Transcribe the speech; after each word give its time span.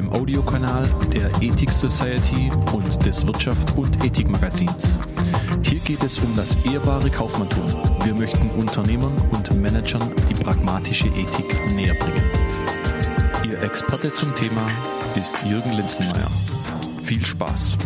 dem 0.00 0.10
Audiokanal 0.14 0.88
der 1.12 1.30
Ethik 1.42 1.70
Society 1.70 2.50
und 2.72 3.04
des 3.04 3.26
Wirtschaft 3.26 3.76
und 3.76 4.02
Ethik 4.02 4.30
Magazins. 4.30 4.98
Hier 5.62 5.78
geht 5.80 6.02
es 6.02 6.18
um 6.20 6.34
das 6.36 6.64
ehrbare 6.64 7.10
Kaufmanntum. 7.10 7.66
Wir 8.02 8.14
möchten 8.14 8.48
Unternehmern 8.58 9.12
und 9.30 9.60
Managern 9.60 10.00
die 10.30 10.32
pragmatische 10.32 11.08
Ethik 11.08 11.74
näher 11.74 11.92
bringen. 11.96 12.24
Ihr 13.46 13.62
Experte 13.62 14.10
zum 14.10 14.34
Thema 14.34 14.64
ist 15.16 15.44
Jürgen 15.44 15.76
Linzenmeier. 15.76 16.30
Viel 17.02 17.26
Spaß! 17.26 17.76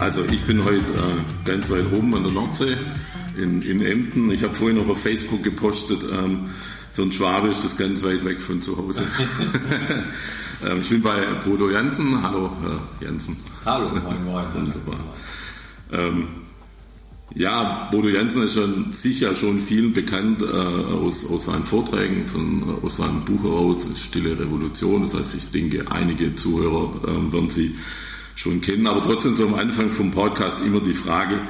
Also 0.00 0.22
ich 0.30 0.44
bin 0.44 0.62
heute 0.64 0.92
äh, 0.92 1.46
ganz 1.46 1.70
weit 1.70 1.90
oben 1.94 2.14
an 2.14 2.24
der 2.24 2.32
Nordsee 2.32 2.76
in, 3.38 3.62
in 3.62 3.80
Emden. 3.80 4.30
Ich 4.32 4.44
habe 4.44 4.52
vorhin 4.52 4.76
noch 4.76 4.88
auf 4.88 5.00
Facebook 5.00 5.42
gepostet, 5.42 6.04
ähm, 6.12 6.50
für 6.98 7.02
einen 7.02 7.12
Schwabe 7.12 7.46
ist 7.46 7.62
das 7.62 7.76
ganz 7.76 8.02
weit 8.02 8.24
weg 8.24 8.40
von 8.40 8.60
zu 8.60 8.76
Hause. 8.76 9.04
ähm, 10.68 10.80
ich 10.80 10.88
bin 10.88 11.00
bei 11.00 11.24
Bodo 11.44 11.70
Jansen. 11.70 12.20
Hallo, 12.20 12.50
Herr 12.60 13.06
Jansen. 13.06 13.36
Hallo, 13.64 13.88
moin, 14.02 14.24
moin. 14.24 14.44
Wunderbar. 14.54 14.98
Ähm, 15.92 16.24
ja, 17.36 17.88
Bodo 17.92 18.08
Jansen 18.08 18.42
ist 18.42 18.54
schon 18.54 18.92
sicher 18.92 19.36
schon 19.36 19.60
vielen 19.60 19.92
bekannt 19.92 20.42
äh, 20.42 20.46
aus, 20.46 21.24
aus 21.30 21.44
seinen 21.44 21.62
Vorträgen, 21.62 22.26
von, 22.26 22.64
aus 22.82 22.96
seinem 22.96 23.24
Buch 23.24 23.44
heraus, 23.44 23.86
Stille 23.96 24.36
Revolution. 24.36 25.02
Das 25.02 25.14
heißt, 25.14 25.36
ich 25.36 25.52
denke, 25.52 25.88
einige 25.92 26.34
Zuhörer 26.34 26.90
äh, 27.04 27.32
werden 27.32 27.48
Sie 27.48 27.76
schon 28.34 28.60
kennen. 28.60 28.88
Aber 28.88 29.04
trotzdem 29.04 29.36
so 29.36 29.46
am 29.46 29.54
Anfang 29.54 29.92
vom 29.92 30.10
Podcast 30.10 30.66
immer 30.66 30.80
die 30.80 30.94
Frage, 30.94 31.42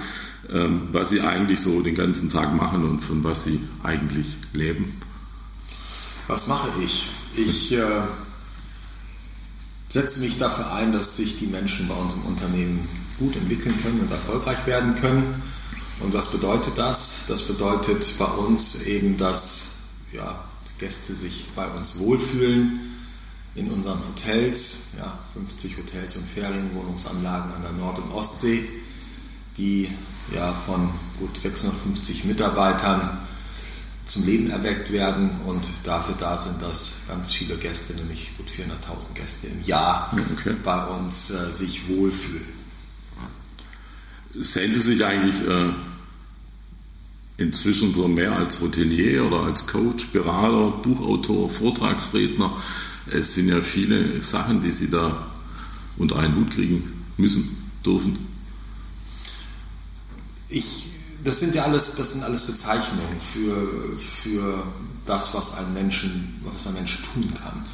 ähm, 0.53 0.83
was 0.93 1.09
Sie 1.09 1.23
eigentlich 1.23 1.61
so 1.61 1.81
den 1.81 1.95
ganzen 1.95 2.29
Tag 2.29 2.55
machen 2.55 2.85
und 2.85 3.01
von 3.01 3.25
was 3.25 3.45
Sie 3.45 3.59
eigentlich 3.83 4.37
leben. 4.53 4.93
Was 6.29 6.47
mache 6.47 6.69
ich? 6.83 7.07
Ich 7.37 7.73
äh, 7.73 8.03
setze 9.89 10.21
mich 10.21 10.37
dafür 10.37 10.73
ein, 10.75 10.93
dass 10.93 11.17
sich 11.17 11.39
die 11.39 11.47
Menschen 11.47 11.89
bei 11.89 11.95
uns 11.95 12.13
im 12.13 12.27
Unternehmen 12.27 12.87
gut 13.19 13.35
entwickeln 13.35 13.75
können 13.83 14.01
und 14.01 14.11
erfolgreich 14.11 14.67
werden 14.67 14.95
können. 14.95 15.43
Und 16.01 16.13
was 16.13 16.31
bedeutet 16.31 16.77
das? 16.77 17.25
Das 17.29 17.45
bedeutet 17.45 18.19
bei 18.19 18.27
uns 18.27 18.83
eben, 18.83 19.17
dass 19.17 19.69
ja, 20.13 20.45
Gäste 20.79 21.15
sich 21.15 21.47
bei 21.57 21.67
uns 21.67 21.99
wohlfühlen 21.99 22.79
in 23.55 23.71
unseren 23.71 23.99
Hotels, 24.07 24.89
ja, 24.99 25.19
50 25.33 25.79
Hotels 25.79 26.17
und 26.17 26.29
Ferienwohnungsanlagen 26.29 27.55
an 27.55 27.63
der 27.63 27.73
Nord- 27.73 28.01
und 28.01 28.13
Ostsee, 28.13 28.69
die 29.57 29.89
ja, 30.35 30.53
von 30.53 30.91
gut 31.19 31.39
650 31.39 32.27
Mitarbeitern 32.27 33.19
zum 34.09 34.25
Leben 34.25 34.51
erweckt 34.51 34.91
werden 34.91 35.31
und 35.47 35.61
dafür 35.85 36.15
da 36.19 36.37
sind, 36.37 36.63
dass 36.63 37.01
ganz 37.07 37.31
viele 37.33 37.57
Gäste, 37.59 37.95
nämlich 37.95 38.33
gut 38.39 38.47
400.000 38.49 39.15
Gäste 39.15 39.49
im 39.49 39.63
Jahr, 39.65 40.17
okay. 40.33 40.57
bei 40.65 40.87
uns 40.87 41.31
äh, 41.31 41.53
sich 41.53 41.89
wohlfühlen. 41.89 42.59
Sehen 44.35 44.75
Sie 44.75 44.81
sich 44.81 45.05
eigentlich 45.05 45.47
äh, 45.47 45.73
inzwischen 47.37 47.93
so 47.93 48.09
mehr 48.09 48.35
als 48.35 48.61
Hotelier 48.61 49.27
oder 49.27 49.41
als 49.43 49.67
Coach, 49.67 50.07
Berater, 50.07 50.71
Buchautor, 50.83 51.51
Vortragsredner? 51.51 52.57
Es 53.11 53.35
sind 53.35 53.49
ja 53.49 53.61
viele 53.61 54.23
Sachen, 54.23 54.63
die 54.63 54.73
Sie 54.73 54.91
da 54.91 55.27
unter 55.99 56.17
einen 56.17 56.35
Hut 56.35 56.51
kriegen 56.51 57.05
müssen, 57.19 57.71
dürfen. 57.85 58.17
Ich 60.49 60.88
das 61.25 61.41
sind 61.41 61.55
ja 61.55 61.65
alles, 61.65 61.95
das 61.97 62.13
sind 62.13 62.23
alles 62.23 62.43
Bezeichnungen 62.45 63.21
für, 63.21 63.99
für 63.99 64.63
das, 65.07 65.35
was 65.35 65.55
ein, 65.55 65.75
Menschen, 65.75 66.41
was 66.53 66.67
ein 66.67 66.75
Mensch 66.75 67.01
tun 67.03 67.29
kann. 67.43 67.65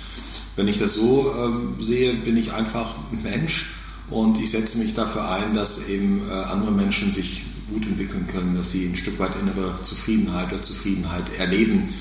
Wenn 0.56 0.68
ich 0.68 0.78
das 0.78 0.94
so 0.94 1.32
ähm, 1.38 1.74
sehe, 1.80 2.14
bin 2.14 2.36
ich 2.36 2.52
einfach 2.52 2.94
ein 3.12 3.22
Mensch 3.22 3.66
und 4.10 4.40
ich 4.40 4.50
setze 4.50 4.78
mich 4.78 4.94
dafür 4.94 5.28
ein, 5.28 5.54
dass 5.54 5.88
eben 5.88 6.22
äh, 6.28 6.32
andere 6.32 6.70
Menschen 6.70 7.10
sich 7.10 7.44
gut 7.70 7.84
entwickeln 7.86 8.26
können, 8.26 8.56
dass 8.56 8.70
sie 8.70 8.86
ein 8.86 8.96
Stück 8.96 9.18
weit 9.18 9.32
innere 9.40 9.82
Zufriedenheit 9.82 10.52
oder 10.52 10.62
Zufriedenheit 10.62 11.38
erleben 11.38 11.92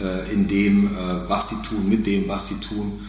äh, 0.00 0.32
in 0.32 0.48
dem, 0.48 0.86
äh, 0.86 1.28
was 1.28 1.50
sie 1.50 1.62
tun, 1.62 1.88
mit 1.88 2.06
dem, 2.06 2.28
was 2.28 2.48
sie 2.48 2.56
tun. 2.56 3.00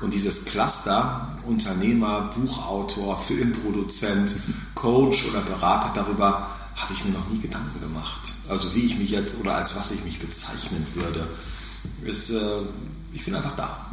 Und 0.00 0.14
dieses 0.14 0.46
Cluster, 0.46 1.28
Unternehmer, 1.46 2.30
Buchautor, 2.34 3.18
Filmproduzent, 3.20 4.34
Coach 4.74 5.26
oder 5.28 5.40
Berater, 5.40 5.92
darüber 5.94 6.48
habe 6.82 6.94
ich 6.94 7.04
mir 7.04 7.12
noch 7.12 7.28
nie 7.30 7.40
Gedanken 7.40 7.80
gemacht. 7.80 8.32
Also 8.48 8.74
wie 8.74 8.86
ich 8.86 8.98
mich 8.98 9.10
jetzt 9.10 9.36
oder 9.40 9.54
als 9.56 9.76
was 9.76 9.90
ich 9.90 10.04
mich 10.04 10.18
bezeichnen 10.18 10.86
würde. 10.94 11.26
Ist, 12.04 12.30
äh, 12.30 12.40
ich 13.12 13.24
bin 13.24 13.34
einfach 13.34 13.56
da. 13.56 13.90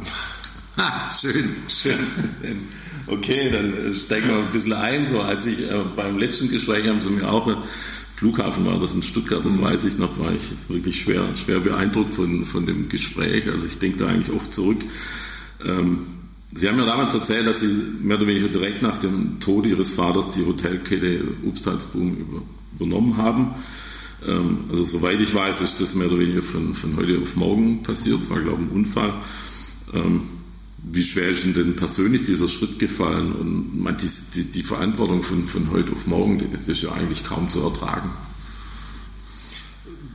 Ha, 0.76 1.10
schön, 1.10 1.56
schön. 1.68 1.98
Okay, 3.06 3.50
dann 3.50 3.72
äh, 3.72 3.94
steigen 3.94 4.28
wir 4.28 4.36
ein 4.36 4.52
bisschen 4.52 4.74
ein. 4.74 5.08
So 5.08 5.20
als 5.22 5.46
ich 5.46 5.62
äh, 5.62 5.80
beim 5.96 6.18
letzten 6.18 6.50
Gespräch 6.50 6.86
haben 6.86 7.00
sie 7.00 7.10
mir 7.10 7.28
auch 7.28 7.46
einen 7.46 7.62
Flughafen 8.18 8.66
war 8.66 8.80
das 8.80 8.94
in 8.94 9.02
Stuttgart, 9.04 9.44
das 9.44 9.58
mhm. 9.58 9.62
weiß 9.62 9.84
ich 9.84 9.96
noch, 9.96 10.18
war 10.18 10.32
ich 10.32 10.42
wirklich 10.66 11.02
schwer, 11.02 11.22
schwer 11.36 11.60
beeindruckt 11.60 12.14
von, 12.14 12.44
von 12.44 12.66
dem 12.66 12.88
Gespräch. 12.88 13.48
Also 13.48 13.64
ich 13.64 13.78
denke 13.78 13.98
da 13.98 14.06
eigentlich 14.08 14.34
oft 14.34 14.52
zurück. 14.52 14.78
Ähm, 15.64 16.04
Sie 16.54 16.68
haben 16.68 16.76
mir 16.76 16.86
damals 16.86 17.14
erzählt, 17.14 17.46
dass 17.46 17.60
Sie 17.60 17.66
mehr 18.00 18.16
oder 18.16 18.26
weniger 18.26 18.48
direkt 18.48 18.82
nach 18.82 18.98
dem 18.98 19.38
Tod 19.38 19.66
Ihres 19.66 19.92
Vaters 19.94 20.30
die 20.30 20.46
Hotelkette 20.46 21.22
Upsalzboom 21.44 22.16
über, 22.16 22.42
übernommen 22.74 23.16
haben. 23.16 23.54
Ähm, 24.26 24.60
also 24.70 24.82
soweit 24.82 25.20
ich 25.20 25.34
weiß, 25.34 25.60
ist 25.60 25.80
das 25.80 25.94
mehr 25.94 26.08
oder 26.08 26.18
weniger 26.18 26.42
von, 26.42 26.74
von 26.74 26.96
heute 26.96 27.20
auf 27.20 27.36
morgen 27.36 27.82
passiert. 27.82 28.20
Es 28.20 28.30
war, 28.30 28.40
glaube 28.40 28.62
ich, 28.62 28.70
ein 28.70 28.76
Unfall. 28.76 29.14
Ähm, 29.92 30.22
wie 30.90 31.02
schwer 31.02 31.28
ist 31.28 31.44
Ihnen 31.44 31.54
denn 31.54 31.76
persönlich 31.76 32.24
dieser 32.24 32.48
Schritt 32.48 32.78
gefallen? 32.78 33.32
Und 33.32 33.96
die, 34.00 34.08
die, 34.34 34.44
die 34.44 34.62
Verantwortung 34.62 35.22
von, 35.22 35.44
von 35.44 35.70
heute 35.70 35.92
auf 35.92 36.06
morgen, 36.06 36.38
die 36.38 36.70
ist 36.70 36.82
ja 36.82 36.92
eigentlich 36.92 37.24
kaum 37.24 37.50
zu 37.50 37.60
ertragen. 37.60 38.10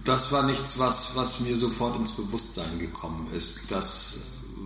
Das 0.03 0.31
war 0.31 0.45
nichts, 0.45 0.79
was, 0.79 1.11
was 1.15 1.41
mir 1.41 1.55
sofort 1.55 1.97
ins 1.97 2.11
Bewusstsein 2.11 2.79
gekommen 2.79 3.27
ist. 3.38 3.65
Das, 3.69 4.17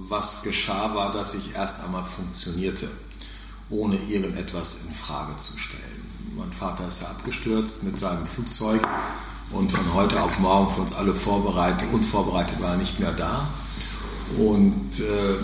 was 0.09 0.43
geschah, 0.43 0.93
war, 0.95 1.11
dass 1.11 1.33
ich 1.33 1.55
erst 1.55 1.83
einmal 1.83 2.05
funktionierte, 2.05 2.89
ohne 3.69 3.97
irgendetwas 3.97 4.79
in 4.87 4.93
Frage 4.93 5.35
zu 5.37 5.57
stellen. 5.57 5.83
Mein 6.37 6.51
Vater 6.51 6.87
ist 6.87 7.01
ja 7.01 7.07
abgestürzt 7.07 7.83
mit 7.83 7.97
seinem 7.97 8.27
Flugzeug 8.27 8.87
und 9.51 9.71
von 9.71 9.93
heute 9.93 10.21
auf 10.21 10.39
morgen 10.39 10.73
für 10.73 10.81
uns 10.81 10.93
alle 10.93 11.15
vorbereitet, 11.15 11.87
unvorbereitet 11.91 12.61
war 12.61 12.71
er 12.71 12.77
nicht 12.77 12.99
mehr 12.99 13.13
da. 13.13 13.47
Und 14.37 14.99
äh, 14.99 15.35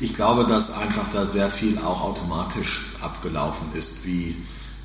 ich 0.00 0.14
glaube, 0.14 0.44
dass 0.44 0.72
einfach 0.76 1.06
da 1.12 1.24
sehr 1.24 1.50
viel 1.50 1.78
auch 1.78 2.02
automatisch 2.02 2.86
abgelaufen 3.00 3.68
ist, 3.74 4.04
wie 4.04 4.34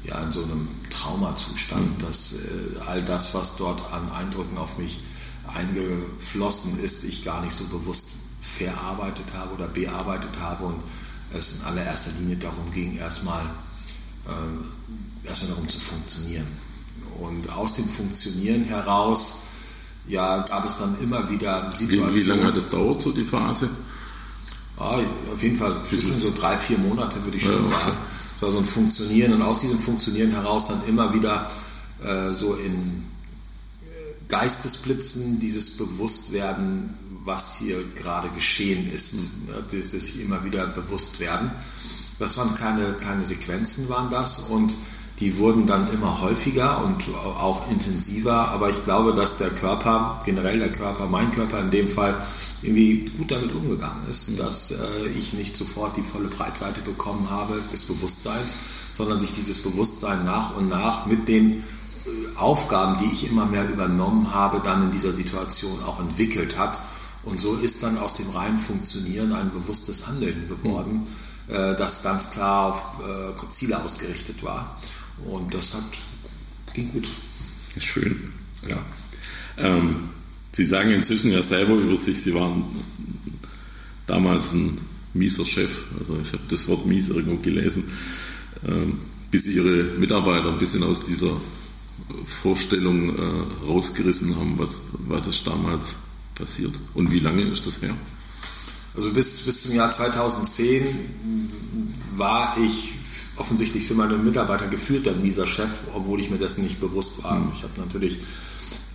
ja, 0.04 0.22
in 0.22 0.32
so 0.32 0.44
einem 0.44 0.68
Traumazustand, 0.90 2.00
mhm. 2.00 2.06
dass 2.06 2.34
äh, 2.34 2.80
all 2.88 3.02
das, 3.02 3.34
was 3.34 3.56
dort 3.56 3.82
an 3.92 4.12
Eindrücken 4.12 4.58
auf 4.58 4.78
mich 4.78 5.00
eingeflossen 5.54 6.80
ist, 6.80 7.04
ich 7.06 7.24
gar 7.24 7.42
nicht 7.42 7.54
so 7.54 7.66
bewusst 7.66 8.06
verarbeitet 8.58 9.26
habe 9.34 9.54
oder 9.56 9.68
bearbeitet 9.68 10.32
habe 10.40 10.66
und 10.66 10.84
es 11.34 11.56
in 11.56 11.62
allererster 11.66 12.12
Linie 12.20 12.38
darum 12.38 12.72
ging, 12.74 12.98
erstmal 12.98 13.44
äh, 14.26 15.28
erstmal 15.28 15.52
darum 15.52 15.68
zu 15.68 15.80
funktionieren. 15.80 16.48
Und 17.20 17.52
aus 17.54 17.74
dem 17.74 17.88
Funktionieren 17.88 18.64
heraus 18.64 19.40
ja, 20.08 20.40
gab 20.40 20.66
es 20.66 20.78
dann 20.78 20.98
immer 21.02 21.30
wieder 21.30 21.72
Situationen. 21.72 22.16
Wie, 22.16 22.26
wie 22.26 22.30
lange 22.30 22.46
hat 22.46 22.58
es 22.58 22.70
dauert, 22.70 23.02
so 23.02 23.12
die 23.12 23.26
Phase? 23.26 23.70
Ja, 24.80 25.00
auf 25.34 25.44
jeden 25.44 25.58
Fall 25.58 25.82
zwischen 25.88 26.14
so 26.14 26.34
drei, 26.34 26.58
vier 26.58 26.78
Monate, 26.78 27.24
würde 27.24 27.38
ich 27.38 27.44
schon 27.44 27.54
ja, 27.54 27.60
okay. 27.60 27.70
sagen. 27.70 27.98
Das 28.34 28.42
war 28.42 28.52
so 28.52 28.58
ein 28.60 28.66
Funktionieren 28.66 29.34
und 29.34 29.42
aus 29.42 29.60
diesem 29.60 29.80
Funktionieren 29.80 30.32
heraus 30.32 30.68
dann 30.68 30.82
immer 30.88 31.14
wieder 31.14 31.52
äh, 32.04 32.32
so 32.32 32.56
in 32.56 33.04
Geistesblitzen 34.30 35.40
dieses 35.40 35.78
Bewusstwerden, 35.78 36.94
was 37.24 37.58
hier 37.58 37.84
gerade 37.96 38.30
geschehen 38.30 38.92
ist, 38.92 39.14
mhm. 39.14 39.50
dass, 39.72 39.92
sich 39.92 40.22
immer 40.22 40.44
wieder 40.44 40.68
bewusst 40.68 41.20
werden. 41.20 41.52
Das 42.18 42.38
waren 42.38 42.54
kleine, 42.56 42.94
kleine 42.94 43.26
Sequenzen, 43.26 43.90
waren 43.90 44.10
das 44.10 44.40
und 44.40 44.76
die 45.20 45.38
wurden 45.38 45.68
dann 45.68 45.92
immer 45.92 46.22
häufiger 46.22 46.82
und 46.82 47.04
auch 47.14 47.70
intensiver, 47.70 48.50
aber 48.50 48.70
ich 48.70 48.84
glaube, 48.84 49.14
dass 49.14 49.38
der 49.38 49.50
Körper, 49.50 50.22
generell 50.26 50.60
der 50.60 50.72
Körper, 50.72 51.08
mein 51.08 51.32
Körper 51.32 51.60
in 51.60 51.72
dem 51.72 51.90
Fall, 51.90 52.16
irgendwie 52.62 53.12
gut 53.18 53.30
damit 53.30 53.54
umgegangen 53.54 54.08
ist, 54.10 54.40
dass 54.40 54.72
äh, 54.72 55.08
ich 55.18 55.34
nicht 55.34 55.58
sofort 55.58 55.98
die 55.98 56.04
volle 56.04 56.30
Breitseite 56.30 56.80
bekommen 56.82 57.30
habe 57.30 57.60
des 57.72 57.84
Bewusstseins, 57.84 58.58
sondern 58.94 59.20
sich 59.20 59.34
dieses 59.34 59.62
Bewusstsein 59.62 60.24
nach 60.24 60.56
und 60.56 60.70
nach 60.70 61.06
mit 61.06 61.28
den 61.28 61.52
äh, 61.52 62.38
Aufgaben, 62.38 62.98
die 63.04 63.12
ich 63.12 63.30
immer 63.30 63.46
mehr 63.46 63.70
übernommen 63.70 64.34
habe, 64.34 64.62
dann 64.64 64.84
in 64.84 64.92
dieser 64.92 65.12
Situation 65.12 65.84
auch 65.84 66.00
entwickelt 66.00 66.58
hat. 66.58 66.80
Und 67.24 67.40
so 67.40 67.56
ist 67.56 67.84
dann 67.84 67.98
aus 67.98 68.16
dem 68.16 68.30
reinen 68.30 68.58
Funktionieren 68.58 69.34
ein 69.34 69.52
bewusstes 69.52 70.08
Handeln 70.08 70.48
geworden, 70.48 71.08
mhm. 71.48 71.76
das 71.78 72.02
ganz 72.02 72.32
klar 72.32 72.68
auf 72.68 73.50
Ziele 73.52 73.84
ausgerichtet 73.84 74.42
war. 74.44 74.78
Und 75.26 75.54
das 75.54 75.74
hat, 75.74 75.84
ging 76.74 76.92
gut. 76.92 77.08
Schön, 77.78 78.34
ja. 78.68 78.78
Ähm, 79.58 80.10
Sie 80.52 80.66
sagen 80.66 80.92
inzwischen 80.92 81.32
ja 81.32 81.44
selber 81.44 81.76
über 81.76 81.96
sich, 81.96 82.22
Sie 82.22 82.34
waren 82.34 82.64
damals 84.08 84.54
ein 84.54 84.78
mieser 85.14 85.46
Chef. 85.46 85.84
Also 86.00 86.18
ich 86.22 86.34
habe 86.34 86.44
das 86.50 86.68
Wort 86.68 86.86
mies 86.86 87.10
irgendwo 87.10 87.38
gelesen, 87.38 87.84
ähm, 88.68 89.00
bis 89.30 89.44
Sie 89.44 89.54
Ihre 89.54 89.84
Mitarbeiter 90.00 90.52
ein 90.52 90.58
bisschen 90.58 90.84
aus 90.84 91.06
dieser 91.06 91.32
Vorstellung 92.26 93.16
äh, 93.16 93.66
rausgerissen 93.68 94.36
haben, 94.36 94.58
was, 94.58 94.88
was 95.08 95.28
ist 95.28 95.46
damals 95.46 95.98
passiert. 96.40 96.74
Und 96.96 97.12
wie 97.12 97.20
lange 97.20 97.44
ist 97.44 97.68
das 97.68 97.82
her? 97.82 97.94
Also 98.96 99.12
bis, 99.14 99.42
bis 99.42 99.62
zum 99.62 99.74
Jahr 99.74 99.92
2010 99.92 100.84
war 102.18 102.58
ich 102.58 102.94
offensichtlich 103.38 103.86
für 103.86 103.94
meine 103.94 104.18
Mitarbeiter 104.18 104.68
gefühlt 104.68 105.08
ein 105.08 105.22
mieser 105.22 105.48
Chef, 105.48 105.70
obwohl 105.94 106.20
ich 106.20 106.30
mir 106.30 106.38
dessen 106.38 106.64
nicht 106.64 106.80
bewusst 106.80 107.24
war. 107.24 107.40
Mhm. 107.40 107.52
Ich 107.54 107.64
habe 107.64 107.74
natürlich 107.78 108.18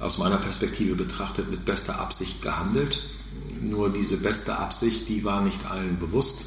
aus 0.00 0.19
meiner 0.19 0.38
Perspektive 0.38 0.94
betrachtet 0.94 1.50
mit 1.50 1.64
bester 1.64 2.00
Absicht 2.00 2.43
gehandelt. 2.43 3.00
Nur 3.62 3.91
diese 3.91 4.19
beste 4.19 4.58
Absicht, 4.58 5.08
die 5.08 5.25
war 5.25 5.41
nicht 5.43 5.64
allen 5.67 5.99
bewusst. 5.99 6.46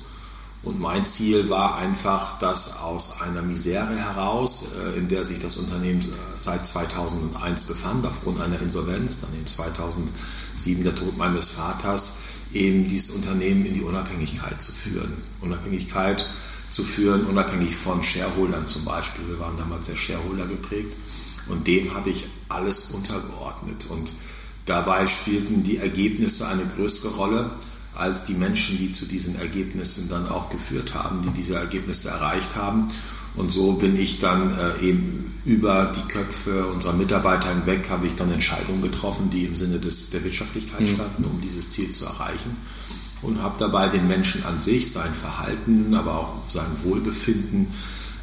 Und 0.68 0.82
mein 0.82 1.06
Ziel 1.06 1.50
war 1.50 1.78
einfach, 1.78 2.40
dass 2.40 2.82
aus 2.82 3.22
einer 3.22 3.42
Misere 3.42 3.96
heraus, 3.96 4.66
äh, 4.78 4.98
in 4.98 5.08
der 5.08 5.24
sich 5.24 5.40
das 5.40 5.56
Unternehmen 5.56 6.02
äh, 6.02 6.06
seit 6.38 6.66
2001 6.66 7.64
befand, 7.64 8.06
aufgrund 8.06 8.42
einer 8.42 8.62
Insolvenz, 8.62 9.22
dann 9.22 9.34
eben 9.34 9.48
2007 9.48 10.84
der 10.84 10.94
Tod 10.94 11.18
meines 11.18 11.48
Vaters, 11.48 12.16
eben 12.52 12.86
dieses 12.86 13.12
Unternehmen 13.12 13.66
in 13.66 13.76
die 13.76 13.82
Unabhängigkeit 13.82 14.62
zu 14.62 14.74
führen. 14.74 15.14
Unabhängigkeit 15.40 16.28
zu 16.70 16.84
führen, 16.84 17.26
unabhängig 17.28 17.74
von 17.74 18.04
Shareholdern 18.04 18.68
zum 18.68 18.84
Beispiel. 18.84 19.26
Wir 19.30 19.40
waren 19.40 19.56
damals 19.58 19.86
sehr 19.86 19.96
Shareholder 19.96 20.48
geprägt 20.48 20.94
und 21.48 21.66
dem 21.66 21.94
habe 21.94 22.10
ich 22.10 22.26
alles 22.50 22.92
untergeordnet. 22.92 23.88
Und 23.90 24.12
dabei 24.66 25.08
spielten 25.08 25.64
die 25.64 25.78
Ergebnisse 25.78 26.46
eine 26.46 26.66
größere 26.66 27.16
Rolle 27.16 27.52
als 27.98 28.24
die 28.24 28.34
Menschen, 28.34 28.78
die 28.78 28.92
zu 28.92 29.06
diesen 29.06 29.40
Ergebnissen 29.40 30.10
dann 30.10 30.28
auch 30.28 30.50
geführt 30.50 30.94
haben, 30.94 31.22
die 31.22 31.30
diese 31.30 31.56
Ergebnisse 31.56 32.10
erreicht 32.10 32.56
haben. 32.56 32.88
Und 33.36 33.52
so 33.52 33.74
bin 33.74 34.00
ich 34.00 34.20
dann 34.20 34.58
äh, 34.58 34.84
eben 34.84 35.32
über 35.46 35.92
die 35.96 36.12
Köpfe 36.12 36.66
unserer 36.68 36.94
Mitarbeiter 36.94 37.50
hinweg, 37.50 37.90
habe 37.90 38.08
ich 38.08 38.16
dann 38.16 38.32
Entscheidungen 38.32 38.82
getroffen, 38.82 39.30
die 39.30 39.46
im 39.46 39.56
Sinne 39.56 39.80
des, 39.80 40.10
der 40.10 40.24
Wirtschaftlichkeit 40.24 40.82
mhm. 40.82 40.88
standen, 40.88 41.26
um 41.26 41.40
dieses 41.42 41.70
Ziel 41.70 41.90
zu 41.92 42.06
erreichen 42.06 42.56
und 43.22 43.42
habe 43.42 43.56
dabei 43.60 43.88
den 43.88 44.08
Menschen 44.08 44.44
an 44.46 44.60
sich, 44.60 44.92
sein 44.92 45.14
Verhalten, 45.14 45.94
aber 45.96 46.20
auch 46.20 46.34
sein 46.50 46.68
Wohlbefinden 46.84 47.68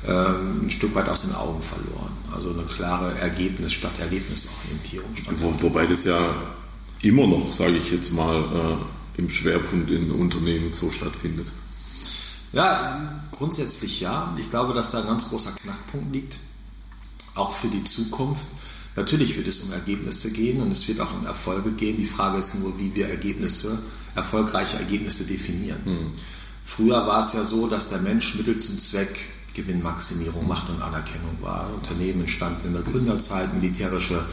ähm, 0.07 0.67
ein 0.67 0.71
Stück 0.71 0.95
weit 0.95 1.09
aus 1.09 1.23
den 1.23 1.35
Augen 1.35 1.63
verloren. 1.63 2.13
Also 2.35 2.51
eine 2.51 2.63
klare 2.63 3.17
Ergebnis 3.19 3.73
statt 3.73 3.93
Erlebnisorientierung. 3.99 5.09
Wo, 5.41 5.63
wobei 5.63 5.87
das 5.87 6.05
ja 6.05 6.19
immer 7.03 7.27
noch, 7.27 7.53
sage 7.53 7.77
ich 7.77 7.91
jetzt 7.91 8.13
mal, 8.13 8.37
äh, 8.37 8.77
im 9.17 9.31
Schwerpunkt 9.31 9.91
in 9.91 10.11
Unternehmen 10.11 10.73
so 10.73 10.91
stattfindet. 10.91 11.47
Ja, 12.53 13.23
grundsätzlich 13.33 14.01
ja. 14.01 14.35
Ich 14.39 14.49
glaube, 14.49 14.75
dass 14.75 14.91
da 14.91 15.01
ein 15.01 15.07
ganz 15.07 15.29
großer 15.29 15.53
Knackpunkt 15.53 16.15
liegt, 16.15 16.39
auch 17.35 17.53
für 17.53 17.69
die 17.69 17.85
Zukunft. 17.85 18.47
Natürlich 18.97 19.37
wird 19.37 19.49
es 19.49 19.61
um 19.61 19.73
Ergebnisse 19.73 20.31
gehen 20.31 20.63
und 20.63 20.71
es 20.71 20.87
wird 20.87 21.01
auch 21.01 21.13
um 21.15 21.27
Erfolge 21.27 21.73
gehen. 21.73 21.97
Die 21.97 22.07
Frage 22.07 22.39
ist 22.39 22.55
nur, 22.55 22.79
wie 22.79 22.95
wir 22.95 23.09
Ergebnisse 23.09 23.79
erfolgreiche 24.15 24.79
Ergebnisse 24.79 25.25
definieren. 25.25 25.81
Mhm. 25.85 26.13
Früher 26.65 27.07
war 27.07 27.21
es 27.21 27.33
ja 27.33 27.43
so, 27.43 27.67
dass 27.67 27.91
der 27.91 28.01
Mensch 28.01 28.37
Mittel 28.37 28.59
zum 28.59 28.79
Zweck 28.79 29.19
Gewinnmaximierung, 29.55 30.47
Macht 30.49 30.69
und 30.69 30.83
Anerkennung 30.83 31.37
war. 31.41 31.71
Unternehmen 31.75 32.21
entstanden 32.21 32.69
in 32.69 32.73
der 32.73 32.83
Gründerzeit, 32.83 33.55
militärische, 33.55 34.25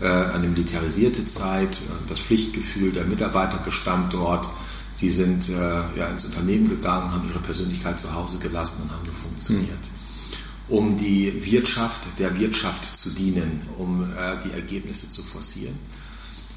eine 0.00 0.48
militarisierte 0.48 1.24
Zeit, 1.24 1.80
das 2.08 2.18
Pflichtgefühl 2.18 2.92
der 2.92 3.04
Mitarbeiter 3.04 3.58
bestand 3.58 4.12
dort. 4.12 4.50
Sie 4.94 5.10
sind 5.10 5.48
äh, 5.48 5.52
ja, 5.98 6.06
ins 6.08 6.24
Unternehmen 6.24 6.68
gegangen, 6.68 7.12
haben 7.12 7.28
ihre 7.28 7.40
Persönlichkeit 7.40 7.98
zu 7.98 8.14
Hause 8.14 8.38
gelassen 8.38 8.82
und 8.82 8.92
haben 8.92 9.04
nur 9.04 9.14
funktioniert. 9.14 9.68
Mhm. 9.68 10.76
Um 10.76 10.96
die 10.96 11.44
Wirtschaft 11.44 12.00
der 12.18 12.38
Wirtschaft 12.38 12.84
zu 12.84 13.10
dienen, 13.10 13.60
um 13.76 14.04
äh, 14.04 14.36
die 14.44 14.52
Ergebnisse 14.52 15.10
zu 15.10 15.22
forcieren. 15.22 15.78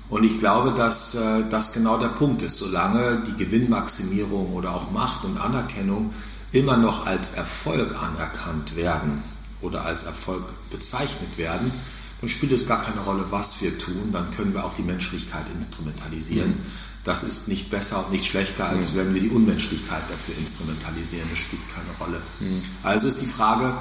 Und 0.09 0.23
ich 0.23 0.37
glaube, 0.37 0.71
dass 0.71 1.15
äh, 1.15 1.43
das 1.49 1.73
genau 1.73 1.97
der 1.97 2.09
Punkt 2.09 2.41
ist. 2.41 2.57
Solange 2.57 3.23
die 3.27 3.43
Gewinnmaximierung 3.43 4.53
oder 4.53 4.73
auch 4.73 4.91
Macht 4.91 5.25
und 5.25 5.37
Anerkennung 5.37 6.13
immer 6.51 6.77
noch 6.77 7.05
als 7.07 7.31
Erfolg 7.31 7.95
anerkannt 8.01 8.75
werden 8.75 9.21
oder 9.61 9.83
als 9.83 10.03
Erfolg 10.03 10.43
bezeichnet 10.71 11.37
werden, 11.37 11.71
dann 12.19 12.29
spielt 12.29 12.51
es 12.51 12.67
gar 12.67 12.81
keine 12.81 13.01
Rolle, 13.01 13.25
was 13.29 13.61
wir 13.61 13.77
tun. 13.77 14.09
Dann 14.11 14.29
können 14.31 14.53
wir 14.53 14.65
auch 14.65 14.73
die 14.73 14.83
Menschlichkeit 14.83 15.45
instrumentalisieren. 15.53 16.49
Mhm. 16.49 16.61
Das 17.03 17.23
ist 17.23 17.47
nicht 17.47 17.69
besser 17.69 18.05
und 18.05 18.11
nicht 18.11 18.25
schlechter, 18.25 18.67
als 18.67 18.91
mhm. 18.93 18.97
wenn 18.97 19.13
wir 19.13 19.21
die 19.21 19.29
Unmenschlichkeit 19.29 20.03
dafür 20.09 20.35
instrumentalisieren. 20.37 21.27
Das 21.29 21.39
spielt 21.39 21.61
keine 21.69 21.91
Rolle. 21.99 22.21
Mhm. 22.39 22.61
Also 22.83 23.07
ist 23.07 23.21
die 23.21 23.27
Frage, 23.27 23.73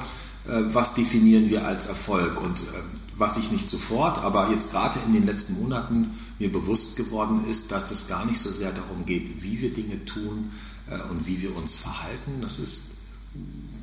äh, 0.49 0.63
was 0.73 0.95
definieren 0.95 1.49
wir 1.49 1.67
als 1.67 1.87
Erfolg? 1.87 2.41
Und 2.41 2.59
ähm, 2.61 3.01
was 3.17 3.39
ich 3.39 3.51
nicht 3.51 3.69
sofort, 3.69 4.19
aber 4.19 4.51
jetzt 4.51 4.71
gerade 4.71 4.99
in 5.07 5.15
den 5.15 5.27
letzten 5.27 5.55
Monaten 5.55 6.11
mir 6.39 6.53
bewusst 6.53 6.97
geworden 6.97 7.45
ist, 7.51 7.73
dass 7.73 7.91
es 7.91 8.09
gar 8.09 8.27
nicht 8.27 8.39
so 8.39 8.53
sehr 8.53 8.71
darum 8.71 9.07
geht, 9.07 9.43
wie 9.43 9.61
wir 9.63 9.73
Dinge 9.73 10.05
tun 10.05 10.51
äh, 10.91 11.01
und 11.11 11.27
wie 11.27 11.41
wir 11.41 11.57
uns 11.57 11.77
verhalten. 11.77 12.41
Das 12.43 12.59
ist, 12.59 12.83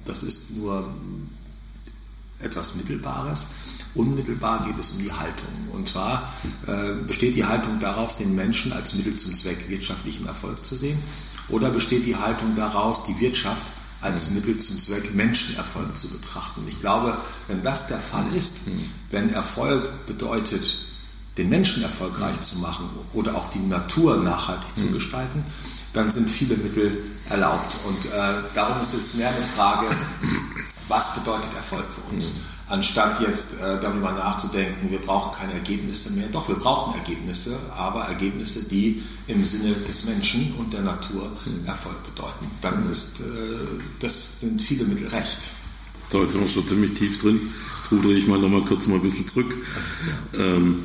das 0.05 0.21
ist 0.21 0.51
nur 0.51 0.87
etwas 2.43 2.75
Mittelbares. 2.75 3.49
Unmittelbar 3.95 4.65
geht 4.65 4.77
es 4.79 4.91
um 4.91 4.99
die 4.99 5.11
Haltung. 5.11 5.47
Und 5.71 5.87
zwar 5.87 6.31
äh, 6.67 6.93
besteht 7.07 7.35
die 7.35 7.45
Haltung 7.45 7.79
daraus, 7.79 8.17
den 8.17 8.35
Menschen 8.35 8.73
als 8.73 8.93
Mittel 8.93 9.15
zum 9.15 9.33
Zweck 9.33 9.69
wirtschaftlichen 9.69 10.25
Erfolg 10.25 10.63
zu 10.63 10.75
sehen, 10.75 10.97
oder 11.49 11.69
besteht 11.69 12.05
die 12.05 12.15
Haltung 12.15 12.55
daraus, 12.55 13.03
die 13.03 13.19
Wirtschaft 13.19 13.67
als 14.01 14.31
Mittel 14.31 14.57
zum 14.57 14.77
Zweck 14.77 15.13
Menschenerfolg 15.15 15.97
zu 15.97 16.09
betrachten. 16.09 16.63
Ich 16.67 16.79
glaube, 16.79 17.17
wenn 17.47 17.63
das 17.63 17.87
der 17.87 17.99
Fall 17.99 18.25
ist, 18.35 18.59
wenn 19.11 19.33
Erfolg 19.33 20.05
bedeutet, 20.07 20.77
den 21.37 21.49
Menschen 21.49 21.81
erfolgreich 21.81 22.39
zu 22.41 22.57
machen 22.57 22.87
oder 23.13 23.35
auch 23.35 23.49
die 23.49 23.59
Natur 23.59 24.17
nachhaltig 24.17 24.77
zu 24.77 24.91
gestalten, 24.91 25.43
dann 25.93 26.11
sind 26.11 26.29
viele 26.29 26.55
Mittel 26.57 27.03
erlaubt. 27.29 27.77
Und 27.87 28.05
äh, 28.05 28.33
darum 28.53 28.79
ist 28.81 28.93
es 28.93 29.15
mehr 29.15 29.29
eine 29.29 29.45
Frage, 29.55 29.87
was 30.87 31.15
bedeutet 31.15 31.53
Erfolg 31.55 31.85
für 31.89 32.13
uns? 32.13 32.33
anstatt 32.69 33.21
jetzt 33.21 33.53
äh, 33.53 33.79
darüber 33.81 34.11
nachzudenken, 34.11 34.89
wir 34.89 34.99
brauchen 34.99 35.37
keine 35.37 35.53
Ergebnisse 35.53 36.13
mehr. 36.13 36.27
Doch, 36.31 36.47
wir 36.47 36.55
brauchen 36.55 36.95
Ergebnisse, 36.95 37.57
aber 37.77 38.05
Ergebnisse, 38.05 38.67
die 38.67 39.03
im 39.27 39.43
Sinne 39.45 39.73
des 39.87 40.05
Menschen 40.05 40.53
und 40.57 40.73
der 40.73 40.81
Natur 40.81 41.31
hm. 41.43 41.65
Erfolg 41.65 42.03
bedeuten. 42.03 42.49
Dann 42.61 42.89
ist, 42.89 43.19
äh, 43.19 43.23
das 43.99 44.39
sind 44.39 44.61
viele 44.61 44.85
Mittel 44.85 45.07
recht. 45.07 45.51
So, 46.09 46.21
jetzt 46.21 46.31
sind 46.31 46.41
wir 46.41 46.47
schon 46.47 46.67
ziemlich 46.67 46.93
tief 46.93 47.21
drin. 47.21 47.39
Jetzt 47.81 47.91
rudere 47.91 48.13
ich 48.13 48.27
mal 48.27 48.39
noch 48.39 48.49
mal 48.49 48.65
kurz 48.65 48.87
mal 48.87 48.95
ein 48.95 49.01
bisschen 49.01 49.27
zurück. 49.27 49.53
Ähm, 50.33 50.81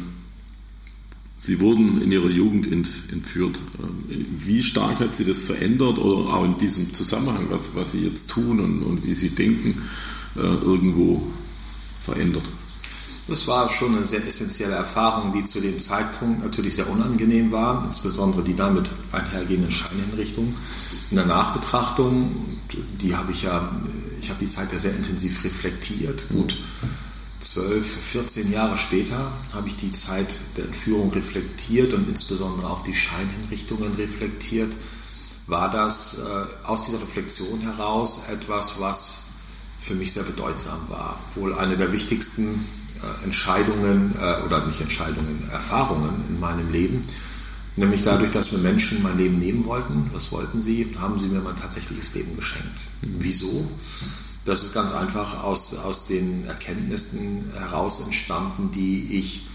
Sie 1.40 1.61
wurden 1.61 2.02
in 2.02 2.11
Ihrer 2.11 2.28
Jugend 2.28 2.71
entführt. 2.71 3.61
Ähm, 3.80 4.26
wie 4.40 4.62
stark 4.62 4.99
hat 4.99 5.14
Sie 5.14 5.25
das 5.25 5.45
verändert 5.45 5.99
oder 5.99 6.35
auch 6.35 6.45
in 6.45 6.59
diesem 6.59 6.92
Zusammenhang, 6.92 7.47
was, 7.49 7.76
was 7.76 7.92
Sie 7.92 8.04
jetzt 8.04 8.28
tun 8.28 8.59
und, 8.59 8.83
und 8.83 9.07
wie 9.07 9.14
Sie 9.14 9.30
denken, 9.30 9.80
äh, 10.37 10.40
irgendwo 10.40 11.23
verändert? 12.00 12.49
Das 13.28 13.47
war 13.47 13.68
schon 13.68 13.95
eine 13.95 14.07
sehr 14.07 14.26
essentielle 14.26 14.75
Erfahrung, 14.75 15.35
die 15.35 15.45
zu 15.45 15.61
dem 15.61 15.78
Zeitpunkt 15.78 16.42
natürlich 16.42 16.76
sehr 16.76 16.88
unangenehm 16.88 17.52
war, 17.52 17.85
insbesondere 17.85 18.42
die 18.42 18.57
damit 18.57 18.90
einhergehenden 19.12 19.71
Scheinhinrichtungen. 19.71 20.54
In 21.11 21.16
der 21.18 21.26
Nachbetrachtung, 21.26 22.35
die 23.00 23.14
habe 23.14 23.33
ich 23.33 23.42
ja, 23.42 23.71
ich 24.21 24.30
habe 24.30 24.40
die 24.40 24.49
Zeit 24.49 24.73
ja 24.73 24.78
sehr 24.78 24.97
intensiv 24.97 25.45
reflektiert. 25.45 26.26
Gut, 26.30 26.57
12, 27.40 27.87
14 27.87 28.52
Jahre 28.52 28.76
später 28.76 29.33
habe 29.52 29.68
ich 29.68 29.76
die 29.76 29.92
Zeit 29.92 30.40
der 30.57 30.64
Entführung 30.64 31.12
reflektiert 31.12 31.92
und 31.92 32.09
insbesondere 32.09 32.68
auch 32.68 32.83
die 32.83 32.95
Scheinhinrichtungen 32.95 33.95
reflektiert. 33.95 34.75
War 35.47 35.71
das 35.71 36.18
äh, 36.18 36.66
aus 36.66 36.87
dieser 36.87 37.00
Reflexion 37.00 37.61
heraus 37.61 38.23
etwas, 38.30 38.80
was 38.80 39.28
für 39.78 39.95
mich 39.95 40.12
sehr 40.12 40.25
bedeutsam 40.25 40.78
war. 40.88 41.18
Wohl 41.37 41.54
eine 41.54 41.76
der 41.76 41.92
wichtigsten 41.92 42.49
äh, 43.02 43.25
Entscheidungen 43.25 44.14
äh, 44.21 44.45
oder 44.45 44.66
nicht 44.66 44.80
Entscheidungen, 44.80 45.49
Erfahrungen 45.52 46.25
in 46.28 46.40
meinem 46.40 46.71
Leben. 46.73 47.00
Nämlich 47.76 48.02
dadurch, 48.02 48.33
dass 48.33 48.50
mir 48.50 48.59
Menschen 48.59 49.02
mein 49.04 49.16
Leben 49.16 49.38
nehmen 49.38 49.64
wollten, 49.64 50.11
was 50.12 50.33
wollten 50.33 50.62
sie, 50.62 50.97
haben 50.99 51.21
sie 51.21 51.28
mir 51.28 51.40
mein 51.40 51.54
tatsächliches 51.54 52.12
Leben 52.14 52.35
geschenkt. 52.35 52.88
Mhm. 53.02 53.16
Wieso? 53.21 53.71
Das 54.45 54.62
ist 54.62 54.73
ganz 54.73 54.92
einfach 54.92 55.42
aus, 55.42 55.75
aus 55.75 56.07
den 56.07 56.47
Erkenntnissen 56.47 57.50
heraus 57.59 58.00
entstanden, 58.00 58.71
die 58.71 59.18
ich 59.18 59.47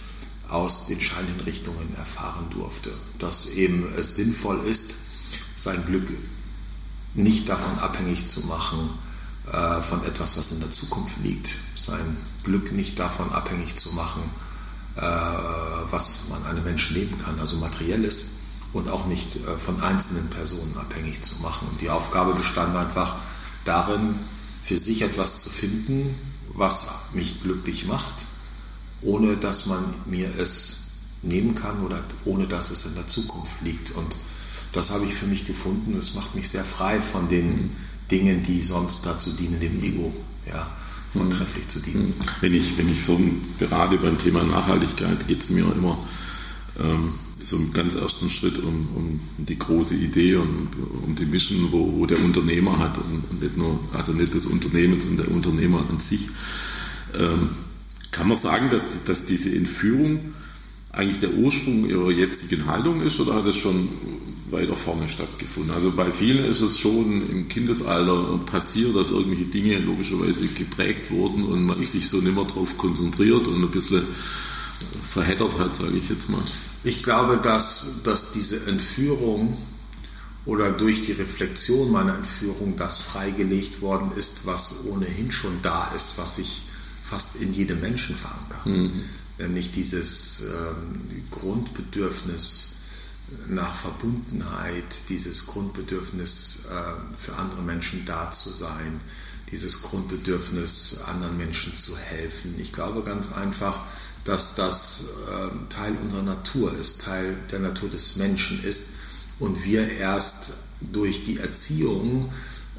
aus 0.49 0.85
den 0.85 1.01
Scheinhinrichtungen 1.01 1.95
erfahren 1.97 2.45
durfte. 2.51 2.91
Dass 3.19 3.47
eben 3.47 3.91
es 3.97 4.15
sinnvoll 4.15 4.59
ist, 4.59 4.93
sein 5.55 5.83
Glück 5.85 6.09
nicht 7.15 7.49
davon 7.49 7.79
abhängig 7.79 8.27
zu 8.27 8.41
machen, 8.41 8.89
äh, 9.51 9.81
von 9.81 10.03
etwas, 10.05 10.37
was 10.37 10.51
in 10.51 10.59
der 10.59 10.71
Zukunft 10.71 11.17
liegt. 11.23 11.57
Sein 11.75 12.17
Glück 12.43 12.71
nicht 12.71 12.99
davon 12.99 13.31
abhängig 13.31 13.75
zu 13.75 13.89
machen, 13.91 14.21
äh, 14.95 15.01
was 15.01 16.29
man 16.29 16.45
einem 16.45 16.63
Menschen 16.63 16.95
leben 16.95 17.17
kann, 17.17 17.39
also 17.39 17.57
materielles 17.57 18.25
und 18.73 18.89
auch 18.89 19.05
nicht 19.05 19.35
äh, 19.35 19.57
von 19.57 19.81
einzelnen 19.81 20.29
Personen 20.29 20.77
abhängig 20.77 21.21
zu 21.21 21.35
machen. 21.41 21.67
Und 21.69 21.81
die 21.81 21.89
Aufgabe 21.89 22.33
bestand 22.33 22.75
einfach 22.75 23.15
darin, 23.65 24.15
für 24.63 24.77
sich 24.77 25.01
etwas 25.01 25.41
zu 25.41 25.49
finden, 25.49 26.15
was 26.53 26.87
mich 27.13 27.41
glücklich 27.41 27.85
macht, 27.85 28.25
ohne 29.01 29.37
dass 29.37 29.65
man 29.65 29.83
mir 30.05 30.29
es 30.39 30.87
nehmen 31.21 31.55
kann 31.55 31.81
oder 31.83 32.01
ohne 32.25 32.47
dass 32.47 32.71
es 32.71 32.85
in 32.85 32.95
der 32.95 33.07
Zukunft 33.07 33.61
liegt. 33.61 33.91
Und 33.91 34.17
das 34.71 34.91
habe 34.91 35.05
ich 35.05 35.13
für 35.13 35.25
mich 35.27 35.45
gefunden. 35.45 35.97
Es 35.97 36.13
macht 36.13 36.35
mich 36.35 36.49
sehr 36.49 36.63
frei 36.63 36.99
von 36.99 37.27
den 37.27 37.71
Dingen, 38.11 38.43
die 38.43 38.61
sonst 38.61 39.05
dazu 39.05 39.31
dienen, 39.31 39.59
dem 39.59 39.81
Ego 39.81 40.13
ja, 40.47 40.69
vortrefflich 41.13 41.67
zu 41.67 41.79
dienen. 41.79 42.13
Wenn 42.41 42.53
ich, 42.53 42.77
wenn 42.77 42.89
ich 42.89 43.01
vom, 43.01 43.41
gerade 43.59 43.97
beim 43.97 44.17
Thema 44.17 44.43
Nachhaltigkeit 44.43 45.27
geht 45.27 45.43
es 45.43 45.49
mir 45.49 45.63
immer 45.73 45.97
ähm, 46.79 47.13
im 47.55 47.73
ganz 47.73 47.95
ersten 47.95 48.29
Schritt 48.29 48.59
um, 48.59 48.87
um 48.95 49.19
die 49.37 49.57
große 49.57 49.95
Idee 49.95 50.35
und 50.35 50.67
um 51.05 51.15
die 51.15 51.25
Mission, 51.25 51.69
wo, 51.71 51.93
wo 51.97 52.05
der 52.05 52.23
Unternehmer 52.23 52.79
hat 52.79 52.97
und 52.97 53.41
nicht 53.41 53.57
nur, 53.57 53.79
also 53.93 54.13
nicht 54.13 54.33
des 54.33 54.45
Unternehmens 54.45 55.05
und 55.05 55.17
der 55.17 55.31
Unternehmer 55.31 55.83
an 55.89 55.99
sich. 55.99 56.27
Ähm, 57.17 57.49
kann 58.11 58.27
man 58.27 58.37
sagen, 58.37 58.69
dass, 58.69 59.03
dass 59.03 59.25
diese 59.25 59.55
Entführung 59.55 60.19
eigentlich 60.91 61.19
der 61.19 61.33
Ursprung 61.33 61.89
ihrer 61.89 62.11
jetzigen 62.11 62.67
Haltung 62.67 63.01
ist 63.01 63.19
oder 63.19 63.33
hat 63.33 63.47
es 63.47 63.57
schon 63.57 63.89
weiter 64.51 64.75
vorne 64.75 65.09
stattgefunden? 65.09 65.73
Also 65.73 65.91
bei 65.91 66.11
vielen 66.11 66.45
ist 66.45 66.61
es 66.61 66.79
schon 66.79 67.27
im 67.29 67.47
Kindesalter 67.47 68.39
passiert, 68.45 68.95
dass 68.95 69.09
irgendwelche 69.09 69.45
Dinge 69.45 69.79
logischerweise 69.79 70.47
geprägt 70.49 71.09
wurden 71.09 71.43
und 71.45 71.65
man 71.65 71.83
sich 71.83 72.07
so 72.07 72.17
nicht 72.17 72.35
mehr 72.35 72.45
darauf 72.45 72.77
konzentriert 72.77 73.47
und 73.47 73.63
ein 73.63 73.71
bisschen 73.71 74.03
verheddert 75.07 75.57
hat, 75.57 75.75
sage 75.75 75.97
ich 75.97 76.07
jetzt 76.09 76.29
mal. 76.29 76.43
Ich 76.83 77.03
glaube, 77.03 77.37
dass, 77.37 77.85
dass 78.03 78.31
diese 78.31 78.65
Entführung 78.65 79.57
oder 80.45 80.71
durch 80.71 81.01
die 81.01 81.13
Reflexion 81.13 81.91
meiner 81.91 82.15
Entführung 82.15 82.75
das 82.77 82.97
freigelegt 82.97 83.81
worden 83.81 84.11
ist, 84.17 84.45
was 84.45 84.85
ohnehin 84.85 85.31
schon 85.31 85.61
da 85.61 85.89
ist, 85.95 86.13
was 86.17 86.35
sich 86.35 86.63
fast 87.03 87.37
in 87.37 87.53
jedem 87.53 87.79
Menschen 87.79 88.15
verankert. 88.15 88.65
Mhm 88.65 89.03
nämlich 89.39 89.71
dieses 89.71 90.41
ähm, 90.41 91.25
Grundbedürfnis 91.31 92.69
nach 93.47 93.73
Verbundenheit, 93.73 95.09
dieses 95.09 95.47
Grundbedürfnis 95.47 96.65
äh, 96.69 97.21
für 97.21 97.35
andere 97.35 97.61
Menschen 97.61 98.05
da 98.05 98.31
zu 98.31 98.51
sein, 98.51 98.99
dieses 99.51 99.81
Grundbedürfnis 99.81 100.99
anderen 101.07 101.37
Menschen 101.37 101.75
zu 101.75 101.97
helfen. 101.97 102.55
Ich 102.59 102.71
glaube 102.71 103.03
ganz 103.03 103.31
einfach, 103.31 103.79
dass 104.25 104.55
das 104.55 105.05
äh, 105.29 105.73
Teil 105.73 105.95
unserer 106.01 106.23
Natur 106.23 106.73
ist, 106.73 107.01
Teil 107.01 107.35
der 107.51 107.59
Natur 107.59 107.89
des 107.89 108.15
Menschen 108.15 108.63
ist 108.63 108.89
und 109.39 109.63
wir 109.63 109.89
erst 109.91 110.53
durch 110.79 111.23
die 111.23 111.39
Erziehung 111.39 112.31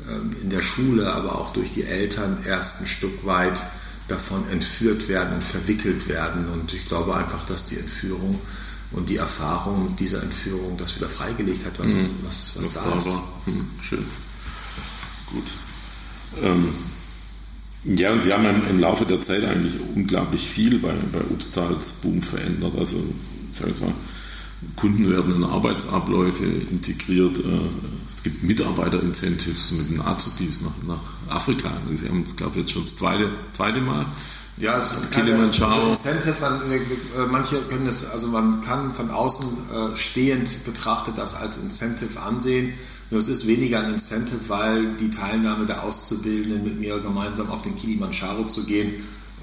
äh, 0.09 0.43
in 0.43 0.51
der 0.51 0.63
Schule, 0.63 1.13
aber 1.13 1.39
auch 1.39 1.53
durch 1.53 1.71
die 1.71 1.85
Eltern 1.85 2.39
erst 2.47 2.81
ein 2.81 2.87
Stück 2.87 3.27
weit 3.27 3.63
davon 4.09 4.47
entführt 4.51 5.09
werden 5.09 5.35
und 5.35 5.45
verwickelt 5.45 6.09
werden. 6.09 6.49
Und 6.49 6.73
ich 6.73 6.87
glaube 6.87 7.15
einfach, 7.17 7.45
dass 7.45 7.65
die 7.65 7.79
Entführung 7.79 8.39
und 8.93 9.09
die 9.09 9.17
Erfahrung 9.17 9.97
dieser 9.97 10.23
Entführung 10.23 10.77
das 10.77 10.97
wieder 10.97 11.09
freigelegt 11.09 11.65
hat, 11.67 11.79
was, 11.79 11.95
mhm. 11.95 12.11
was, 12.23 12.57
was, 12.57 12.67
was, 12.67 12.75
da, 12.75 12.91
da 12.91 12.99
ist. 12.99 13.07
War. 13.07 13.43
Mhm. 13.47 13.71
Schön. 13.81 14.05
Gut. 15.33 15.47
Ähm, 16.43 16.69
ja, 17.85 18.13
und 18.13 18.23
Sie 18.23 18.33
haben 18.33 18.47
im 18.71 18.81
Laufe 18.81 19.05
der 19.05 19.21
Zeit 19.21 19.45
eigentlich 19.45 19.77
unglaublich 19.95 20.47
viel 20.47 20.79
bei, 20.79 20.93
bei 21.13 21.21
Upstals 21.31 21.93
Boom 21.95 22.23
verändert. 22.23 22.73
Also, 22.79 23.03
sag 23.53 23.69
ich 23.69 23.81
mal, 23.81 23.93
Kunden 24.77 25.11
werden 25.11 25.37
in 25.37 25.45
Arbeitsabläufe 25.45 26.45
integriert. 26.45 27.39
Äh, 27.39 27.43
es 28.15 28.23
gibt 28.23 28.43
Mitarbeiter-Incentives 28.43 29.73
mit 29.73 29.91
den 29.91 30.01
Azubis 30.01 30.63
nach, 30.63 30.73
nach 30.87 31.35
Afrika. 31.37 31.71
Sie 31.95 32.09
haben, 32.09 32.27
glaube 32.37 32.53
ich, 32.55 32.63
jetzt 32.63 32.73
schon 32.73 32.83
das 32.83 32.97
zweite, 32.97 33.29
zweite 33.53 33.81
Mal. 33.81 34.07
Ja, 34.57 34.79
es 34.79 34.93
ist 34.93 35.11
Kilimanjaro. 35.11 35.91
Incentive, 35.91 36.37
man, 36.41 36.61
äh, 36.71 36.79
manche 37.29 37.61
können 37.63 37.87
das, 37.87 38.11
also 38.11 38.29
man 38.29 38.61
kann 38.61 38.95
von 38.95 39.11
außen 39.11 39.47
äh, 39.47 39.97
stehend 39.97 40.65
betrachtet 40.65 41.19
das 41.19 41.35
als 41.35 41.59
Incentive 41.59 42.21
ansehen. 42.21 42.73
Nur 43.11 43.21
es 43.21 43.29
ist 43.29 43.47
weniger 43.47 43.81
ein 43.81 43.93
Incentive, 43.93 44.49
weil 44.49 44.97
die 44.97 45.11
Teilnahme 45.11 45.67
der 45.67 45.83
Auszubildenden 45.83 46.65
mit 46.65 46.81
mir 46.81 46.99
gemeinsam 47.01 47.51
auf 47.51 47.63
den 47.63 47.77
Kilimanjaro 47.77 48.45
zu 48.45 48.65
gehen, 48.65 48.95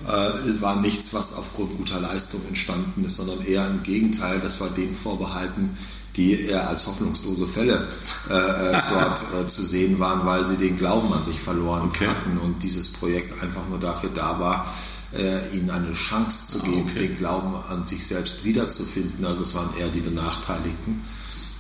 äh, 0.08 0.62
war 0.62 0.82
nichts, 0.82 1.14
was 1.14 1.34
aufgrund 1.36 1.78
guter 1.78 2.00
Leistung 2.00 2.42
entstanden 2.48 3.06
ist, 3.06 3.18
sondern 3.18 3.46
eher 3.46 3.68
im 3.68 3.84
Gegenteil, 3.84 4.40
das 4.40 4.60
war 4.60 4.70
denen 4.70 4.96
vorbehalten, 4.96 5.70
die 6.16 6.42
eher 6.42 6.68
als 6.68 6.88
hoffnungslose 6.88 7.48
Fälle 7.48 7.88
äh, 8.30 8.34
äh 8.34 8.82
dort 8.90 9.24
äh, 9.34 9.48
zu 9.48 9.64
sehen 9.64 10.00
waren, 10.00 10.26
weil 10.26 10.44
sie 10.44 10.58
den 10.58 10.78
Glauben 10.78 11.14
an 11.14 11.24
sich 11.24 11.40
verloren 11.40 11.84
okay. 11.84 12.08
hatten 12.08 12.38
und 12.38 12.64
dieses 12.64 12.90
Projekt 12.90 13.42
einfach 13.42 13.68
nur 13.70 13.80
dafür 13.80 14.10
da 14.14 14.40
war, 14.40 14.66
äh, 15.14 15.56
ihnen 15.56 15.70
eine 15.70 15.94
Chance 15.94 16.48
zu 16.48 16.60
ah, 16.62 16.66
geben, 16.66 16.90
okay. 16.90 17.08
den 17.08 17.18
Glauben 17.18 17.54
an 17.70 17.84
sich 17.86 18.06
selbst 18.06 18.44
wiederzufinden. 18.44 19.26
Also 19.26 19.44
es 19.44 19.54
waren 19.54 19.70
eher 19.78 19.90
die 19.90 20.02
Benachteiligten. 20.02 21.02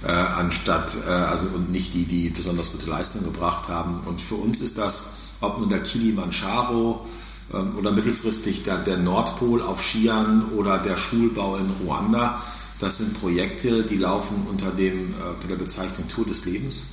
Äh, 0.04 0.08
anstatt 0.08 0.98
äh, 1.06 1.10
also 1.10 1.46
und 1.48 1.72
nicht 1.72 1.94
die, 1.94 2.06
die 2.06 2.30
besonders 2.30 2.72
gute 2.72 2.90
Leistung 2.90 3.24
gebracht 3.24 3.70
haben. 3.70 4.00
Und 4.06 4.20
für 4.20 4.36
uns 4.36 4.60
ist 4.60 4.80
das, 4.80 5.36
ob 5.42 5.60
nun 5.60 5.70
der 5.70 5.84
Kilimanjaro 5.84 7.06
ähm, 7.54 7.76
oder 7.78 7.92
mittelfristig 7.92 8.64
der, 8.64 8.80
der 8.80 8.98
Nordpol 8.98 9.62
auf 9.62 9.80
Skiern 9.80 10.44
oder 10.58 10.80
der 10.80 10.98
Schulbau 10.98 11.58
in 11.58 11.70
Ruanda. 11.70 12.42
Das 12.80 12.98
sind 12.98 13.20
Projekte, 13.22 13.84
die 13.84 13.98
laufen 13.98 14.48
unter, 14.50 14.72
dem, 14.72 15.12
äh, 15.14 15.36
unter 15.36 15.48
der 15.48 15.56
Bezeichnung 15.56 16.08
Tour 16.08 16.26
des 16.26 16.46
Lebens. 16.46 16.88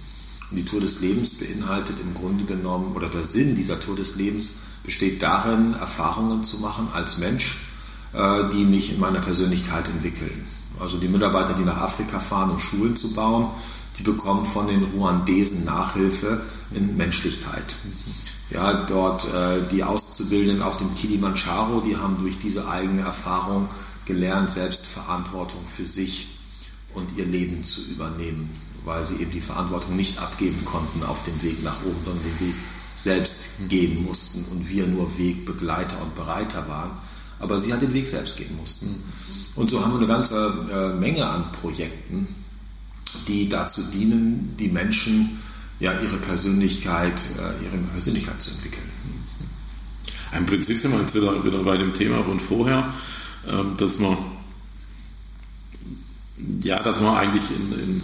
Und 0.50 0.58
die 0.58 0.64
Tour 0.66 0.80
des 0.80 1.00
Lebens 1.00 1.34
beinhaltet 1.34 1.96
im 2.02 2.12
Grunde 2.12 2.44
genommen, 2.44 2.94
oder 2.94 3.08
der 3.08 3.24
Sinn 3.24 3.54
dieser 3.54 3.80
Tour 3.80 3.96
des 3.96 4.16
Lebens 4.16 4.56
besteht 4.84 5.22
darin, 5.22 5.72
Erfahrungen 5.74 6.44
zu 6.44 6.58
machen 6.58 6.88
als 6.92 7.16
Mensch, 7.16 7.56
äh, 8.12 8.50
die 8.52 8.64
mich 8.64 8.92
in 8.92 9.00
meiner 9.00 9.20
Persönlichkeit 9.20 9.88
entwickeln. 9.88 10.44
Also 10.80 10.98
die 10.98 11.08
Mitarbeiter, 11.08 11.54
die 11.54 11.64
nach 11.64 11.78
Afrika 11.78 12.20
fahren, 12.20 12.50
um 12.50 12.58
Schulen 12.58 12.96
zu 12.96 13.12
bauen, 13.12 13.50
die 13.98 14.02
bekommen 14.02 14.44
von 14.44 14.66
den 14.68 14.84
Ruandesen 14.84 15.64
Nachhilfe 15.64 16.42
in 16.72 16.96
Menschlichkeit. 16.96 17.76
Ja, 18.50 18.84
dort 18.84 19.24
äh, 19.26 19.60
die 19.70 19.84
Auszubildenden 19.84 20.62
auf 20.62 20.78
dem 20.78 20.94
Kilimanjaro, 20.94 21.80
die 21.80 21.96
haben 21.96 22.18
durch 22.20 22.38
diese 22.38 22.68
eigene 22.68 23.02
Erfahrung 23.02 23.68
gelernt, 24.06 24.50
Selbstverantwortung 24.50 25.60
für 25.66 25.84
sich 25.84 26.28
und 26.94 27.16
ihr 27.16 27.26
Leben 27.26 27.62
zu 27.62 27.82
übernehmen, 27.82 28.48
weil 28.84 29.04
sie 29.04 29.16
eben 29.16 29.32
die 29.32 29.40
Verantwortung 29.40 29.96
nicht 29.96 30.18
abgeben 30.18 30.64
konnten 30.64 31.02
auf 31.02 31.24
dem 31.24 31.42
Weg 31.42 31.62
nach 31.62 31.76
oben, 31.84 32.02
sondern 32.02 32.24
den 32.24 32.48
Weg 32.48 32.54
selbst 32.94 33.68
gehen 33.68 34.04
mussten 34.04 34.44
und 34.50 34.68
wir 34.68 34.86
nur 34.86 35.18
Wegbegleiter 35.18 36.00
und 36.02 36.16
Bereiter 36.16 36.68
waren. 36.68 36.90
Aber 37.40 37.58
sie 37.58 37.72
hat 37.72 37.82
den 37.82 37.94
Weg 37.94 38.08
selbst 38.08 38.36
gehen 38.36 38.56
mussten. 38.56 39.02
Und 39.54 39.70
so 39.70 39.82
haben 39.82 39.92
wir 39.92 39.98
eine 39.98 40.06
ganze 40.06 40.52
äh, 40.72 40.98
Menge 40.98 41.26
an 41.28 41.52
Projekten, 41.52 42.26
die 43.26 43.48
dazu 43.48 43.82
dienen, 43.82 44.54
die 44.58 44.68
Menschen 44.68 45.38
ja, 45.80 45.92
ihre 45.92 46.16
Persönlichkeit, 46.16 47.20
äh, 47.38 47.64
ihre 47.64 47.78
Persönlichkeit 47.92 48.40
zu 48.40 48.50
entwickeln. 48.50 48.84
Im 50.36 50.46
Prinzip 50.46 50.78
sind 50.78 50.92
wir 50.92 51.00
jetzt 51.00 51.14
wieder, 51.14 51.44
wieder 51.44 51.62
bei 51.62 51.76
dem 51.76 51.94
Thema 51.94 52.22
von 52.22 52.38
vorher, 52.38 52.92
ähm, 53.48 53.76
dass 53.76 53.98
man 53.98 54.16
ja, 56.62 56.82
dass 56.82 57.00
man 57.00 57.16
eigentlich 57.16 57.50
in, 57.50 57.72
in, 57.72 58.02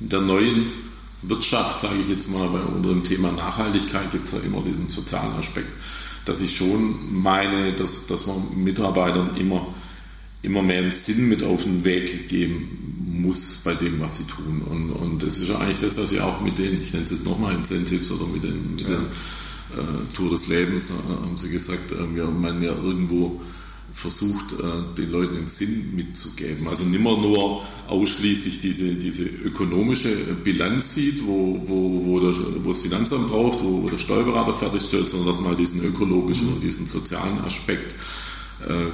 in 0.00 0.08
der 0.08 0.20
neuen 0.20 0.66
Wirtschaft, 1.22 1.80
sage 1.80 1.96
ich 2.00 2.08
jetzt 2.08 2.30
mal, 2.30 2.48
bei 2.48 2.60
unter 2.60 2.90
dem 2.90 3.02
Thema 3.02 3.32
Nachhaltigkeit 3.32 4.10
gibt 4.12 4.26
es 4.26 4.32
ja 4.32 4.40
immer 4.40 4.62
diesen 4.62 4.88
sozialen 4.88 5.34
Aspekt, 5.34 5.68
dass 6.28 6.40
ich 6.40 6.54
schon 6.54 6.96
meine, 7.10 7.72
dass, 7.72 8.06
dass 8.06 8.26
man 8.26 8.42
Mitarbeitern 8.54 9.36
immer, 9.36 9.66
immer 10.42 10.62
mehr 10.62 10.78
einen 10.78 10.92
Sinn 10.92 11.28
mit 11.28 11.42
auf 11.42 11.64
den 11.64 11.84
Weg 11.84 12.28
geben 12.28 12.88
muss 13.22 13.60
bei 13.64 13.74
dem, 13.74 14.00
was 14.00 14.16
sie 14.16 14.24
tun. 14.24 14.62
Und, 14.68 14.90
und 14.90 15.22
das 15.22 15.38
ist 15.38 15.48
ja 15.48 15.58
eigentlich 15.58 15.80
das, 15.80 15.98
was 15.98 16.12
ich 16.12 16.20
auch 16.20 16.40
mit 16.40 16.58
den, 16.58 16.82
ich 16.82 16.92
nenne 16.92 17.04
es 17.04 17.10
jetzt 17.10 17.24
nochmal 17.24 17.54
Incentives 17.54 18.10
oder 18.12 18.26
mit 18.26 18.44
den, 18.44 18.70
mit 18.70 18.80
den 18.80 18.94
äh, 18.94 20.14
Tour 20.14 20.30
des 20.30 20.48
Lebens, 20.48 20.90
äh, 20.90 20.92
haben 20.92 21.38
Sie 21.38 21.50
gesagt, 21.50 21.92
äh, 21.92 22.14
wir 22.14 22.26
meinen 22.26 22.62
ja 22.62 22.72
irgendwo 22.72 23.40
versucht, 23.92 24.52
äh, 24.52 24.96
den 24.96 25.10
Leuten 25.10 25.34
den 25.36 25.48
Sinn 25.48 25.94
mitzugeben. 25.94 26.68
Also 26.68 26.84
nicht 26.84 27.02
mehr 27.02 27.16
nur 27.16 27.62
ausschließlich 27.88 28.60
diese, 28.60 28.94
diese 28.94 29.24
ökonomische 29.24 30.14
Bilanz 30.44 30.94
sieht, 30.94 31.26
wo, 31.26 31.60
wo, 31.64 32.04
wo, 32.04 32.20
der, 32.20 32.34
wo 32.64 32.68
das 32.68 32.80
Finanzamt 32.80 33.28
braucht, 33.28 33.62
wo, 33.62 33.82
wo 33.82 33.88
der 33.88 33.98
Steuerberater 33.98 34.54
fertigstellt, 34.54 35.08
sondern 35.08 35.28
dass 35.28 35.40
man 35.40 35.56
diesen 35.56 35.82
ökologischen 35.82 36.52
und 36.52 36.62
diesen 36.62 36.86
sozialen 36.86 37.40
Aspekt 37.40 37.96
äh, 38.68 38.90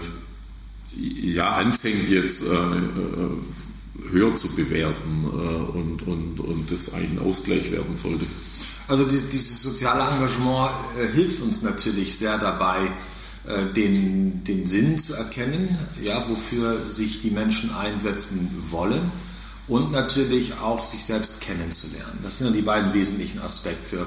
ja 0.97 1.53
anfängt 1.53 2.09
jetzt 2.09 2.45
äh, 2.45 2.55
äh, 2.55 4.11
höher 4.11 4.37
zu 4.37 4.49
bewerten 4.49 5.25
äh, 5.25 5.77
und, 5.77 6.07
und, 6.07 6.41
und 6.41 6.71
das 6.71 6.95
eigentlich 6.95 7.21
ein 7.21 7.27
Ausgleich 7.27 7.73
werden 7.73 7.97
sollte. 7.97 8.25
Also 8.87 9.05
die, 9.05 9.21
dieses 9.33 9.63
soziale 9.63 10.05
Engagement 10.15 10.71
äh, 10.99 11.13
hilft 11.13 11.41
uns 11.43 11.63
natürlich 11.63 12.17
sehr 12.17 12.39
dabei, 12.39 12.85
äh, 12.85 12.91
den, 13.77 14.43
den 14.45 14.67
Sinn 14.67 14.99
zu 14.99 15.15
erkennen, 15.15 15.69
ja, 16.03 16.25
wofür 16.29 16.81
sich 16.81 17.21
die 17.21 17.31
Menschen 17.31 17.75
einsetzen 17.75 18.51
wollen 18.71 19.11
und 19.69 19.93
natürlich 19.93 20.55
auch 20.59 20.83
sich 20.83 21.05
selbst 21.05 21.41
kennenzulernen. 21.41 22.19
Das 22.23 22.39
sind 22.39 22.55
die 22.55 22.63
beiden 22.63 22.95
wesentlichen 22.95 23.41
Aspekte. 23.41 24.07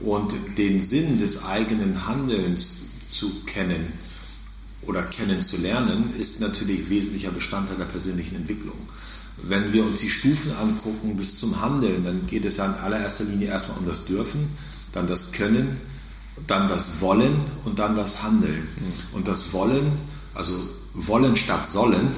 Und 0.00 0.34
den 0.58 0.80
Sinn 0.80 1.18
des 1.18 1.44
eigenen 1.44 2.06
Handelns 2.06 2.82
zu 3.08 3.42
kennen 3.46 3.86
oder 4.82 5.02
kennenzulernen, 5.02 6.12
ist 6.18 6.40
natürlich 6.40 6.90
wesentlicher 6.90 7.30
Bestandteil 7.30 7.76
der 7.76 7.84
persönlichen 7.84 8.36
Entwicklung. 8.36 8.76
Wenn 9.42 9.72
wir 9.72 9.84
uns 9.84 10.00
die 10.00 10.10
Stufen 10.10 10.52
angucken 10.56 11.16
bis 11.16 11.38
zum 11.38 11.60
Handeln, 11.60 12.04
dann 12.04 12.26
geht 12.26 12.44
es 12.44 12.56
ja 12.56 12.66
in 12.66 12.74
allererster 12.74 13.24
Linie 13.24 13.48
erstmal 13.48 13.78
um 13.78 13.86
das 13.86 14.04
Dürfen, 14.04 14.48
dann 14.92 15.06
das 15.06 15.32
Können, 15.32 15.80
dann 16.46 16.68
das 16.68 17.00
Wollen 17.00 17.36
und 17.64 17.78
dann 17.78 17.96
das 17.96 18.22
Handeln. 18.22 18.66
Und 19.12 19.28
das 19.28 19.52
Wollen, 19.52 19.92
also 20.34 20.52
Wollen 20.94 21.36
statt 21.36 21.66
Sollen, 21.66 22.08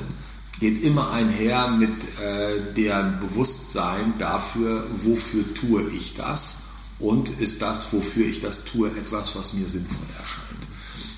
geht 0.61 0.83
immer 0.83 1.13
einher 1.13 1.69
mit 1.69 1.91
äh, 1.91 2.75
der 2.77 3.03
Bewusstsein 3.21 4.15
dafür, 4.19 4.87
wofür 4.99 5.45
tue 5.55 5.83
ich 5.91 6.15
das 6.15 6.63
und 6.99 7.29
ist 7.29 7.61
das, 7.61 7.93
wofür 7.93 8.27
ich 8.27 8.41
das 8.41 8.65
tue, 8.65 8.89
etwas, 8.89 9.37
was 9.37 9.53
mir 9.53 9.69
sinnvoll 9.69 10.07
erscheint. 10.19 10.67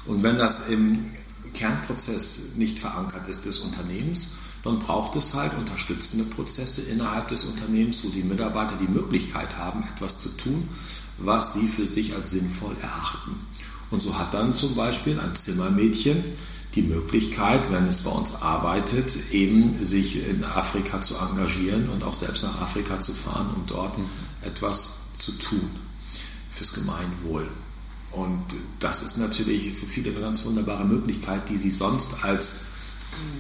Und 0.06 0.22
wenn 0.24 0.36
das 0.38 0.68
im 0.68 1.06
Kernprozess 1.54 2.56
nicht 2.56 2.78
verankert 2.80 3.28
ist 3.28 3.46
des 3.46 3.60
Unternehmens, 3.60 4.30
dann 4.64 4.78
braucht 4.78 5.16
es 5.16 5.34
halt 5.34 5.52
unterstützende 5.56 6.24
Prozesse 6.24 6.82
innerhalb 6.82 7.28
des 7.28 7.44
Unternehmens, 7.44 8.02
wo 8.04 8.08
die 8.08 8.22
Mitarbeiter 8.22 8.76
die 8.80 8.90
Möglichkeit 8.90 9.56
haben, 9.56 9.84
etwas 9.94 10.18
zu 10.18 10.30
tun, 10.30 10.68
was 11.18 11.54
sie 11.54 11.68
für 11.68 11.86
sich 11.86 12.14
als 12.14 12.30
sinnvoll 12.30 12.76
erachten. 12.82 13.34
Und 13.90 14.02
so 14.02 14.18
hat 14.18 14.34
dann 14.34 14.54
zum 14.54 14.74
Beispiel 14.74 15.18
ein 15.18 15.34
Zimmermädchen 15.34 16.22
die 16.74 16.82
Möglichkeit, 16.82 17.72
wenn 17.72 17.86
es 17.86 18.00
bei 18.00 18.10
uns 18.10 18.42
arbeitet, 18.42 19.32
eben 19.32 19.82
sich 19.82 20.28
in 20.28 20.44
Afrika 20.44 21.00
zu 21.00 21.16
engagieren 21.16 21.88
und 21.88 22.04
auch 22.04 22.12
selbst 22.12 22.42
nach 22.42 22.60
Afrika 22.60 23.00
zu 23.00 23.14
fahren, 23.14 23.48
um 23.54 23.64
dort 23.66 23.96
etwas 24.42 25.14
zu 25.16 25.32
tun 25.32 25.68
fürs 26.50 26.74
Gemeinwohl. 26.74 27.48
Und 28.12 28.42
das 28.80 29.02
ist 29.02 29.18
natürlich 29.18 29.72
für 29.72 29.86
viele 29.86 30.10
eine 30.10 30.20
ganz 30.20 30.44
wunderbare 30.44 30.84
Möglichkeit, 30.84 31.48
die 31.48 31.56
sie 31.56 31.70
sonst 31.70 32.22
als 32.24 32.60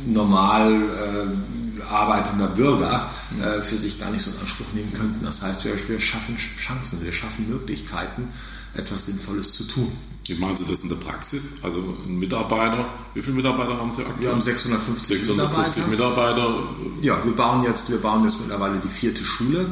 normal 0.06 0.72
äh, 0.72 1.84
arbeitender 1.90 2.48
Bürger 2.48 3.08
äh, 3.40 3.60
für 3.60 3.76
sich 3.76 3.98
gar 3.98 4.10
nicht 4.10 4.22
so 4.22 4.30
in 4.30 4.38
Anspruch 4.40 4.72
nehmen 4.74 4.92
könnten. 4.92 5.24
Das 5.24 5.42
heißt, 5.42 5.64
wir, 5.64 5.88
wir 5.88 6.00
schaffen 6.00 6.36
Chancen, 6.36 7.02
wir 7.02 7.12
schaffen 7.12 7.48
Möglichkeiten, 7.48 8.28
etwas 8.74 9.06
Sinnvolles 9.06 9.54
zu 9.54 9.64
tun. 9.64 9.90
Wie 10.26 10.34
machen 10.34 10.56
Sie 10.56 10.66
das 10.66 10.80
in 10.80 10.90
der 10.90 10.96
Praxis? 10.96 11.54
Also 11.62 11.96
ein 12.06 12.18
Mitarbeiter, 12.18 12.86
wie 13.14 13.22
viele 13.22 13.36
Mitarbeiter 13.36 13.78
haben 13.78 13.94
Sie 13.94 14.02
aktuell? 14.02 14.20
Wir 14.20 14.30
haben 14.30 14.40
650, 14.42 15.22
650 15.24 15.86
Mitarbeiter. 15.86 16.34
Mitarbeiter. 16.36 16.62
Ja, 17.00 17.24
wir 17.24 17.32
bauen 17.32 17.64
jetzt, 17.64 17.88
wir 17.88 17.98
bauen 17.98 18.24
jetzt 18.24 18.38
mittlerweile 18.38 18.78
die 18.78 18.88
vierte 18.88 19.24
Schule. 19.24 19.66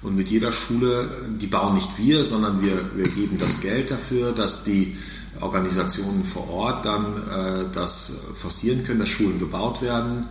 Und 0.00 0.14
mit 0.14 0.30
jeder 0.30 0.52
Schule, 0.52 1.10
die 1.40 1.48
bauen 1.48 1.74
nicht 1.74 1.90
wir, 1.98 2.24
sondern 2.24 2.62
wir, 2.62 2.90
wir 2.94 3.08
geben 3.08 3.36
das 3.38 3.60
Geld 3.60 3.90
dafür, 3.90 4.32
dass 4.32 4.62
die 4.62 4.96
Organisationen 5.40 6.24
vor 6.24 6.48
Ort 6.50 6.84
dann 6.84 7.04
äh, 7.16 7.64
das 7.72 8.12
forcieren 8.34 8.84
können, 8.84 9.00
dass 9.00 9.08
Schulen 9.08 9.38
gebaut 9.38 9.82
werden. 9.82 10.26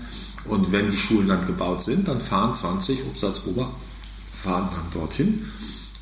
Und 0.46 0.72
wenn 0.72 0.90
die 0.90 0.98
Schulen 0.98 1.28
dann 1.28 1.46
gebaut 1.46 1.84
sind, 1.84 2.08
dann 2.08 2.22
fahren 2.22 2.54
20 2.54 3.06
Obsalzprober, 3.08 3.70
fahren 4.32 4.70
dann 4.72 5.02
dorthin, 5.02 5.46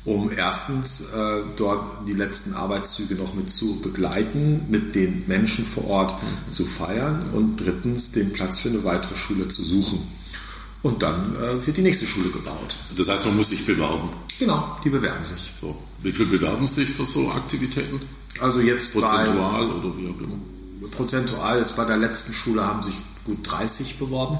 um 0.04 0.30
erstens 0.30 1.10
äh, 1.12 1.42
dort 1.56 2.06
die 2.06 2.12
letzten 2.12 2.54
Arbeitszüge 2.54 3.16
noch 3.16 3.34
mit 3.34 3.50
zu 3.50 3.80
begleiten, 3.80 4.66
mit 4.68 4.94
den 4.94 5.24
Menschen 5.26 5.64
vor 5.64 5.86
Ort 5.88 6.14
zu 6.50 6.64
feiern 6.64 7.30
und 7.32 7.56
drittens 7.56 8.12
den 8.12 8.32
Platz 8.32 8.60
für 8.60 8.68
eine 8.68 8.84
weitere 8.84 9.16
Schule 9.16 9.48
zu 9.48 9.64
suchen. 9.64 9.98
Und 10.82 11.02
dann 11.02 11.34
äh, 11.36 11.66
wird 11.66 11.76
die 11.76 11.82
nächste 11.82 12.06
Schule 12.06 12.28
gebaut. 12.28 12.76
Das 12.96 13.08
heißt, 13.08 13.24
man 13.26 13.36
muss 13.36 13.48
sich 13.48 13.66
bewerben. 13.66 14.08
Genau, 14.38 14.76
die 14.84 14.90
bewerben 14.90 15.24
sich. 15.24 15.52
So. 15.60 15.76
Wie 16.02 16.12
viel 16.12 16.26
bewerben 16.26 16.68
sich 16.68 16.88
für 16.88 17.06
so 17.06 17.28
Aktivitäten? 17.30 18.00
Also 18.40 18.60
jetzt 18.60 18.92
prozentual 18.92 19.66
bei, 19.66 19.74
oder 19.74 19.96
wie 19.96 20.08
auch 20.08 20.20
immer. 20.20 20.90
Prozentual 20.90 21.58
jetzt 21.58 21.76
bei 21.76 21.84
der 21.84 21.96
letzten 21.96 22.32
Schule 22.32 22.66
haben 22.66 22.82
sich 22.82 22.96
gut 23.24 23.38
30 23.42 23.98
beworben. 23.98 24.38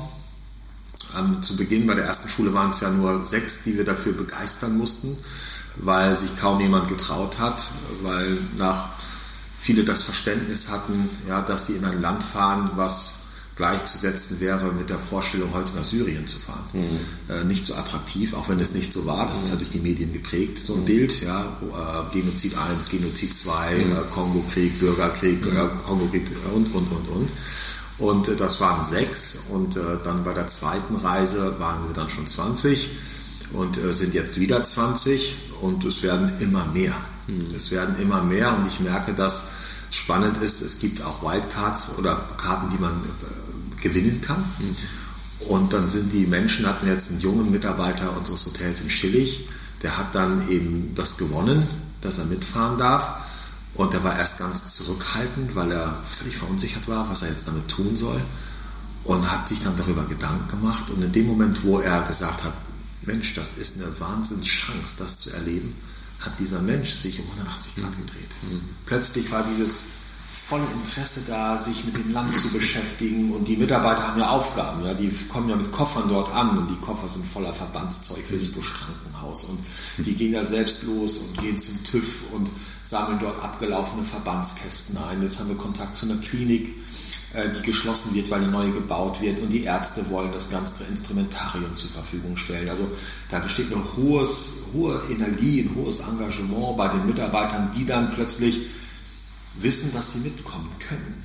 Ähm, 1.16 1.42
zu 1.42 1.56
Beginn 1.56 1.86
bei 1.86 1.94
der 1.94 2.04
ersten 2.04 2.28
Schule 2.28 2.52
waren 2.52 2.70
es 2.70 2.80
ja 2.80 2.90
nur 2.90 3.24
sechs, 3.24 3.62
die 3.62 3.76
wir 3.76 3.84
dafür 3.84 4.12
begeistern 4.12 4.76
mussten, 4.76 5.16
weil 5.76 6.16
sich 6.16 6.36
kaum 6.36 6.60
jemand 6.60 6.88
getraut 6.88 7.38
hat, 7.38 7.68
weil 8.02 8.38
nach 8.58 8.88
viele 9.58 9.84
das 9.84 10.02
Verständnis 10.02 10.70
hatten, 10.70 11.08
ja, 11.28 11.42
dass 11.42 11.66
sie 11.66 11.76
in 11.76 11.84
ein 11.84 12.00
Land 12.00 12.22
fahren, 12.22 12.70
was 12.76 13.25
gleichzusetzen 13.56 14.38
wäre 14.38 14.70
mit 14.72 14.90
der 14.90 14.98
Vorstellung, 14.98 15.52
heute 15.54 15.74
nach 15.74 15.84
Syrien 15.84 16.26
zu 16.26 16.38
fahren. 16.38 16.64
Mhm. 16.74 17.34
Äh, 17.34 17.44
nicht 17.44 17.64
so 17.64 17.74
attraktiv, 17.74 18.34
auch 18.34 18.50
wenn 18.50 18.60
es 18.60 18.72
nicht 18.72 18.92
so 18.92 19.06
war. 19.06 19.26
Das 19.26 19.38
mhm. 19.38 19.44
ist 19.44 19.50
ja 19.50 19.56
durch 19.56 19.70
die 19.70 19.80
Medien 19.80 20.12
geprägt, 20.12 20.58
so 20.58 20.74
ein 20.74 20.80
mhm. 20.80 20.84
Bild. 20.84 21.22
Ja, 21.22 21.56
äh, 21.62 22.14
Genozid 22.14 22.56
1, 22.56 22.90
Genozid 22.90 23.34
2, 23.34 23.74
mhm. 23.74 23.92
äh, 23.92 23.94
Kongo-Krieg, 24.12 24.78
Bürgerkrieg, 24.78 25.44
mhm. 25.46 25.56
äh, 25.56 25.68
Kongo-Krieg 25.86 26.30
und, 26.54 26.74
und, 26.74 26.92
und, 26.92 27.08
und. 27.08 27.32
Und 27.98 28.28
äh, 28.28 28.36
das 28.36 28.60
waren 28.60 28.82
sechs. 28.82 29.46
Und 29.48 29.78
dann 30.04 30.22
bei 30.22 30.34
der 30.34 30.48
zweiten 30.48 30.96
Reise 30.96 31.58
waren 31.58 31.86
wir 31.86 31.94
dann 31.94 32.10
schon 32.10 32.26
20 32.26 32.90
und 33.54 33.78
sind 33.90 34.12
jetzt 34.12 34.38
wieder 34.38 34.62
20. 34.62 35.34
Und 35.62 35.82
es 35.86 36.02
werden 36.02 36.30
immer 36.40 36.66
mehr. 36.74 36.94
Mhm. 37.26 37.54
Es 37.54 37.70
werden 37.70 37.96
immer 37.98 38.22
mehr. 38.22 38.54
Und 38.54 38.66
ich 38.68 38.80
merke, 38.80 39.14
dass 39.14 39.44
spannend 40.06 40.36
ist, 40.36 40.60
es 40.60 40.78
gibt 40.78 41.02
auch 41.02 41.20
Wildcards 41.20 41.98
oder 41.98 42.14
Karten, 42.36 42.70
die 42.70 42.78
man 42.78 42.92
gewinnen 43.82 44.20
kann. 44.20 44.44
Und 45.48 45.72
dann 45.72 45.88
sind 45.88 46.12
die 46.12 46.26
Menschen, 46.26 46.64
hatten 46.64 46.86
jetzt 46.86 47.10
einen 47.10 47.18
jungen 47.18 47.50
Mitarbeiter 47.50 48.16
unseres 48.16 48.46
Hotels 48.46 48.82
in 48.82 48.88
Schillig, 48.88 49.48
der 49.82 49.98
hat 49.98 50.14
dann 50.14 50.48
eben 50.48 50.94
das 50.94 51.16
gewonnen, 51.16 51.66
dass 52.02 52.18
er 52.18 52.26
mitfahren 52.26 52.78
darf. 52.78 53.16
Und 53.74 53.94
er 53.94 54.04
war 54.04 54.16
erst 54.16 54.38
ganz 54.38 54.72
zurückhaltend, 54.76 55.56
weil 55.56 55.72
er 55.72 55.92
völlig 56.06 56.36
verunsichert 56.36 56.86
war, 56.86 57.10
was 57.10 57.22
er 57.22 57.28
jetzt 57.30 57.48
damit 57.48 57.66
tun 57.66 57.96
soll. 57.96 58.22
Und 59.02 59.28
hat 59.28 59.48
sich 59.48 59.60
dann 59.64 59.76
darüber 59.76 60.04
Gedanken 60.04 60.48
gemacht. 60.48 60.88
Und 60.88 61.02
in 61.02 61.10
dem 61.10 61.26
Moment, 61.26 61.64
wo 61.64 61.80
er 61.80 62.02
gesagt 62.02 62.44
hat, 62.44 62.54
Mensch, 63.02 63.34
das 63.34 63.58
ist 63.58 63.74
eine 63.82 63.98
Wahnsinnschance, 63.98 64.98
das 64.98 65.16
zu 65.16 65.30
erleben, 65.30 65.74
hat 66.20 66.38
dieser 66.38 66.60
Mensch 66.60 66.90
sich 66.90 67.18
um 67.18 67.26
180 67.26 67.76
Grad 67.76 67.96
gedreht. 67.96 68.30
Mhm. 68.50 68.60
Plötzlich 68.86 69.30
war 69.30 69.44
dieses 69.44 69.95
volle 70.48 70.66
Interesse 70.74 71.22
da, 71.26 71.58
sich 71.58 71.84
mit 71.84 71.96
dem 71.96 72.12
Land 72.12 72.32
zu 72.32 72.50
beschäftigen. 72.50 73.32
Und 73.32 73.48
die 73.48 73.56
Mitarbeiter 73.56 74.06
haben 74.06 74.20
ja 74.20 74.30
Aufgaben. 74.30 74.84
Ja, 74.84 74.94
die 74.94 75.10
kommen 75.28 75.48
ja 75.48 75.56
mit 75.56 75.72
Koffern 75.72 76.08
dort 76.08 76.32
an 76.32 76.56
und 76.56 76.70
die 76.70 76.76
Koffer 76.76 77.08
sind 77.08 77.26
voller 77.26 77.52
Verbandszeug 77.52 78.24
für 78.24 78.36
das 78.36 78.52
Buschkrankenhaus. 78.52 79.44
Und 79.44 79.58
die 79.98 80.14
gehen 80.14 80.34
ja 80.34 80.44
selbst 80.44 80.84
los 80.84 81.18
und 81.18 81.38
gehen 81.38 81.58
zum 81.58 81.82
TÜV 81.82 82.22
und 82.32 82.48
sammeln 82.80 83.18
dort 83.20 83.42
abgelaufene 83.42 84.04
Verbandskästen 84.04 84.96
ein. 84.98 85.20
Jetzt 85.20 85.40
haben 85.40 85.48
wir 85.48 85.56
Kontakt 85.56 85.96
zu 85.96 86.06
einer 86.06 86.20
Klinik, 86.20 86.68
äh, 87.34 87.50
die 87.50 87.62
geschlossen 87.62 88.14
wird, 88.14 88.30
weil 88.30 88.42
eine 88.42 88.52
neue 88.52 88.70
gebaut 88.70 89.20
wird. 89.20 89.40
Und 89.40 89.52
die 89.52 89.64
Ärzte 89.64 90.08
wollen 90.10 90.30
das 90.30 90.48
ganze 90.48 90.84
Instrumentarium 90.84 91.74
zur 91.74 91.90
Verfügung 91.90 92.36
stellen. 92.36 92.68
Also 92.68 92.88
da 93.32 93.40
besteht 93.40 93.72
eine 93.72 93.82
hohe 93.96 95.02
Energie, 95.10 95.62
ein 95.62 95.74
hohes 95.74 96.00
Engagement 96.00 96.76
bei 96.76 96.86
den 96.86 97.04
Mitarbeitern, 97.04 97.72
die 97.76 97.84
dann 97.84 98.12
plötzlich 98.12 98.60
wissen, 99.60 99.92
dass 99.92 100.12
sie 100.12 100.20
mitkommen 100.20 100.70
können. 100.78 101.24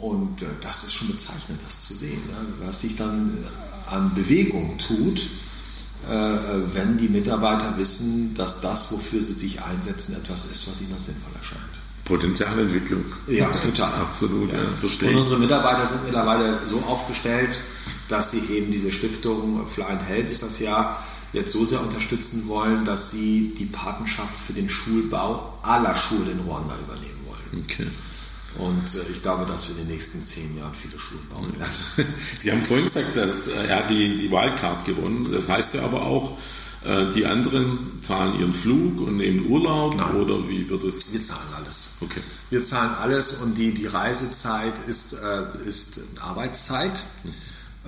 Und 0.00 0.42
äh, 0.42 0.46
das 0.60 0.84
ist 0.84 0.94
schon 0.94 1.08
bezeichnend, 1.08 1.60
das 1.64 1.86
zu 1.86 1.94
sehen, 1.94 2.20
ne? 2.26 2.66
was 2.66 2.82
sich 2.82 2.96
dann 2.96 3.36
äh, 3.42 3.94
an 3.94 4.14
Bewegung 4.14 4.76
tut, 4.78 5.20
äh, 6.08 6.74
wenn 6.74 6.98
die 6.98 7.08
Mitarbeiter 7.08 7.76
wissen, 7.78 8.34
dass 8.34 8.60
das, 8.60 8.92
wofür 8.92 9.22
sie 9.22 9.32
sich 9.32 9.62
einsetzen, 9.62 10.14
etwas 10.14 10.46
ist, 10.46 10.68
was 10.68 10.82
ihnen 10.82 10.94
als 10.94 11.06
sinnvoll 11.06 11.32
erscheint. 11.38 11.62
Potenzialentwicklung. 12.04 13.04
Ja, 13.26 13.46
total. 13.46 13.92
Absolut, 13.94 14.52
ja. 14.52 14.58
ja 14.58 15.08
Und 15.08 15.16
unsere 15.16 15.38
Mitarbeiter 15.38 15.84
sind 15.86 16.04
mittlerweile 16.04 16.60
so 16.64 16.78
aufgestellt, 16.80 17.58
dass 18.08 18.30
sie 18.30 18.38
eben 18.54 18.70
diese 18.70 18.92
Stiftung 18.92 19.66
Fly 19.66 19.84
and 19.84 20.02
Help 20.02 20.30
ist 20.30 20.42
das 20.42 20.60
ja, 20.60 21.02
jetzt 21.32 21.52
so 21.52 21.64
sehr 21.64 21.80
unterstützen 21.80 22.46
wollen, 22.46 22.84
dass 22.84 23.10
sie 23.10 23.54
die 23.58 23.66
Patenschaft 23.66 24.36
für 24.46 24.52
den 24.52 24.68
Schulbau 24.68 25.58
aller 25.62 25.96
Schulen 25.96 26.30
in 26.30 26.40
Ruanda 26.40 26.76
übernehmen. 26.78 27.25
Okay. 27.64 27.86
Und 28.58 28.94
äh, 28.94 29.10
ich 29.10 29.22
glaube, 29.22 29.44
dass 29.46 29.68
wir 29.68 29.76
in 29.76 29.86
den 29.86 29.94
nächsten 29.94 30.22
zehn 30.22 30.56
Jahren 30.56 30.74
viele 30.74 30.98
Schulen 30.98 31.26
bauen 31.28 31.58
werden. 31.58 31.72
Sie 32.38 32.50
haben 32.50 32.62
vorhin 32.62 32.86
gesagt, 32.86 33.16
dass 33.16 33.48
er 33.48 33.76
hat 33.76 33.90
die, 33.90 34.16
die 34.16 34.30
Wildcard 34.30 34.84
gewonnen. 34.86 35.30
Das 35.30 35.48
heißt 35.48 35.74
ja 35.74 35.82
aber 35.82 36.02
auch, 36.02 36.38
äh, 36.84 37.10
die 37.12 37.26
anderen 37.26 38.00
zahlen 38.02 38.38
ihren 38.38 38.54
Flug 38.54 39.00
und 39.00 39.16
nehmen 39.16 39.46
Urlaub 39.46 39.96
Nein. 39.96 40.14
oder 40.16 40.48
wie 40.48 40.68
wird 40.68 40.84
es? 40.84 41.12
Wir 41.12 41.22
zahlen 41.22 41.48
alles. 41.56 41.92
Okay. 42.00 42.20
Wir 42.50 42.62
zahlen 42.62 42.94
alles 42.94 43.32
und 43.32 43.58
die, 43.58 43.74
die 43.74 43.86
Reisezeit 43.86 44.74
ist, 44.86 45.14
äh, 45.14 45.68
ist 45.68 46.00
Arbeitszeit. 46.20 47.02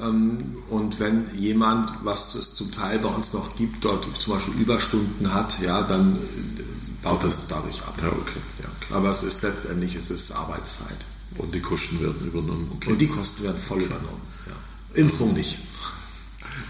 Ähm, 0.00 0.56
und 0.68 0.98
wenn 1.00 1.26
jemand, 1.34 1.92
was 2.02 2.34
es 2.34 2.54
zum 2.54 2.72
Teil 2.72 2.98
bei 2.98 3.08
uns 3.08 3.32
noch 3.32 3.56
gibt, 3.56 3.84
dort 3.84 4.04
zum 4.20 4.34
Beispiel 4.34 4.54
Überstunden 4.54 5.32
hat, 5.32 5.60
ja, 5.60 5.82
dann 5.82 6.16
äh, 6.16 6.62
baut 7.02 7.24
das 7.24 7.46
dadurch 7.46 7.82
ab. 7.82 7.94
Ja, 8.02 8.08
okay. 8.08 8.40
Ja. 8.62 8.68
Aber 8.90 9.10
es 9.10 9.22
ist 9.22 9.42
letztendlich 9.42 9.94
es 9.94 10.10
ist 10.10 10.32
Arbeitszeit. 10.32 10.98
Und 11.36 11.54
die 11.54 11.60
Kosten 11.60 12.00
werden 12.00 12.26
übernommen. 12.26 12.70
Okay. 12.76 12.92
Und 12.92 12.98
die 13.00 13.08
Kosten 13.08 13.44
werden 13.44 13.60
voll 13.60 13.82
übernommen. 13.82 14.20
Ja. 14.46 15.00
Impfung 15.00 15.32
nicht. 15.34 15.58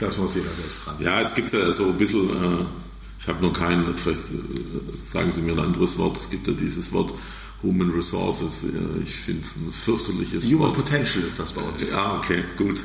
Das 0.00 0.18
muss 0.18 0.34
jeder 0.34 0.50
selbst 0.50 0.86
dran. 0.86 0.96
Ja, 1.00 1.18
jetzt 1.20 1.34
gibt 1.34 1.48
es 1.48 1.54
ja 1.54 1.72
so 1.72 1.86
ein 1.86 1.96
bisschen, 1.96 2.28
äh, 2.30 2.64
ich 3.20 3.26
habe 3.26 3.44
noch 3.44 3.52
keinen, 3.52 3.96
vielleicht 3.96 4.30
äh, 4.30 4.36
sagen 5.04 5.32
Sie 5.32 5.40
mir 5.40 5.52
ein 5.52 5.58
anderes 5.58 5.98
Wort, 5.98 6.16
es 6.16 6.30
gibt 6.30 6.46
ja 6.46 6.52
dieses 6.52 6.92
Wort 6.92 7.14
Human 7.62 7.90
Resources, 7.90 8.64
äh, 8.64 9.02
ich 9.02 9.14
finde 9.16 9.40
es 9.40 9.56
ein 9.56 9.72
fürchterliches 9.72 10.44
Human 10.46 10.60
Wort. 10.60 10.74
Potential 10.74 11.24
ist 11.24 11.40
das 11.40 11.52
bei 11.52 11.62
uns. 11.62 11.88
Ja, 11.90 12.16
okay, 12.16 12.44
gut. 12.56 12.78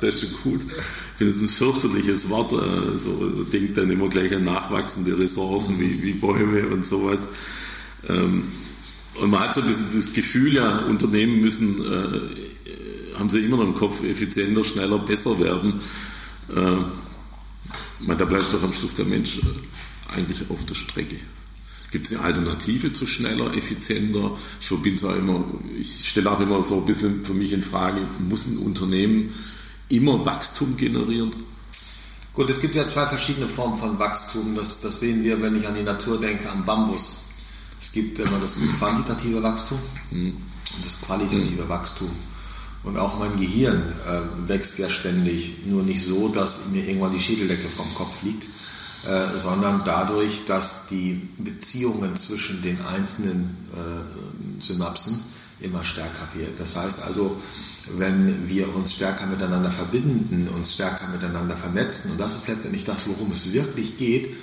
Das 0.00 0.22
ist 0.22 0.42
gut. 0.42 0.60
Ich 0.62 1.18
finde 1.18 1.32
es 1.32 1.42
ein 1.42 1.48
fürchterliches 1.48 2.28
Wort. 2.28 2.50
So 2.96 3.44
denkt 3.44 3.76
dann 3.76 3.90
immer 3.90 4.08
gleich 4.08 4.32
an 4.32 4.44
nachwachsende 4.44 5.18
Ressourcen 5.18 5.80
wie, 5.80 6.00
wie 6.02 6.12
Bäume 6.12 6.68
und 6.68 6.86
sowas. 6.86 7.26
Ähm, 8.08 8.52
Und 9.20 9.30
man 9.30 9.40
hat 9.40 9.54
so 9.54 9.60
ein 9.60 9.66
bisschen 9.66 9.86
das 9.92 10.12
Gefühl, 10.12 10.54
ja, 10.54 10.78
Unternehmen 10.86 11.40
müssen, 11.40 11.84
äh, 11.84 13.18
haben 13.18 13.30
sie 13.30 13.40
immer 13.40 13.58
noch 13.58 13.64
im 13.64 13.74
Kopf, 13.74 14.02
effizienter, 14.02 14.64
schneller, 14.64 14.98
besser 14.98 15.38
werden. 15.38 15.80
Äh, 16.54 18.14
da 18.16 18.24
bleibt 18.24 18.52
doch 18.52 18.62
am 18.62 18.72
Schluss 18.72 18.94
der 18.94 19.06
Mensch 19.06 19.38
äh, 19.38 20.16
eigentlich 20.16 20.50
auf 20.50 20.64
der 20.66 20.74
Strecke. 20.74 21.16
Gibt 21.92 22.06
es 22.06 22.16
eine 22.16 22.24
Alternative 22.24 22.92
zu 22.92 23.06
schneller, 23.06 23.54
effizienter? 23.54 24.36
Ich 24.60 24.66
verbinde 24.66 25.08
auch 25.08 25.16
immer, 25.16 25.44
ich 25.78 26.08
stelle 26.08 26.30
auch 26.30 26.40
immer 26.40 26.60
so 26.60 26.80
ein 26.80 26.86
bisschen 26.86 27.24
für 27.24 27.34
mich 27.34 27.52
in 27.52 27.62
Frage, 27.62 28.00
muss 28.28 28.46
ein 28.46 28.58
Unternehmen 28.58 29.32
immer 29.88 30.24
Wachstum 30.24 30.76
generieren? 30.76 31.32
Gut, 32.32 32.50
es 32.50 32.60
gibt 32.60 32.74
ja 32.74 32.86
zwei 32.86 33.06
verschiedene 33.06 33.46
Formen 33.46 33.78
von 33.78 33.98
Wachstum. 33.98 34.56
Das, 34.56 34.80
das 34.80 34.98
sehen 34.98 35.22
wir, 35.22 35.40
wenn 35.40 35.54
ich 35.54 35.68
an 35.68 35.74
die 35.74 35.84
Natur 35.84 36.20
denke, 36.20 36.50
am 36.50 36.64
Bambus. 36.64 37.23
Es 37.84 37.92
gibt 37.92 38.18
immer 38.18 38.40
das 38.40 38.56
quantitative 38.78 39.42
Wachstum 39.42 39.78
und 40.10 40.34
das 40.82 41.02
qualitative 41.02 41.68
Wachstum. 41.68 42.10
Und 42.82 42.96
auch 42.96 43.18
mein 43.18 43.36
Gehirn 43.36 43.82
äh, 44.08 44.48
wächst 44.48 44.78
ja 44.78 44.88
ständig, 44.88 45.66
nur 45.66 45.82
nicht 45.82 46.02
so, 46.02 46.28
dass 46.28 46.68
mir 46.72 46.82
irgendwann 46.88 47.12
die 47.12 47.20
Schädeldecke 47.20 47.68
vom 47.68 47.94
Kopf 47.94 48.22
liegt, 48.22 48.44
äh, 49.06 49.36
sondern 49.36 49.82
dadurch, 49.84 50.46
dass 50.46 50.86
die 50.86 51.28
Beziehungen 51.36 52.16
zwischen 52.16 52.62
den 52.62 52.78
einzelnen 52.86 53.54
äh, 53.74 54.62
Synapsen 54.62 55.20
immer 55.60 55.84
stärker 55.84 56.26
wird. 56.32 56.58
Das 56.58 56.76
heißt 56.76 57.02
also, 57.02 57.38
wenn 57.98 58.48
wir 58.48 58.74
uns 58.74 58.94
stärker 58.94 59.26
miteinander 59.26 59.70
verbinden, 59.70 60.48
uns 60.54 60.72
stärker 60.72 61.06
miteinander 61.08 61.56
vernetzen, 61.56 62.12
und 62.12 62.20
das 62.20 62.34
ist 62.34 62.48
letztendlich 62.48 62.84
das, 62.84 63.06
worum 63.08 63.30
es 63.30 63.52
wirklich 63.52 63.98
geht, 63.98 64.34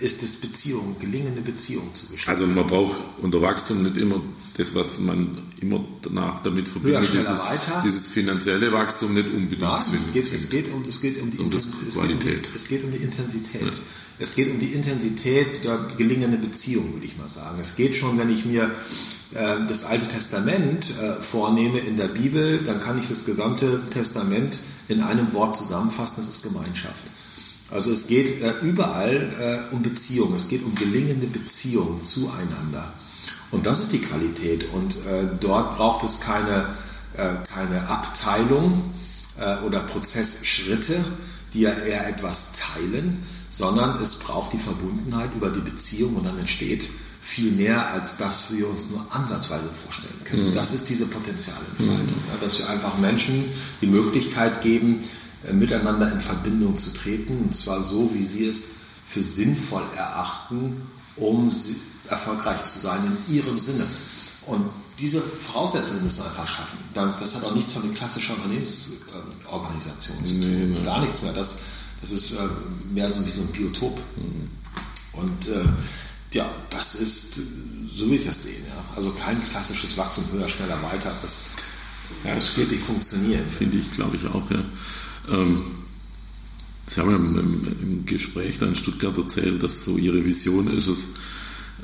ist 0.00 0.22
es 0.22 0.36
Beziehungen, 0.36 0.96
gelingende 0.98 1.40
Beziehungen 1.42 1.92
zu 1.94 2.06
gestalten. 2.06 2.42
Also 2.42 2.54
man 2.54 2.66
braucht 2.66 2.96
unter 3.22 3.40
Wachstum 3.42 3.82
nicht 3.82 3.96
immer 3.96 4.20
das, 4.56 4.74
was 4.74 4.98
man 5.00 5.36
immer 5.60 5.84
danach 6.02 6.42
damit 6.42 6.68
verbindet, 6.68 7.04
schneller, 7.04 7.20
dieses, 7.20 7.44
dieses 7.84 8.06
finanzielle 8.08 8.70
Wachstum 8.72 9.14
nicht 9.14 9.26
unbedingt 9.32 9.62
Nein, 9.62 9.82
es 9.94 10.12
geht, 10.12 10.32
es, 10.32 10.48
geht 10.50 10.72
um, 10.72 10.84
es 10.88 11.00
geht 11.00 11.20
um 11.20 11.30
die 11.30 11.38
Um 11.38 11.50
das 11.50 11.66
Inten- 11.66 11.88
es 11.88 11.94
Qualität. 11.94 12.22
Geht 12.22 12.34
um 12.36 12.42
die, 12.52 12.56
es 12.56 12.68
geht 12.68 12.84
um 12.84 12.92
die 12.92 12.98
Intensität. 12.98 13.72
Es 14.18 14.34
geht 14.36 14.50
um 14.50 14.60
die 14.60 14.66
Intensität 14.66 15.64
der 15.64 15.78
gelingenden 15.96 16.40
Beziehung, 16.40 16.92
würde 16.92 17.06
ich 17.06 17.16
mal 17.16 17.28
sagen. 17.28 17.58
Es 17.60 17.74
geht 17.76 17.96
schon, 17.96 18.18
wenn 18.18 18.30
ich 18.30 18.44
mir 18.44 18.70
äh, 19.34 19.56
das 19.66 19.84
Alte 19.84 20.06
Testament 20.06 20.90
äh, 21.00 21.20
vornehme 21.20 21.80
in 21.80 21.96
der 21.96 22.08
Bibel, 22.08 22.60
dann 22.64 22.80
kann 22.80 22.98
ich 22.98 23.08
das 23.08 23.24
gesamte 23.24 23.80
Testament 23.90 24.60
in 24.88 25.00
einem 25.00 25.32
Wort 25.32 25.56
zusammenfassen, 25.56 26.16
das 26.18 26.28
ist 26.28 26.42
Gemeinschaft. 26.44 27.04
Also 27.72 27.90
es 27.90 28.06
geht 28.06 28.42
äh, 28.42 28.52
überall 28.62 29.16
äh, 29.70 29.74
um 29.74 29.82
Beziehung, 29.82 30.34
es 30.34 30.48
geht 30.48 30.62
um 30.62 30.74
gelingende 30.74 31.26
Beziehungen 31.26 32.04
zueinander. 32.04 32.92
Und 33.50 33.66
das 33.66 33.80
ist 33.80 33.92
die 33.92 34.00
Qualität. 34.00 34.64
Und 34.72 34.96
äh, 35.06 35.28
dort 35.40 35.76
braucht 35.76 36.04
es 36.04 36.20
keine, 36.20 36.66
äh, 37.16 37.34
keine 37.54 37.88
Abteilung 37.88 38.82
äh, 39.38 39.58
oder 39.58 39.80
Prozessschritte, 39.80 41.02
die 41.54 41.62
ja 41.62 41.72
eher 41.72 42.08
etwas 42.08 42.52
teilen, 42.52 43.22
sondern 43.50 44.02
es 44.02 44.16
braucht 44.16 44.52
die 44.52 44.58
Verbundenheit 44.58 45.30
über 45.36 45.50
die 45.50 45.60
Beziehung 45.60 46.16
und 46.16 46.24
dann 46.24 46.38
entsteht 46.38 46.88
viel 47.20 47.52
mehr, 47.52 47.92
als 47.92 48.16
das 48.16 48.52
wir 48.52 48.68
uns 48.68 48.90
nur 48.90 49.06
ansatzweise 49.10 49.68
vorstellen 49.84 50.24
können. 50.24 50.52
Das 50.54 50.72
ist 50.72 50.88
diese 50.88 51.06
Potenzialentfaltung, 51.06 52.08
ja, 52.32 52.38
dass 52.40 52.58
wir 52.58 52.68
einfach 52.68 52.98
Menschen 52.98 53.44
die 53.80 53.86
Möglichkeit 53.86 54.60
geben, 54.62 55.00
miteinander 55.50 56.12
in 56.12 56.20
Verbindung 56.20 56.76
zu 56.76 56.92
treten, 56.92 57.36
und 57.38 57.54
zwar 57.54 57.82
so, 57.82 58.14
wie 58.14 58.22
sie 58.22 58.46
es 58.46 58.68
für 59.06 59.22
sinnvoll 59.22 59.82
erachten, 59.96 60.76
um 61.16 61.50
erfolgreich 62.08 62.64
zu 62.64 62.78
sein 62.78 63.00
in 63.04 63.34
ihrem 63.34 63.58
Sinne. 63.58 63.84
Und 64.46 64.64
diese 64.98 65.20
Voraussetzungen 65.20 66.04
müssen 66.04 66.18
wir 66.18 66.26
einfach 66.26 66.46
schaffen. 66.46 66.78
Das 66.94 67.34
hat 67.34 67.44
auch 67.44 67.54
nichts 67.54 67.72
von 67.72 67.94
klassischer 67.94 68.34
Unternehmensorganisation 68.34 70.24
zu 70.24 70.40
tun. 70.40 70.82
Gar 70.84 71.00
nichts 71.00 71.22
mehr. 71.22 71.32
Das, 71.32 71.58
das 72.00 72.12
ist 72.12 72.32
äh, 72.32 72.36
mehr 72.92 73.10
so 73.10 73.24
wie 73.26 73.30
so 73.30 73.42
ein 73.42 73.48
Biotop. 73.48 74.00
Und 75.12 75.48
äh, 75.48 75.64
ja, 76.32 76.50
das 76.70 76.94
ist, 76.94 77.38
äh, 77.38 77.42
so 77.88 78.06
will 78.06 78.14
ich 78.14 78.26
das 78.26 78.44
sehen. 78.44 78.64
Ja. 78.66 78.96
Also 78.96 79.10
kein 79.10 79.36
klassisches 79.50 79.96
Wachstum 79.96 80.24
höher, 80.32 80.48
schneller, 80.48 80.80
weiter. 80.82 81.12
Das, 81.22 81.42
das 82.24 82.56
wird 82.56 82.70
nicht 82.70 82.84
funktionieren. 82.84 83.44
Finde 83.46 83.78
ich, 83.78 83.92
glaube 83.92 84.16
ich 84.16 84.26
auch, 84.26 84.50
ja. 84.50 84.64
Ähm, 85.30 85.62
Sie 86.86 87.00
haben 87.00 87.14
im, 87.14 87.38
im, 87.38 87.76
im 87.82 88.06
Gespräch 88.06 88.58
da 88.58 88.66
in 88.66 88.74
Stuttgart 88.74 89.16
erzählt, 89.16 89.62
dass 89.62 89.84
so 89.84 89.96
Ihre 89.96 90.24
Vision 90.24 90.68
ist 90.68 90.88
es, 90.88 91.08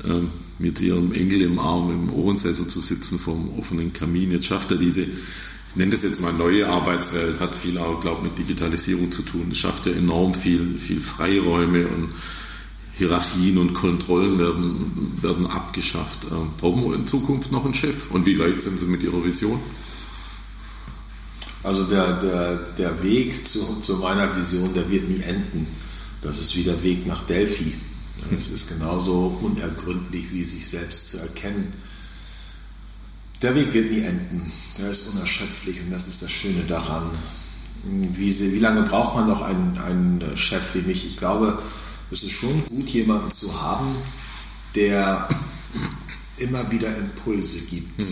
ähm, 0.05 0.27
mit 0.59 0.79
Ihrem 0.81 1.13
Enkel 1.13 1.41
im 1.41 1.57
Arm 1.57 1.89
im 1.91 2.13
Ohrensessel 2.13 2.67
zu 2.67 2.81
sitzen 2.81 3.17
vom 3.17 3.57
offenen 3.57 3.93
Kamin. 3.93 4.31
Jetzt 4.31 4.45
schafft 4.45 4.71
er 4.71 4.77
diese, 4.77 5.01
ich 5.01 5.75
nenne 5.75 5.91
das 5.91 6.03
jetzt 6.03 6.21
mal 6.21 6.33
neue 6.33 6.67
Arbeitswelt, 6.67 7.39
hat 7.39 7.55
viel 7.55 7.77
auch, 7.77 7.99
glaube 8.01 8.17
ich, 8.17 8.23
mit 8.31 8.37
Digitalisierung 8.37 9.11
zu 9.11 9.21
tun. 9.23 9.53
Schafft 9.55 9.85
ja 9.85 9.93
enorm 9.93 10.33
viel, 10.33 10.77
viel 10.77 10.99
Freiräume 10.99 11.87
und 11.87 12.09
Hierarchien 12.97 13.57
und 13.57 13.73
Kontrollen 13.73 14.37
werden, 14.37 15.17
werden 15.21 15.47
abgeschafft. 15.47 16.25
Ähm, 16.29 16.49
brauchen 16.59 16.83
wir 16.83 16.95
in 16.95 17.07
Zukunft 17.07 17.51
noch 17.51 17.63
einen 17.63 17.73
Chef? 17.73 18.11
Und 18.11 18.25
wie 18.25 18.37
weit 18.37 18.61
sind 18.61 18.77
Sie 18.77 18.87
mit 18.87 19.01
Ihrer 19.01 19.23
Vision? 19.23 19.59
Also 21.63 21.83
der, 21.85 22.13
der, 22.13 22.55
der 22.77 23.03
Weg 23.03 23.45
zu, 23.45 23.79
zu 23.81 23.97
meiner 23.97 24.35
Vision, 24.35 24.73
der 24.73 24.89
wird 24.89 25.09
nie 25.09 25.21
enden. 25.21 25.67
Das 26.21 26.39
ist 26.39 26.55
wie 26.55 26.63
der 26.63 26.81
Weg 26.83 27.05
nach 27.05 27.23
Delphi. 27.23 27.73
Es 28.31 28.49
ist 28.49 28.69
genauso 28.69 29.39
unergründlich, 29.41 30.31
wie 30.31 30.43
sich 30.43 30.67
selbst 30.67 31.09
zu 31.09 31.17
erkennen. 31.17 31.73
Der 33.41 33.55
Weg 33.55 33.73
wird 33.73 33.91
nie 33.91 34.01
enden. 34.01 34.51
Der 34.77 34.91
ist 34.91 35.07
unerschöpflich 35.07 35.81
und 35.81 35.91
das 35.91 36.07
ist 36.07 36.21
das 36.21 36.31
Schöne 36.31 36.63
daran. 36.67 37.09
Wie, 37.83 38.53
wie 38.53 38.59
lange 38.59 38.83
braucht 38.83 39.15
man 39.15 39.27
noch 39.27 39.41
einen, 39.41 39.77
einen 39.77 40.37
Chef 40.37 40.75
wie 40.75 40.81
mich? 40.81 41.05
Ich 41.05 41.17
glaube, 41.17 41.61
es 42.11 42.23
ist 42.23 42.33
schon 42.33 42.65
gut, 42.65 42.89
jemanden 42.89 43.31
zu 43.31 43.61
haben, 43.61 43.95
der 44.75 45.27
immer 46.37 46.69
wieder 46.71 46.93
Impulse 46.95 47.59
gibt, 47.59 48.03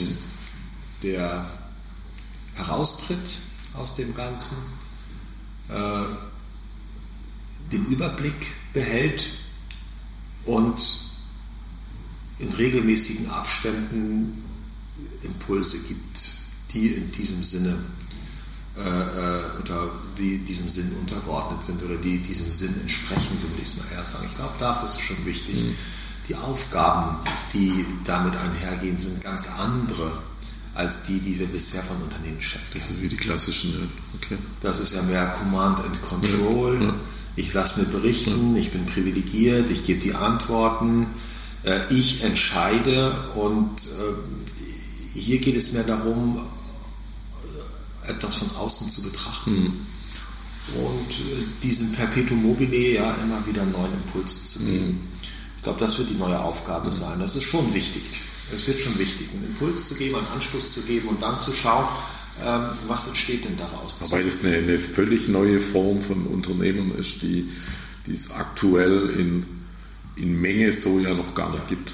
der 1.04 1.46
heraustritt 2.58 3.40
aus 3.76 3.94
dem 3.96 4.14
Ganzen, 4.14 4.58
äh, 5.70 6.04
den 7.72 7.86
Überblick 7.86 8.54
behält 8.74 9.30
und 10.46 11.08
in 12.40 12.50
regelmäßigen 12.54 13.30
Abständen 13.30 14.44
Impulse 15.24 15.80
gibt, 15.80 16.32
die 16.74 16.88
in 16.88 17.12
diesem 17.12 17.44
Sinne 17.44 17.78
äh, 18.78 18.82
äh, 18.82 19.42
unter 19.58 19.90
die 20.20 20.38
diesem 20.40 20.70
Sinn 20.70 20.92
untergeordnet 21.00 21.64
sind 21.64 21.82
oder 21.84 21.96
die 21.96 22.20
diesem 22.20 22.52
Sinn 22.52 22.80
entsprechen, 22.82 23.42
würde 23.42 23.56
ich 23.58 23.70
es 23.70 23.78
mal 23.78 23.86
eher 23.92 24.06
sagen. 24.06 24.26
Ich 24.28 24.36
glaube, 24.36 24.54
dafür 24.60 24.88
ist 24.88 24.96
es 24.96 25.02
schon 25.02 25.26
wichtig. 25.26 25.66
Die 26.30 26.36
Aufgaben, 26.36 27.18
die 27.54 27.86
damit 28.04 28.36
einhergehen, 28.36 28.98
sind 28.98 29.22
ganz 29.22 29.50
andere 29.58 30.12
als 30.78 31.06
die, 31.06 31.20
die 31.20 31.40
wir 31.40 31.48
bisher 31.48 31.82
von 31.82 31.98
Unternehmen 32.04 32.38
kennen. 32.40 32.64
Das 32.72 32.92
ist 32.92 33.02
wie 33.02 33.10
die 33.10 33.18
klassischen, 33.18 33.72
ja. 33.72 33.88
okay. 34.16 34.38
Das 34.62 34.80
ist 34.80 34.94
ja 34.94 35.02
mehr 35.02 35.26
Command 35.28 35.80
and 35.80 36.02
Control. 36.04 36.76
Ja, 36.80 36.88
ja. 36.88 36.96
Ich 37.36 37.52
lasse 37.54 37.80
mir 37.80 37.88
berichten, 37.88 38.56
ich 38.56 38.72
bin 38.72 38.86
privilegiert, 38.86 39.72
ich 39.72 39.86
gebe 39.86 40.00
die 40.00 40.14
Antworten, 40.14 41.08
äh, 41.64 41.80
ich 41.92 42.24
entscheide 42.24 43.12
und 43.36 43.70
äh, 43.82 45.18
hier 45.20 45.40
geht 45.40 45.56
es 45.56 45.72
mir 45.72 45.84
darum, 45.84 46.46
äh, 48.06 48.12
etwas 48.12 48.36
von 48.36 48.50
außen 48.56 48.88
zu 48.88 49.02
betrachten 49.02 49.52
mhm. 49.52 50.84
und 50.84 51.16
diesen 51.64 51.92
Perpetuum 51.94 52.44
mobile 52.44 52.94
ja 52.94 53.16
immer 53.24 53.46
wieder 53.48 53.64
einen 53.64 53.72
neuen 53.72 53.94
Impuls 53.94 54.52
zu 54.52 54.60
geben. 54.60 54.90
Mhm. 54.90 55.00
Ich 55.58 55.64
glaube, 55.64 55.80
das 55.80 55.98
wird 55.98 56.12
die 56.12 56.18
neue 56.18 56.40
Aufgabe 56.40 56.94
sein. 56.94 57.20
Das 57.20 57.36
ist 57.36 57.46
schon 57.46 57.74
wichtig. 57.74 58.04
Es 58.54 58.68
wird 58.68 58.80
schon 58.80 58.98
wichtig, 58.98 59.30
einen 59.34 59.46
Impuls 59.46 59.88
zu 59.88 59.96
geben, 59.96 60.16
einen 60.16 60.28
Anstoß 60.28 60.72
zu 60.72 60.82
geben 60.82 61.10
und 61.10 61.22
dann 61.22 61.40
zu 61.42 61.52
schauen, 61.54 61.86
ähm, 62.46 62.70
was 62.88 63.08
entsteht 63.08 63.46
denn 63.46 63.58
daraus? 63.58 64.00
Weil 64.10 64.22
es 64.22 64.46
eine, 64.46 64.58
eine, 64.58 64.80
völlig 64.80 65.28
neue 65.28 65.60
Form 65.60 66.02
von 66.02 66.28
Unternehmen 66.28 66.96
ist, 66.96 67.22
die, 67.22 67.50
die 68.06 68.14
es 68.14 68.32
aktuell 68.32 69.10
in, 69.10 69.46
in 70.16 70.40
Menge 70.40 70.72
so 70.72 71.00
ja 71.00 71.14
noch 71.14 71.34
gar 71.34 71.52
nicht 71.52 71.68
gibt. 71.68 71.92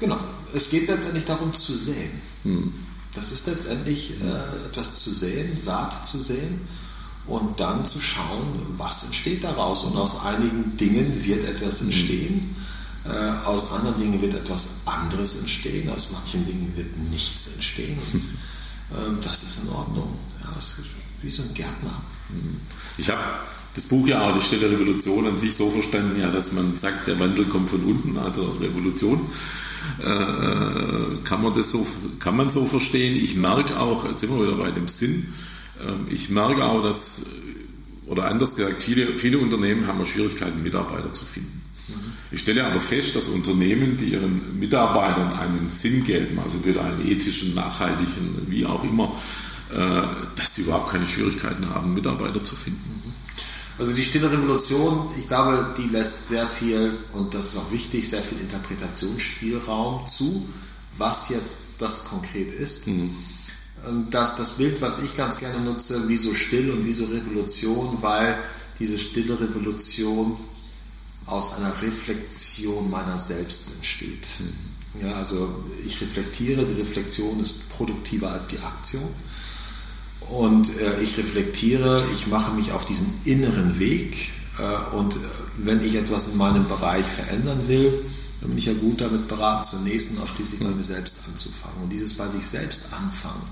Genau. 0.00 0.18
Es 0.52 0.70
geht 0.70 0.88
letztendlich 0.88 1.24
darum 1.24 1.54
zu 1.54 1.76
säen. 1.76 2.10
Hm. 2.42 2.72
Das 3.14 3.30
ist 3.30 3.46
letztendlich 3.46 4.12
äh, 4.22 4.66
etwas 4.66 4.96
zu 4.96 5.12
säen, 5.12 5.60
Saat 5.60 6.06
zu 6.06 6.18
säen 6.18 6.60
und 7.26 7.58
dann 7.60 7.86
zu 7.86 8.00
schauen, 8.00 8.76
was 8.76 9.04
entsteht 9.04 9.44
daraus. 9.44 9.84
Und 9.84 9.96
aus 9.96 10.24
einigen 10.24 10.76
Dingen 10.76 11.24
wird 11.24 11.48
etwas 11.48 11.80
hm. 11.80 11.86
entstehen. 11.86 12.56
Äh, 13.06 13.46
aus 13.46 13.70
anderen 13.72 14.00
Dingen 14.00 14.20
wird 14.22 14.34
etwas 14.34 14.76
anderes 14.86 15.40
entstehen. 15.40 15.90
Aus 15.90 16.10
manchen 16.12 16.46
Dingen 16.46 16.72
wird 16.76 16.96
nichts 17.10 17.54
entstehen. 17.54 17.98
Ähm, 18.94 19.16
das 19.22 19.42
ist 19.42 19.64
in 19.64 19.70
Ordnung. 19.70 20.14
Ja, 20.42 20.52
das 20.54 20.78
ist 20.78 20.86
wie 21.22 21.30
so 21.30 21.42
ein 21.42 21.54
Gärtner. 21.54 22.02
Mhm. 22.28 22.60
Ich 22.98 23.08
habe 23.08 23.22
das 23.74 23.84
Buch 23.84 24.06
ja 24.06 24.20
auch, 24.20 24.34
die 24.34 24.44
Stille 24.44 24.70
Revolution, 24.70 25.26
an 25.26 25.38
sich 25.38 25.54
so 25.54 25.70
verstanden, 25.70 26.20
ja, 26.20 26.30
dass 26.30 26.52
man 26.52 26.76
sagt, 26.76 27.08
der 27.08 27.18
Wandel 27.18 27.46
kommt 27.46 27.70
von 27.70 27.82
unten, 27.82 28.16
also 28.18 28.56
Revolution. 28.60 29.20
Äh, 30.00 31.24
kann 31.24 31.42
man 31.42 31.54
das 31.54 31.70
so, 31.70 31.86
kann 32.20 32.36
man 32.36 32.50
so 32.50 32.66
verstehen? 32.66 33.16
Ich 33.16 33.36
merke 33.36 33.80
auch, 33.80 34.08
jetzt 34.08 34.20
sind 34.20 34.30
wir 34.30 34.46
wieder 34.46 34.56
bei 34.56 34.70
dem 34.70 34.86
Sinn, 34.86 35.32
äh, 35.80 36.12
ich 36.12 36.30
merke 36.30 36.64
auch, 36.64 36.82
dass, 36.82 37.26
oder 38.06 38.30
anders 38.30 38.54
gesagt, 38.54 38.80
viele, 38.80 39.18
viele 39.18 39.38
Unternehmen 39.38 39.86
haben 39.86 40.04
Schwierigkeiten, 40.06 40.62
Mitarbeiter 40.62 41.12
zu 41.12 41.24
finden. 41.24 41.63
Ich 42.34 42.40
stelle 42.40 42.66
aber 42.66 42.80
fest, 42.80 43.14
dass 43.14 43.28
Unternehmen, 43.28 43.96
die 43.96 44.06
ihren 44.06 44.58
Mitarbeitern 44.58 45.38
einen 45.38 45.70
Sinn 45.70 46.02
geben, 46.02 46.36
also 46.42 46.56
entweder 46.56 46.84
einen 46.84 47.06
ethischen, 47.06 47.54
nachhaltigen, 47.54 48.46
wie 48.48 48.66
auch 48.66 48.82
immer, 48.82 49.12
äh, 49.72 50.02
dass 50.34 50.54
die 50.54 50.62
überhaupt 50.62 50.90
keine 50.90 51.06
Schwierigkeiten 51.06 51.70
haben, 51.72 51.94
Mitarbeiter 51.94 52.42
zu 52.42 52.56
finden. 52.56 53.14
Also 53.78 53.92
die 53.92 54.02
stille 54.02 54.32
Revolution, 54.32 55.10
ich 55.16 55.28
glaube, 55.28 55.76
die 55.78 55.88
lässt 55.90 56.26
sehr 56.26 56.48
viel, 56.48 56.98
und 57.12 57.34
das 57.34 57.50
ist 57.50 57.56
auch 57.56 57.70
wichtig, 57.70 58.08
sehr 58.08 58.22
viel 58.22 58.40
Interpretationsspielraum 58.40 60.08
zu, 60.08 60.48
was 60.98 61.28
jetzt 61.28 61.60
das 61.78 62.04
konkret 62.04 62.52
ist. 62.52 62.88
Mhm. 62.88 63.10
Das, 64.10 64.34
das 64.34 64.52
Bild, 64.52 64.80
was 64.80 65.04
ich 65.04 65.14
ganz 65.14 65.38
gerne 65.38 65.60
nutze, 65.60 66.08
wie 66.08 66.16
so 66.16 66.34
still 66.34 66.72
und 66.72 66.84
wie 66.84 66.94
so 66.94 67.04
Revolution, 67.04 67.98
weil 68.00 68.38
diese 68.80 68.98
stille 68.98 69.38
Revolution 69.38 70.36
aus 71.26 71.54
einer 71.54 71.72
Reflexion 71.82 72.90
meiner 72.90 73.18
selbst 73.18 73.72
entsteht. 73.76 74.28
Ja, 75.02 75.14
also 75.14 75.64
ich 75.86 76.00
reflektiere, 76.00 76.64
die 76.64 76.80
Reflexion 76.80 77.40
ist 77.40 77.68
produktiver 77.70 78.30
als 78.30 78.48
die 78.48 78.58
Aktion. 78.60 79.08
Und 80.30 80.78
äh, 80.78 81.02
ich 81.02 81.18
reflektiere, 81.18 82.04
ich 82.12 82.28
mache 82.28 82.52
mich 82.52 82.72
auf 82.72 82.84
diesen 82.84 83.12
inneren 83.24 83.78
Weg. 83.78 84.30
Äh, 84.58 84.96
und 84.96 85.16
äh, 85.16 85.18
wenn 85.58 85.82
ich 85.82 85.96
etwas 85.96 86.28
in 86.28 86.36
meinem 86.36 86.66
Bereich 86.68 87.06
verändern 87.06 87.68
will, 87.68 87.92
dann 88.40 88.50
bin 88.50 88.58
ich 88.58 88.66
ja 88.66 88.74
gut 88.74 89.00
damit 89.00 89.28
beraten, 89.28 89.64
zunächst 89.64 90.12
und 90.12 90.20
ausschließlich 90.20 90.60
bei 90.60 90.68
mir 90.68 90.84
selbst 90.84 91.24
anzufangen. 91.28 91.82
Und 91.82 91.90
dieses 91.90 92.14
bei 92.14 92.28
sich 92.28 92.46
selbst 92.46 92.92
anfangen 92.92 93.42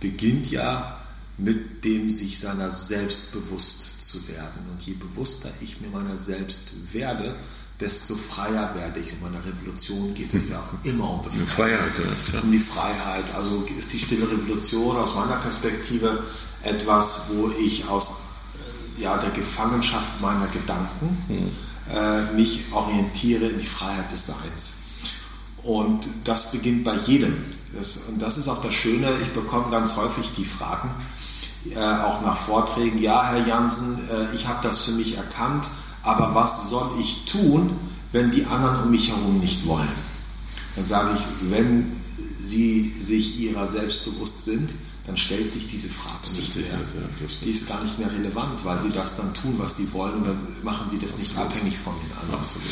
beginnt 0.00 0.50
ja 0.50 0.98
mit 1.38 1.84
dem 1.84 2.10
sich 2.10 2.38
seiner 2.38 2.70
selbst 2.70 3.32
bewusst 3.32 3.91
zu 4.02 4.26
werden. 4.28 4.66
Und 4.70 4.82
je 4.82 4.94
bewusster 4.94 5.50
ich 5.60 5.80
mir 5.80 5.88
meiner 5.88 6.16
selbst 6.16 6.72
werde, 6.92 7.34
desto 7.80 8.14
freier 8.14 8.74
werde 8.74 9.00
ich. 9.00 9.12
Und 9.12 9.22
meiner 9.22 9.44
Revolution 9.44 10.12
geht 10.14 10.32
es 10.34 10.50
ja 10.50 10.60
auch 10.60 10.84
immer 10.84 11.10
um 11.10 11.22
Befreiung. 11.22 11.46
Freiheit, 11.46 11.98
ja. 12.32 12.40
Um 12.40 12.52
die 12.52 12.58
Freiheit. 12.58 13.24
Also 13.34 13.64
ist 13.78 13.92
die 13.92 13.98
stille 13.98 14.30
Revolution 14.30 14.96
aus 14.96 15.14
meiner 15.14 15.36
Perspektive 15.36 16.22
etwas, 16.62 17.24
wo 17.28 17.50
ich 17.60 17.88
aus 17.88 18.10
äh, 18.98 19.02
ja, 19.02 19.18
der 19.18 19.30
Gefangenschaft 19.30 20.20
meiner 20.20 20.46
Gedanken 20.48 21.16
hm. 21.28 21.50
äh, 21.94 22.32
mich 22.34 22.72
orientiere 22.72 23.46
in 23.46 23.58
die 23.58 23.66
Freiheit 23.66 24.10
des 24.12 24.26
Seins. 24.26 24.81
Und 25.62 26.04
das 26.24 26.50
beginnt 26.50 26.84
bei 26.84 26.96
jedem. 27.06 27.36
Das, 27.74 28.00
und 28.08 28.20
das 28.20 28.36
ist 28.36 28.48
auch 28.48 28.60
das 28.60 28.74
Schöne, 28.74 29.08
ich 29.22 29.28
bekomme 29.32 29.70
ganz 29.70 29.96
häufig 29.96 30.32
die 30.36 30.44
Fragen, 30.44 30.90
äh, 31.74 31.78
auch 31.78 32.20
nach 32.22 32.36
Vorträgen, 32.36 32.98
ja, 32.98 33.24
Herr 33.24 33.46
Jansen, 33.46 33.96
äh, 34.10 34.34
ich 34.34 34.46
habe 34.46 34.66
das 34.66 34.82
für 34.82 34.90
mich 34.90 35.16
erkannt, 35.16 35.66
aber 36.02 36.34
was 36.34 36.68
soll 36.68 36.90
ich 37.00 37.24
tun, 37.24 37.70
wenn 38.10 38.30
die 38.30 38.44
anderen 38.46 38.82
um 38.82 38.90
mich 38.90 39.08
herum 39.08 39.38
nicht 39.38 39.66
wollen? 39.66 39.88
Dann 40.76 40.84
sage 40.84 41.10
ich, 41.14 41.50
wenn 41.50 41.92
Sie 42.42 42.88
sich 42.88 43.38
Ihrer 43.38 43.68
selbst 43.68 44.04
bewusst 44.04 44.44
sind, 44.44 44.70
dann 45.06 45.16
stellt 45.16 45.52
sich 45.52 45.68
diese 45.68 45.88
Frage 45.88 46.34
nicht 46.34 46.56
mehr. 46.56 46.64
Die 47.44 47.50
ist 47.50 47.68
gar 47.68 47.82
nicht 47.82 47.98
mehr 47.98 48.12
relevant, 48.12 48.64
weil 48.64 48.78
Sie 48.78 48.90
das 48.90 49.16
dann 49.16 49.32
tun, 49.34 49.54
was 49.58 49.76
Sie 49.76 49.92
wollen 49.92 50.14
und 50.14 50.24
dann 50.26 50.36
machen 50.62 50.90
Sie 50.90 50.98
das 50.98 51.18
nicht 51.18 51.36
abhängig 51.38 51.78
von 51.78 51.94
den 51.94 52.18
anderen. 52.18 52.40
Absolut. 52.40 52.68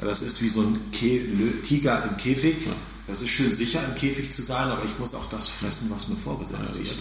Das 0.00 0.22
ist 0.22 0.42
wie 0.42 0.48
so 0.48 0.62
ein 0.62 0.78
Tiger 0.92 2.04
im 2.04 2.16
Käfig. 2.16 2.68
Das 3.06 3.22
ist 3.22 3.28
schön 3.28 3.52
sicher 3.52 3.84
im 3.84 3.94
Käfig 3.94 4.32
zu 4.32 4.42
sein, 4.42 4.68
aber 4.68 4.84
ich 4.84 4.98
muss 4.98 5.14
auch 5.14 5.28
das 5.28 5.48
fressen, 5.48 5.90
was 5.90 6.08
mir 6.08 6.16
vorgesetzt 6.16 6.72
ja, 6.74 6.74
wird. 6.74 6.96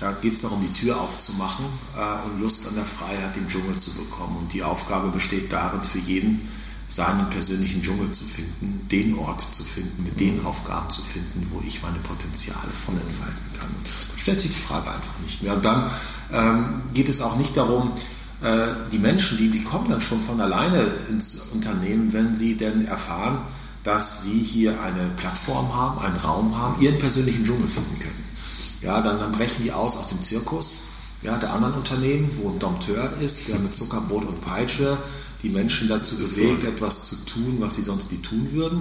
Da 0.00 0.12
geht 0.20 0.34
es 0.34 0.40
darum, 0.40 0.60
die 0.60 0.72
Tür 0.72 1.00
aufzumachen 1.00 1.64
äh, 1.96 2.26
und 2.26 2.42
Lust 2.42 2.66
an 2.66 2.74
der 2.74 2.84
Freiheit 2.84 3.36
im 3.36 3.48
Dschungel 3.48 3.76
zu 3.76 3.92
bekommen. 3.92 4.36
Und 4.38 4.52
die 4.52 4.64
Aufgabe 4.64 5.08
besteht 5.10 5.52
darin, 5.52 5.80
für 5.82 6.00
jeden 6.00 6.48
seinen 6.88 7.28
persönlichen 7.30 7.82
Dschungel 7.82 8.10
zu 8.10 8.24
finden, 8.24 8.86
den 8.90 9.18
Ort 9.18 9.40
zu 9.40 9.64
finden, 9.64 10.04
mit 10.04 10.18
den 10.18 10.40
mhm. 10.40 10.46
Aufgaben 10.46 10.90
zu 10.90 11.02
finden, 11.02 11.48
wo 11.52 11.60
ich 11.66 11.82
meine 11.82 11.98
Potenziale 11.98 12.70
voll 12.84 12.94
entfalten 12.94 13.52
kann. 13.58 13.68
Dann 13.84 14.18
stellt 14.18 14.40
sich 14.40 14.52
die 14.52 14.60
Frage 14.60 14.90
einfach 14.90 15.18
nicht 15.24 15.42
mehr. 15.42 15.54
Und 15.54 15.64
dann 15.64 15.90
ähm, 16.32 16.82
geht 16.94 17.08
es 17.08 17.20
auch 17.20 17.36
nicht 17.36 17.56
darum, 17.56 17.92
die 18.92 18.98
Menschen, 18.98 19.38
die, 19.38 19.50
die 19.50 19.62
kommen 19.62 19.88
dann 19.88 20.00
schon 20.00 20.20
von 20.20 20.40
alleine 20.40 20.80
ins 21.08 21.36
Unternehmen, 21.52 22.12
wenn 22.12 22.34
sie 22.34 22.56
denn 22.56 22.86
erfahren, 22.86 23.38
dass 23.82 24.24
sie 24.24 24.38
hier 24.38 24.80
eine 24.82 25.08
Plattform 25.16 25.74
haben, 25.74 25.98
einen 26.00 26.16
Raum 26.16 26.58
haben, 26.58 26.80
ihren 26.82 26.98
persönlichen 26.98 27.44
Dschungel 27.44 27.68
finden 27.68 27.98
können. 27.98 28.24
Ja, 28.82 29.00
dann, 29.00 29.18
dann 29.18 29.32
brechen 29.32 29.62
die 29.64 29.72
aus 29.72 29.96
aus 29.96 30.08
dem 30.08 30.22
Zirkus 30.22 30.82
ja, 31.22 31.36
der 31.38 31.52
anderen 31.52 31.74
Unternehmen, 31.74 32.30
wo 32.42 32.50
ein 32.50 32.58
Dompteur 32.58 33.10
ist, 33.20 33.48
der 33.48 33.58
mit 33.58 33.74
Zuckerbrot 33.74 34.26
und 34.26 34.40
Peitsche 34.40 34.98
die 35.42 35.48
Menschen 35.48 35.88
dazu 35.88 36.16
bewegt, 36.16 36.64
etwas 36.64 37.08
zu 37.08 37.16
tun, 37.24 37.56
was 37.60 37.76
sie 37.76 37.82
sonst 37.82 38.10
nie 38.10 38.18
tun 38.18 38.48
würden. 38.52 38.80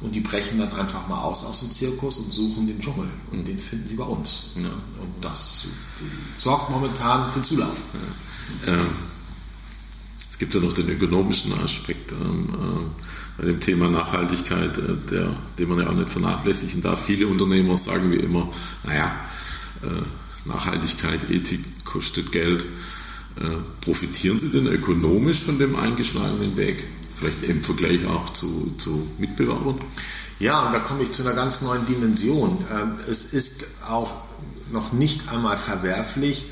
Und 0.00 0.14
die 0.14 0.20
brechen 0.20 0.58
dann 0.58 0.72
einfach 0.72 1.08
mal 1.08 1.20
aus 1.20 1.44
aus 1.44 1.60
dem 1.60 1.72
Zirkus 1.72 2.18
und 2.18 2.32
suchen 2.32 2.68
den 2.68 2.80
Dschungel. 2.80 3.08
Und 3.32 3.46
den 3.46 3.58
finden 3.58 3.86
sie 3.86 3.96
bei 3.96 4.04
uns. 4.04 4.52
Ja. 4.54 4.68
Und 4.68 5.12
das 5.20 5.66
sorgt 6.36 6.70
momentan 6.70 7.30
für 7.32 7.42
Zulauf. 7.42 7.76
Ja. 7.92 8.00
Es 10.38 10.40
gibt 10.40 10.54
ja 10.54 10.60
noch 10.60 10.72
den 10.72 10.88
ökonomischen 10.88 11.52
Aspekt. 11.64 12.12
Ähm, 12.12 12.48
äh, 12.52 13.40
bei 13.40 13.46
dem 13.46 13.58
Thema 13.58 13.88
Nachhaltigkeit, 13.88 14.78
äh, 14.78 14.94
der, 15.10 15.34
den 15.58 15.68
man 15.68 15.80
ja 15.80 15.88
auch 15.88 15.94
nicht 15.94 16.10
vernachlässigen 16.10 16.80
darf. 16.80 17.04
Viele 17.04 17.26
Unternehmer 17.26 17.76
sagen 17.76 18.12
wie 18.12 18.18
immer, 18.18 18.48
naja, 18.84 19.16
äh, 19.82 20.48
Nachhaltigkeit, 20.48 21.28
Ethik 21.28 21.84
kostet 21.84 22.30
Geld. 22.30 22.64
Profitieren 23.80 24.38
Sie 24.38 24.50
denn 24.50 24.66
ökonomisch 24.66 25.40
von 25.40 25.58
dem 25.58 25.74
eingeschlagenen 25.76 26.56
Weg? 26.56 26.84
Vielleicht 27.16 27.42
im 27.42 27.62
Vergleich 27.64 28.06
auch 28.06 28.30
zu, 28.30 28.72
zu 28.78 29.08
Mitbewerbern? 29.18 29.80
Ja, 30.38 30.66
und 30.66 30.72
da 30.72 30.78
komme 30.78 31.02
ich 31.02 31.10
zu 31.10 31.22
einer 31.22 31.34
ganz 31.34 31.62
neuen 31.62 31.84
Dimension. 31.86 32.64
Ähm, 32.72 32.92
es 33.08 33.32
ist 33.32 33.82
auch 33.88 34.22
noch 34.72 34.92
nicht 34.92 35.28
einmal 35.32 35.58
verwerflich, 35.58 36.44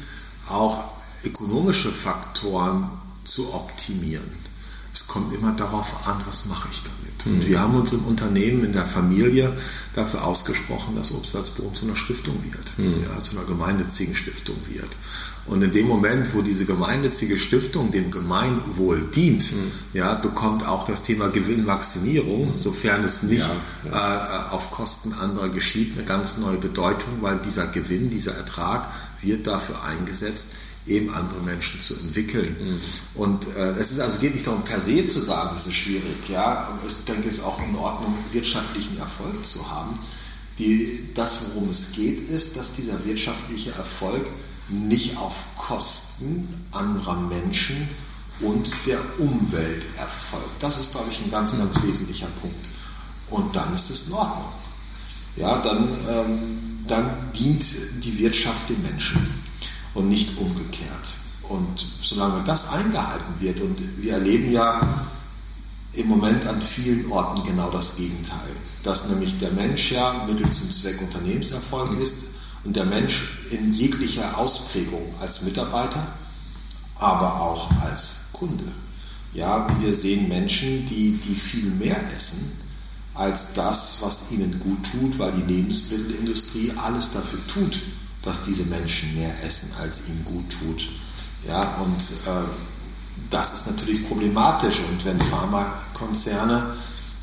auch 0.49 0.96
ökonomische 1.25 1.93
Faktoren 1.93 2.91
zu 3.25 3.55
optimieren 3.55 4.47
es 4.97 5.07
kommt 5.07 5.35
immer 5.35 5.53
darauf 5.53 6.07
an, 6.07 6.17
was 6.27 6.47
mache 6.47 6.69
ich 6.73 6.83
damit. 6.83 7.27
Und 7.27 7.45
mhm. 7.45 7.51
wir 7.51 7.61
haben 7.61 7.75
uns 7.75 7.93
im 7.93 8.03
Unternehmen, 8.07 8.65
in 8.65 8.73
der 8.73 8.87
Familie 8.87 9.53
dafür 9.95 10.25
ausgesprochen, 10.25 10.97
dass 10.97 11.13
Obst 11.13 11.33
Salzboom 11.33 11.75
zu 11.75 11.85
einer 11.85 11.97
Stiftung 11.97 12.35
wird, 12.51 12.79
mhm. 12.79 13.05
ja, 13.05 13.21
zu 13.21 13.37
einer 13.37 13.47
gemeinnützigen 13.47 14.15
Stiftung 14.15 14.57
wird. 14.67 14.89
Und 15.45 15.63
in 15.63 15.71
dem 15.71 15.87
Moment, 15.87 16.35
wo 16.35 16.41
diese 16.41 16.65
gemeinnützige 16.65 17.39
Stiftung 17.39 17.91
dem 17.91 18.11
Gemeinwohl 18.11 19.03
dient, 19.15 19.53
mhm. 19.53 19.71
ja, 19.93 20.15
bekommt 20.15 20.67
auch 20.67 20.87
das 20.87 21.03
Thema 21.03 21.29
Gewinnmaximierung, 21.29 22.55
sofern 22.55 23.05
es 23.05 23.23
nicht 23.23 23.47
ja, 23.85 23.91
ja. 23.91 24.49
Äh, 24.49 24.55
auf 24.55 24.71
Kosten 24.71 25.13
anderer 25.13 25.51
geschieht, 25.51 25.93
eine 25.93 26.07
ganz 26.07 26.39
neue 26.39 26.57
Bedeutung, 26.57 27.19
weil 27.21 27.37
dieser 27.45 27.67
Gewinn, 27.67 28.09
dieser 28.09 28.35
Ertrag 28.35 28.89
wird 29.21 29.47
dafür 29.47 29.85
eingesetzt, 29.85 30.53
eben 30.87 31.13
andere 31.13 31.41
Menschen 31.41 31.81
zu 31.81 31.95
entwickeln. 31.95 32.57
Mhm. 32.61 32.81
Und 33.15 33.47
äh, 33.57 33.73
es 33.73 33.91
ist 33.91 34.01
also 34.01 34.19
geht 34.19 34.35
nicht 34.35 34.47
darum, 34.47 34.63
per 34.63 34.81
se 34.81 35.07
zu 35.07 35.21
sagen, 35.21 35.51
das 35.55 35.67
ist 35.67 35.75
schwierig. 35.75 36.29
Ja, 36.29 36.79
ich 36.87 37.05
denke, 37.05 37.29
es 37.29 37.37
ist 37.37 37.45
auch 37.45 37.61
in 37.63 37.75
Ordnung, 37.77 38.15
wirtschaftlichen 38.33 38.99
Erfolg 38.99 39.45
zu 39.45 39.69
haben. 39.69 39.99
Die, 40.59 41.11
das, 41.15 41.39
worum 41.49 41.69
es 41.71 41.93
geht, 41.93 42.29
ist, 42.29 42.57
dass 42.57 42.75
dieser 42.75 43.05
wirtschaftliche 43.05 43.73
Erfolg 43.73 44.25
nicht 44.69 45.17
auf 45.17 45.35
Kosten 45.57 46.49
anderer 46.73 47.21
Menschen 47.21 47.89
und 48.41 48.71
der 48.87 48.99
Umwelt 49.19 49.83
erfolgt. 49.97 50.51
Das 50.61 50.79
ist, 50.79 50.93
glaube 50.93 51.09
ich, 51.11 51.23
ein 51.23 51.31
ganz, 51.31 51.57
ganz 51.57 51.83
wesentlicher 51.83 52.29
Punkt. 52.41 52.65
Und 53.31 53.55
dann 53.55 53.75
ist 53.75 53.91
es 53.91 54.09
in 54.09 54.15
Ordnung. 54.15 54.53
Ja, 55.37 55.59
dann, 55.59 55.89
ähm, 56.09 56.39
dann 56.87 57.11
dient 57.37 57.65
die 58.03 58.19
Wirtschaft 58.19 58.69
den 58.71 58.81
Menschen 58.83 59.46
und 59.97 60.09
nicht 60.09 60.39
umgekehrt. 60.39 61.09
Und 61.49 61.87
solange 62.03 62.43
das 62.45 62.71
eingehalten 62.71 63.35
wird, 63.41 63.61
und 63.61 63.79
wir 63.99 64.15
erleben 64.15 64.53
ja 64.53 64.81
im 65.95 66.09
Moment 66.09 66.47
an 66.47 66.61
vielen 66.61 67.11
Orten 67.11 67.43
genau 67.45 67.71
das 67.71 67.97
Gegenteil, 67.97 68.55
dass 68.83 69.09
nämlich 69.09 69.39
der 69.39 69.51
Mensch 69.53 69.93
ja 69.93 70.25
Mittel 70.29 70.51
zum 70.51 70.71
Zweck 70.71 71.01
Unternehmenserfolg 71.01 71.99
ist 71.99 72.27
und 72.65 72.77
der 72.77 72.85
Mensch 72.85 73.25
in 73.51 73.73
jeglicher 73.73 74.37
Ausprägung 74.39 75.03
als 75.21 75.43
Mitarbeiter, 75.43 76.07
aber 76.99 77.41
auch 77.41 77.71
als 77.81 78.27
Kunde. 78.33 78.65
Ja, 79.33 79.67
wir 79.81 79.95
sehen 79.95 80.29
Menschen, 80.29 80.87
die, 80.87 81.19
die 81.19 81.35
viel 81.35 81.67
mehr 81.71 82.01
essen 82.17 82.53
als 83.15 83.55
das, 83.55 83.99
was 84.03 84.31
ihnen 84.33 84.59
gut 84.61 84.79
tut, 84.93 85.19
weil 85.19 85.33
die 85.33 85.53
Lebensmittelindustrie 85.55 86.73
alles 86.77 87.13
dafür 87.13 87.41
tut, 87.53 87.79
dass 88.27 88.43
diese 88.43 88.65
Menschen 88.65 89.15
mehr 89.15 89.33
essen, 89.47 89.73
als 89.81 90.09
ihnen 90.09 90.25
gut 90.25 90.45
tut. 90.51 90.89
Ja, 91.47 91.77
und 91.77 92.01
äh, 92.01 92.45
das 93.31 93.55
ist 93.55 93.67
natürlich 93.69 94.07
problematisch. 94.09 94.81
Und 94.91 95.05
wenn 95.05 95.21
Pharmakonzerne 95.21 96.75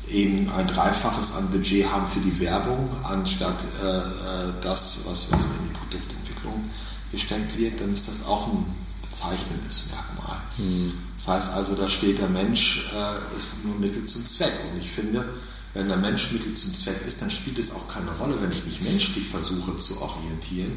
eben 0.08 0.50
ein 0.50 0.66
Dreifaches 0.66 1.34
an 1.34 1.50
Budget 1.50 1.86
haben 1.92 2.06
für 2.06 2.20
die 2.20 2.40
Werbung, 2.40 2.88
anstatt 3.04 3.58
äh, 3.82 3.86
äh, 3.86 4.52
das, 4.62 5.00
was, 5.04 5.30
was 5.30 5.44
in 5.46 5.68
die 5.68 5.78
Produktentwicklung 5.78 6.70
gesteckt 7.12 7.58
wird, 7.58 7.80
dann 7.80 7.92
ist 7.92 8.08
das 8.08 8.26
auch 8.26 8.48
ein 8.48 8.64
bezeichnendes 9.02 9.90
Merkmal. 9.90 10.38
Mhm. 10.56 10.94
Das 11.18 11.28
heißt 11.28 11.52
also, 11.52 11.74
da 11.74 11.88
steht 11.88 12.18
der 12.18 12.28
Mensch 12.28 12.90
äh, 12.94 13.36
ist 13.36 13.66
nur 13.66 13.76
Mittel 13.76 14.04
zum 14.06 14.24
Zweck. 14.26 14.54
Und 14.72 14.80
ich 14.80 14.90
finde, 14.90 15.28
wenn 15.74 15.88
der 15.88 15.96
Mensch 15.96 16.30
Mittel 16.32 16.54
zum 16.54 16.72
Zweck 16.72 17.04
ist, 17.06 17.20
dann 17.20 17.30
spielt 17.30 17.58
es 17.58 17.72
auch 17.74 17.88
keine 17.88 18.10
Rolle, 18.12 18.40
wenn 18.40 18.50
ich 18.52 18.64
mich 18.64 18.80
menschlich 18.80 19.26
versuche 19.26 19.76
zu 19.76 20.00
orientieren. 20.00 20.72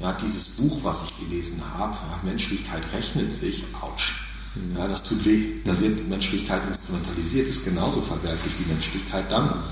Ja, 0.00 0.12
dieses 0.20 0.48
Buch, 0.56 0.80
was 0.82 1.04
ich 1.04 1.28
gelesen 1.28 1.62
habe, 1.78 1.96
Menschlichkeit 2.24 2.82
rechnet 2.92 3.32
sich, 3.32 3.62
ouch. 3.80 4.12
Mhm. 4.56 4.76
Ja, 4.76 4.88
das 4.88 5.04
tut 5.04 5.24
weh. 5.24 5.60
Da 5.64 5.78
wird 5.80 6.08
Menschlichkeit 6.08 6.62
instrumentalisiert, 6.68 7.48
ist 7.48 7.64
genauso 7.64 8.02
verwerflich 8.02 8.52
wie 8.58 8.72
Menschlichkeit 8.72 9.30
dann. 9.30 9.62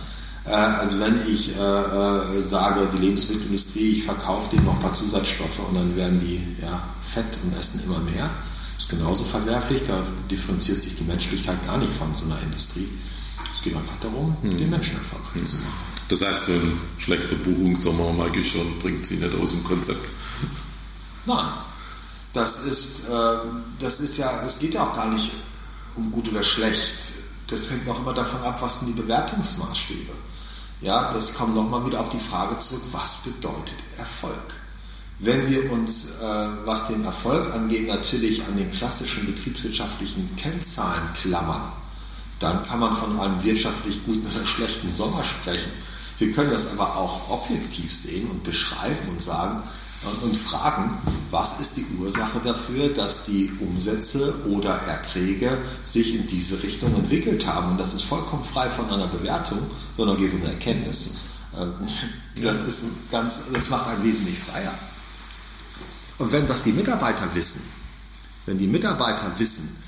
Äh, 0.44 0.50
also 0.50 0.98
wenn 1.00 1.16
ich 1.26 1.56
äh, 1.56 1.60
äh, 1.60 2.42
sage, 2.42 2.88
die 2.94 2.98
Lebensmittelindustrie, 2.98 3.88
ich 3.88 4.04
verkaufe 4.04 4.50
denen 4.54 4.66
noch 4.66 4.76
ein 4.76 4.82
paar 4.82 4.94
Zusatzstoffe 4.94 5.58
und 5.68 5.74
dann 5.74 5.96
werden 5.96 6.20
die 6.20 6.62
ja, 6.62 6.82
fett 7.04 7.38
und 7.44 7.58
essen 7.58 7.82
immer 7.84 7.98
mehr, 8.00 8.30
ist 8.78 8.88
genauso 8.88 9.24
verwerflich. 9.24 9.82
Da 9.86 10.04
differenziert 10.30 10.82
sich 10.82 10.96
die 10.96 11.04
Menschlichkeit 11.04 11.64
gar 11.66 11.78
nicht 11.78 11.92
von 11.92 12.14
so 12.14 12.26
einer 12.26 12.40
Industrie. 12.42 12.88
Es 13.52 13.62
geht 13.62 13.76
einfach 13.76 13.98
darum, 14.00 14.36
hm. 14.42 14.56
den 14.56 14.70
Menschen 14.70 14.96
erfolgreich 14.96 15.44
zu 15.44 15.56
machen. 15.56 15.92
Das 16.08 16.22
heißt, 16.22 16.46
so 16.46 16.52
ein 16.52 16.80
schlechter 16.98 17.36
Buchungssommer 17.36 18.12
mal 18.12 18.44
schon 18.44 18.78
bringt 18.80 19.06
sie 19.06 19.16
nicht 19.16 19.34
aus 19.34 19.50
dem 19.50 19.64
Konzept. 19.64 20.12
Nein. 21.26 21.52
Das 22.32 22.64
ist, 22.64 23.08
äh, 23.08 23.36
das 23.78 24.00
ist 24.00 24.16
ja, 24.16 24.30
es 24.46 24.58
geht 24.58 24.74
ja 24.74 24.84
auch 24.84 24.94
gar 24.94 25.08
nicht 25.08 25.30
um 25.96 26.10
gut 26.10 26.28
oder 26.28 26.42
schlecht. 26.42 26.98
Das 27.48 27.70
hängt 27.70 27.88
auch 27.88 27.98
immer 27.98 28.14
davon 28.14 28.42
ab, 28.42 28.58
was 28.62 28.80
sind 28.80 28.96
die 28.96 29.00
Bewertungsmaßstäbe. 29.02 30.12
Ja, 30.80 31.12
das 31.12 31.34
kommt 31.34 31.54
nochmal 31.54 31.84
wieder 31.86 32.00
auf 32.00 32.08
die 32.08 32.18
Frage 32.18 32.56
zurück, 32.58 32.82
was 32.90 33.18
bedeutet 33.18 33.76
Erfolg? 33.98 34.34
Wenn 35.18 35.48
wir 35.48 35.70
uns, 35.70 36.20
äh, 36.20 36.46
was 36.64 36.88
den 36.88 37.04
Erfolg 37.04 37.52
angeht, 37.54 37.86
natürlich 37.86 38.44
an 38.46 38.56
den 38.56 38.72
klassischen 38.72 39.26
betriebswirtschaftlichen 39.26 40.34
Kennzahlen 40.36 41.02
klammern, 41.20 41.70
dann 42.42 42.66
kann 42.66 42.80
man 42.80 42.96
von 42.96 43.18
einem 43.18 43.42
wirtschaftlich 43.42 44.04
guten 44.04 44.26
oder 44.26 44.44
schlechten 44.44 44.90
Sommer 44.90 45.24
sprechen. 45.24 45.70
Wir 46.18 46.32
können 46.32 46.50
das 46.50 46.72
aber 46.72 46.96
auch 46.96 47.30
objektiv 47.30 47.94
sehen 47.94 48.28
und 48.30 48.44
beschreiben 48.44 49.08
und 49.08 49.22
sagen 49.22 49.62
und 50.22 50.36
fragen, 50.36 50.98
was 51.30 51.60
ist 51.60 51.76
die 51.76 51.86
Ursache 51.98 52.40
dafür, 52.42 52.88
dass 52.88 53.24
die 53.26 53.52
Umsätze 53.60 54.34
oder 54.48 54.74
Erträge 54.74 55.56
sich 55.84 56.14
in 56.16 56.26
diese 56.26 56.62
Richtung 56.62 56.94
entwickelt 56.96 57.46
haben. 57.46 57.72
Und 57.72 57.80
das 57.80 57.94
ist 57.94 58.02
vollkommen 58.02 58.44
frei 58.44 58.68
von 58.68 58.90
einer 58.90 59.06
Bewertung, 59.06 59.58
sondern 59.96 60.16
geht 60.16 60.34
um 60.34 60.40
eine 60.40 60.52
Erkenntnis. 60.52 61.18
Ähm, 61.56 61.72
das, 62.42 62.62
ist 62.62 62.84
ganz, 63.10 63.52
das 63.52 63.70
macht 63.70 63.86
einen 63.86 64.02
wesentlich 64.02 64.38
freier. 64.38 64.74
Und 66.18 66.32
wenn 66.32 66.48
das 66.48 66.64
die 66.64 66.72
Mitarbeiter 66.72 67.28
wissen, 67.34 67.62
wenn 68.46 68.58
die 68.58 68.66
Mitarbeiter 68.66 69.30
wissen, 69.38 69.76
äh, 69.76 69.81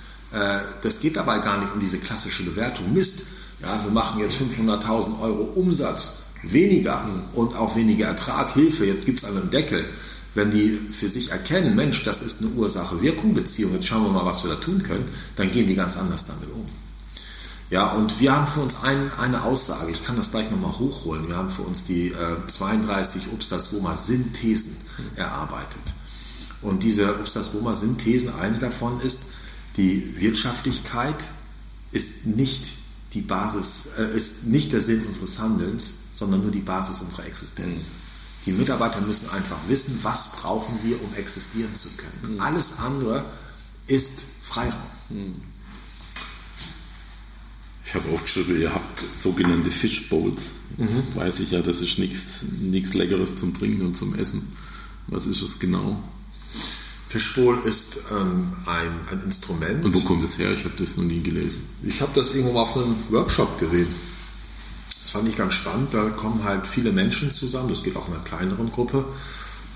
das 0.82 1.00
geht 1.00 1.16
dabei 1.16 1.38
gar 1.38 1.58
nicht 1.58 1.72
um 1.72 1.80
diese 1.80 1.98
klassische 1.98 2.42
Bewertung. 2.42 2.92
Mist, 2.92 3.22
ja, 3.62 3.82
wir 3.84 3.90
machen 3.90 4.20
jetzt 4.20 4.36
500.000 4.36 5.20
Euro 5.20 5.42
Umsatz 5.54 6.24
weniger 6.42 7.06
und 7.34 7.56
auch 7.56 7.76
weniger 7.76 8.06
Ertrag, 8.06 8.52
Hilfe, 8.52 8.84
jetzt 8.84 9.06
gibt 9.06 9.22
es 9.22 9.24
einen 9.24 9.50
Deckel. 9.50 9.84
Wenn 10.34 10.50
die 10.50 10.72
für 10.72 11.08
sich 11.08 11.30
erkennen, 11.30 11.76
Mensch, 11.76 12.02
das 12.02 12.20
ist 12.20 12.40
eine 12.40 12.50
Ursache-Wirkung-Beziehung, 12.50 13.72
jetzt 13.74 13.86
schauen 13.86 14.02
wir 14.02 14.10
mal, 14.10 14.26
was 14.26 14.42
wir 14.42 14.50
da 14.50 14.56
tun 14.56 14.82
können, 14.82 15.08
dann 15.36 15.50
gehen 15.50 15.68
die 15.68 15.76
ganz 15.76 15.96
anders 15.96 16.26
damit 16.26 16.50
um. 16.52 16.68
Ja, 17.70 17.92
und 17.92 18.20
wir 18.20 18.34
haben 18.34 18.46
für 18.46 18.60
uns 18.60 18.82
ein, 18.82 19.10
eine 19.18 19.44
Aussage, 19.44 19.92
ich 19.92 20.04
kann 20.04 20.16
das 20.16 20.32
gleich 20.32 20.50
nochmal 20.50 20.78
hochholen, 20.78 21.28
wir 21.28 21.36
haben 21.36 21.50
für 21.50 21.62
uns 21.62 21.84
die 21.84 22.08
äh, 22.08 22.46
32 22.46 23.28
Obstalsboma-Synthesen 23.32 24.76
erarbeitet. 25.16 25.82
Und 26.62 26.82
diese 26.82 27.18
Obstalsboma-Synthesen, 27.20 28.34
eine 28.40 28.58
davon 28.58 29.00
ist, 29.00 29.22
die 29.76 30.20
Wirtschaftlichkeit 30.20 31.30
ist 31.92 32.26
nicht 32.26 32.72
die 33.12 33.22
Basis, 33.22 33.88
äh, 33.98 34.16
ist 34.16 34.44
nicht 34.46 34.72
der 34.72 34.80
Sinn 34.80 35.04
unseres 35.06 35.38
Handelns, 35.38 35.94
sondern 36.12 36.42
nur 36.42 36.50
die 36.50 36.60
Basis 36.60 37.00
unserer 37.00 37.26
Existenz. 37.26 37.88
Mhm. 37.88 37.94
Die 38.46 38.52
Mitarbeiter 38.52 39.00
müssen 39.00 39.30
einfach 39.30 39.58
wissen, 39.68 39.98
was 40.02 40.32
brauchen 40.32 40.78
wir, 40.82 41.02
um 41.02 41.14
existieren 41.14 41.74
zu 41.74 41.88
können. 41.96 42.34
Mhm. 42.34 42.40
Alles 42.40 42.78
andere 42.78 43.24
ist 43.86 44.20
Freiraum. 44.42 44.74
Mhm. 45.08 45.34
Ich 47.86 47.94
habe 47.94 48.12
aufgeschrieben, 48.12 48.60
ihr 48.60 48.74
habt 48.74 49.00
sogenannte 49.22 49.70
Fishbowls. 49.70 50.50
Mhm. 50.76 51.02
Weiß 51.14 51.40
ich 51.40 51.52
ja, 51.52 51.62
das 51.62 51.80
ist 51.80 51.98
nichts 51.98 52.94
Leckeres 52.94 53.36
zum 53.36 53.54
Trinken 53.54 53.86
und 53.86 53.96
zum 53.96 54.14
Essen. 54.16 54.52
Was 55.06 55.26
ist 55.26 55.42
das 55.42 55.58
genau? 55.58 56.02
Fishbowl 57.14 57.58
ist 57.64 57.98
ähm, 58.10 58.52
ein, 58.66 58.90
ein 59.08 59.22
Instrument. 59.24 59.84
Und 59.84 59.94
wo 59.94 60.00
kommt 60.00 60.24
das 60.24 60.36
her? 60.36 60.50
Ich 60.50 60.64
habe 60.64 60.74
das 60.76 60.96
noch 60.96 61.04
nie 61.04 61.22
gelesen. 61.22 61.62
Ich 61.84 62.00
habe 62.00 62.10
das 62.12 62.34
irgendwo 62.34 62.58
auf 62.58 62.76
einem 62.76 62.96
Workshop 63.10 63.56
gesehen. 63.56 63.86
Das 65.00 65.10
fand 65.10 65.28
ich 65.28 65.36
ganz 65.36 65.54
spannend. 65.54 65.94
Da 65.94 66.10
kommen 66.10 66.42
halt 66.42 66.66
viele 66.66 66.90
Menschen 66.90 67.30
zusammen. 67.30 67.68
Das 67.68 67.84
geht 67.84 67.94
auch 67.94 68.08
in 68.08 68.14
einer 68.14 68.24
kleineren 68.24 68.68
Gruppe, 68.68 69.04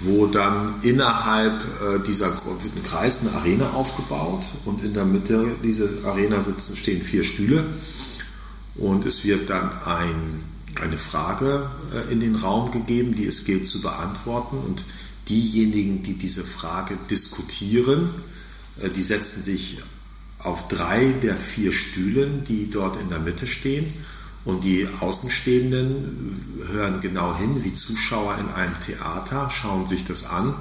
wo 0.00 0.26
dann 0.26 0.74
innerhalb 0.82 1.62
äh, 1.62 2.00
dieser 2.04 2.30
wird 2.30 2.76
ein 2.76 2.82
Kreis, 2.82 3.20
eine 3.20 3.30
Arena 3.30 3.70
aufgebaut 3.70 4.42
und 4.64 4.82
in 4.82 4.92
der 4.92 5.04
Mitte 5.04 5.54
dieser 5.62 6.08
Arena 6.08 6.40
sitzen 6.40 6.76
stehen 6.76 7.00
vier 7.00 7.22
Stühle 7.22 7.64
und 8.74 9.06
es 9.06 9.22
wird 9.22 9.48
dann 9.48 9.70
ein, 9.84 10.42
eine 10.82 10.98
Frage 10.98 11.70
äh, 11.94 12.12
in 12.12 12.18
den 12.18 12.34
Raum 12.34 12.72
gegeben, 12.72 13.14
die 13.14 13.26
es 13.26 13.44
gilt 13.44 13.68
zu 13.68 13.80
beantworten 13.80 14.58
und 14.58 14.84
diejenigen, 15.28 16.02
die 16.02 16.14
diese 16.14 16.44
Frage 16.44 16.98
diskutieren, 17.10 18.10
äh, 18.80 18.90
die 18.90 19.02
setzen 19.02 19.42
sich 19.42 19.78
auf 20.38 20.68
drei 20.68 21.12
der 21.22 21.36
vier 21.36 21.72
Stühlen, 21.72 22.44
die 22.44 22.70
dort 22.70 23.00
in 23.00 23.08
der 23.08 23.18
Mitte 23.18 23.46
stehen. 23.46 23.92
Und 24.44 24.64
die 24.64 24.88
Außenstehenden 25.00 26.64
hören 26.70 27.00
genau 27.00 27.36
hin, 27.36 27.64
wie 27.64 27.74
Zuschauer 27.74 28.38
in 28.38 28.48
einem 28.48 28.78
Theater, 28.80 29.50
schauen 29.50 29.86
sich 29.86 30.04
das 30.04 30.24
an. 30.24 30.54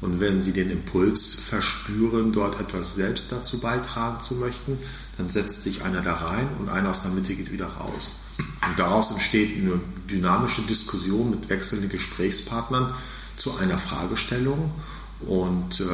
Und 0.00 0.20
wenn 0.20 0.40
sie 0.40 0.52
den 0.52 0.70
Impuls 0.70 1.34
verspüren, 1.34 2.32
dort 2.32 2.58
etwas 2.60 2.94
selbst 2.94 3.30
dazu 3.30 3.60
beitragen 3.60 4.20
zu 4.20 4.36
möchten, 4.36 4.78
dann 5.18 5.28
setzt 5.28 5.64
sich 5.64 5.82
einer 5.82 6.02
da 6.02 6.14
rein 6.14 6.48
und 6.58 6.68
einer 6.68 6.90
aus 6.90 7.02
der 7.02 7.10
Mitte 7.10 7.34
geht 7.34 7.52
wieder 7.52 7.66
raus. 7.66 8.14
Und 8.38 8.78
daraus 8.78 9.10
entsteht 9.10 9.56
eine 9.56 9.80
dynamische 10.10 10.62
Diskussion 10.62 11.30
mit 11.30 11.48
wechselnden 11.48 11.88
Gesprächspartnern, 11.88 12.94
zu 13.38 13.56
einer 13.56 13.78
Fragestellung 13.78 14.70
und 15.20 15.80
äh, 15.80 15.84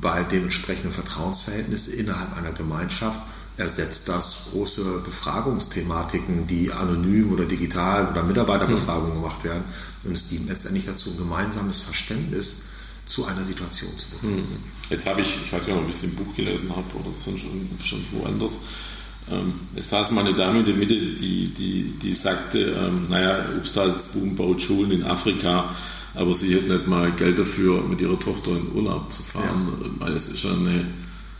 bei 0.00 0.24
dementsprechenden 0.24 0.92
Vertrauensverhältnissen 0.92 1.94
innerhalb 1.94 2.36
einer 2.36 2.52
Gemeinschaft 2.52 3.20
ersetzt 3.56 4.08
das 4.08 4.44
große 4.50 5.00
Befragungsthematiken, 5.04 6.46
die 6.46 6.72
anonym 6.72 7.32
oder 7.32 7.44
digital 7.44 8.08
oder 8.08 8.22
Mitarbeiterbefragungen 8.22 9.14
gemacht 9.14 9.42
werden. 9.42 9.64
Und 10.04 10.12
es 10.12 10.28
dient 10.28 10.48
letztendlich 10.48 10.86
dazu, 10.86 11.10
ein 11.10 11.16
gemeinsames 11.16 11.80
Verständnis 11.80 12.62
zu 13.04 13.24
einer 13.24 13.42
Situation 13.42 13.96
zu 13.96 14.10
bekommen. 14.10 14.36
Hm. 14.36 14.58
Jetzt 14.90 15.06
habe 15.06 15.22
ich, 15.22 15.38
ich 15.44 15.52
weiß 15.52 15.66
gar 15.66 15.74
nicht, 15.74 15.82
ob 15.82 15.90
ich 15.90 15.96
es 15.96 16.04
im 16.04 16.14
Buch 16.14 16.36
gelesen 16.36 16.70
habe 16.70 16.84
oder 16.94 17.14
schon, 17.16 17.36
schon 17.82 18.04
woanders. 18.12 18.58
Ähm, 19.30 19.52
es 19.74 19.88
saß 19.88 20.12
mal 20.12 20.24
eine 20.24 20.34
Dame 20.34 20.60
in 20.60 20.66
der 20.66 20.74
Mitte, 20.74 20.94
die, 20.94 21.52
die, 21.52 21.94
die 22.00 22.12
sagte, 22.12 22.60
ähm, 22.60 23.06
naja, 23.08 23.44
Obstalsboom 23.56 24.36
baut 24.36 24.62
Schulen 24.62 24.92
in 24.92 25.04
Afrika, 25.04 25.74
aber 26.18 26.34
sie 26.34 26.54
hätte 26.54 26.72
nicht 26.72 26.86
mal 26.88 27.12
Geld 27.12 27.38
dafür, 27.38 27.82
mit 27.82 28.00
ihrer 28.00 28.18
Tochter 28.18 28.50
in 28.50 28.72
Urlaub 28.74 29.10
zu 29.10 29.22
fahren. 29.22 29.68
Ja. 30.00 30.08
Es 30.08 30.28
ist 30.28 30.40
schon 30.40 30.66
eine 30.66 30.84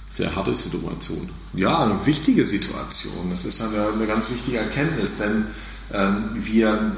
sehr 0.09 0.35
harte 0.35 0.55
Situation. 0.55 1.29
Ja, 1.55 1.85
eine 1.85 2.07
wichtige 2.07 2.47
Situation. 2.47 3.29
Das 3.31 3.45
ist 3.45 3.61
eine, 3.61 3.89
eine 3.95 4.07
ganz 4.07 4.31
wichtige 4.31 4.59
Erkenntnis, 4.59 5.17
denn 5.19 5.47
ähm, 5.93 6.25
wir 6.35 6.93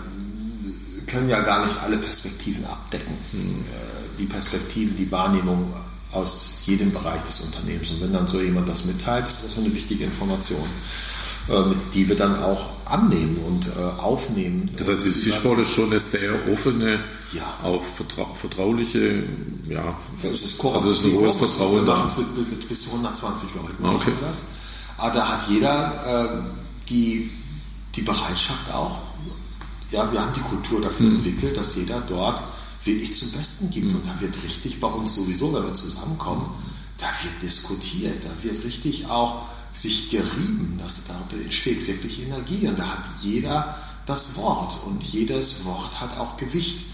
können 1.07 1.29
ja 1.29 1.41
gar 1.41 1.65
nicht 1.65 1.77
alle 1.83 1.97
Perspektiven 1.97 2.65
abdecken. 2.67 3.15
Hm. 3.33 3.41
Äh, 3.41 4.01
die 4.19 4.27
Perspektiven, 4.27 4.95
die 4.97 5.11
Wahrnehmung 5.11 5.73
aus 6.13 6.63
jedem 6.67 6.93
Bereich 6.93 7.23
des 7.23 7.41
Unternehmens. 7.41 7.91
Und 7.93 8.03
wenn 8.03 8.13
dann 8.13 8.29
so 8.29 8.41
jemand 8.41 8.69
das 8.69 8.85
mitteilt, 8.85 9.27
ist 9.27 9.45
das 9.45 9.57
eine 9.57 9.73
wichtige 9.73 10.05
Information, 10.05 10.69
die 11.95 12.09
wir 12.09 12.17
dann 12.17 12.41
auch 12.43 12.73
annehmen 12.85 13.37
und 13.47 13.67
äh, 13.67 14.01
aufnehmen. 14.01 14.71
Das 14.77 14.89
heißt, 14.89 15.05
die 15.05 15.11
Fischball 15.11 15.59
ist 15.59 15.71
schon 15.71 15.91
eine 15.91 16.01
sehr 16.01 16.33
offene, 16.53 17.01
ja. 17.33 17.43
auch 17.63 17.83
vertrau 17.83 18.33
vertrauliche, 18.33 19.25
ja. 19.69 19.97
Es 20.19 20.43
ist 20.43 20.65
also 20.65 20.91
es 20.91 20.99
ist 20.99 21.07
ein 21.07 21.13
hohes 21.13 21.35
Vertrauen 21.37 21.87
da. 21.87 22.13
Mit, 22.17 22.51
mit, 22.51 22.69
bis 22.69 22.83
zu 22.83 22.91
120 22.91 23.49
Leuten 23.55 23.85
ah, 23.85 23.95
okay. 23.95 24.13
das. 24.21 24.47
Aber 24.99 25.15
da 25.15 25.29
hat 25.29 25.49
jeder 25.49 25.93
äh, 26.07 26.43
die, 26.89 27.31
die 27.97 28.03
Bereitschaft 28.03 28.73
auch, 28.73 29.01
ja, 29.91 30.11
wir 30.13 30.21
haben 30.21 30.33
die 30.35 30.41
Kultur 30.41 30.81
dafür 30.81 31.07
mhm. 31.07 31.17
entwickelt, 31.17 31.57
dass 31.57 31.75
jeder 31.77 32.01
dort 32.03 32.41
wirklich 32.85 33.19
zum 33.19 33.31
Besten 33.33 33.71
gibt. 33.71 33.89
Mhm. 33.89 33.97
Und 33.97 34.07
da 34.07 34.21
wird 34.21 34.37
richtig 34.45 34.79
bei 34.79 34.89
uns 34.89 35.15
sowieso, 35.15 35.53
wenn 35.53 35.65
wir 35.65 35.75
zusammenkommen, 35.75 36.49
da 36.99 37.07
wird 37.23 37.43
diskutiert, 37.43 38.23
da 38.25 38.31
wird 38.45 38.63
richtig 38.65 39.09
auch 39.09 39.47
sich 39.73 40.11
gerieben, 40.11 40.79
dass 40.83 41.05
da 41.07 41.21
entsteht 41.43 41.87
wirklich 41.87 42.23
Energie. 42.25 42.67
Und 42.67 42.79
da 42.79 42.87
hat 42.87 43.05
jeder 43.23 43.77
das 44.07 44.37
Wort 44.37 44.79
und 44.87 45.03
jedes 45.03 45.65
Wort 45.65 46.01
hat 46.01 46.19
auch 46.19 46.37
Gewicht. 46.37 46.87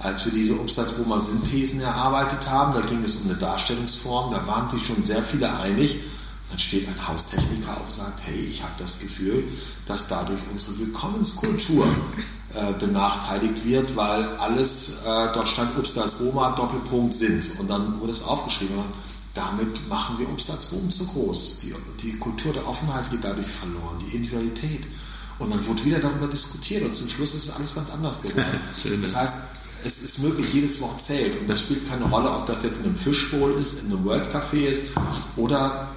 Als 0.00 0.24
wir 0.24 0.32
diese 0.32 0.58
Obstalsbohmer-Synthesen 0.58 1.80
erarbeitet 1.80 2.48
haben, 2.50 2.74
da 2.74 2.80
ging 2.80 3.02
es 3.04 3.16
um 3.16 3.30
eine 3.30 3.38
Darstellungsform, 3.38 4.32
da 4.32 4.44
waren 4.46 4.68
sich 4.68 4.84
schon 4.84 5.02
sehr 5.04 5.22
viele 5.22 5.56
einig. 5.60 6.00
Dann 6.50 6.58
steht 6.58 6.88
ein 6.88 7.08
Haustechniker 7.08 7.70
auf 7.70 7.86
und 7.86 7.92
sagt, 7.92 8.20
hey, 8.24 8.36
ich 8.36 8.62
habe 8.62 8.72
das 8.78 8.98
Gefühl, 8.98 9.44
dass 9.86 10.08
dadurch 10.08 10.40
unsere 10.52 10.78
Willkommenskultur 10.78 11.86
äh, 12.54 12.72
benachteiligt 12.78 13.64
wird, 13.64 13.96
weil 13.96 14.24
alles, 14.38 15.00
äh, 15.04 15.32
dort 15.32 15.48
stand 15.48 15.76
Obst 15.78 15.96
als 15.96 16.20
Roma, 16.20 16.50
Doppelpunkt 16.50 17.14
sind. 17.14 17.58
Und 17.58 17.70
dann 17.70 18.00
wurde 18.00 18.12
es 18.12 18.24
aufgeschrieben. 18.24 18.76
Und 18.76 18.84
damit 19.34 19.88
machen 19.88 20.18
wir 20.18 20.28
Obst 20.30 20.50
als 20.50 20.66
Boom 20.66 20.90
zu 20.90 21.06
groß. 21.06 21.60
Die, 21.62 21.74
die 22.02 22.16
Kultur 22.18 22.52
der 22.52 22.66
Offenheit 22.68 23.10
geht 23.10 23.24
dadurch 23.24 23.48
verloren, 23.48 23.98
die 24.00 24.16
Individualität. 24.16 24.84
Und 25.38 25.50
dann 25.50 25.66
wurde 25.66 25.84
wieder 25.84 25.98
darüber 25.98 26.28
diskutiert 26.28 26.84
und 26.84 26.94
zum 26.94 27.08
Schluss 27.08 27.34
ist 27.34 27.50
alles 27.50 27.74
ganz 27.74 27.90
anders 27.90 28.22
geworden. 28.22 28.60
das 29.02 29.16
heißt, 29.16 29.36
es 29.84 30.02
ist 30.02 30.20
möglich, 30.20 30.54
jedes 30.54 30.80
Wort 30.80 31.00
zählt. 31.00 31.40
Und 31.40 31.48
das 31.48 31.60
spielt 31.60 31.88
keine 31.88 32.04
Rolle, 32.04 32.30
ob 32.30 32.46
das 32.46 32.62
jetzt 32.62 32.78
in 32.78 32.84
einem 32.84 32.96
Fischbowl 32.96 33.52
ist, 33.52 33.84
in 33.84 33.92
einem 33.92 34.04
World 34.04 34.32
Café 34.32 34.64
ist 34.64 34.92
oder 35.36 35.88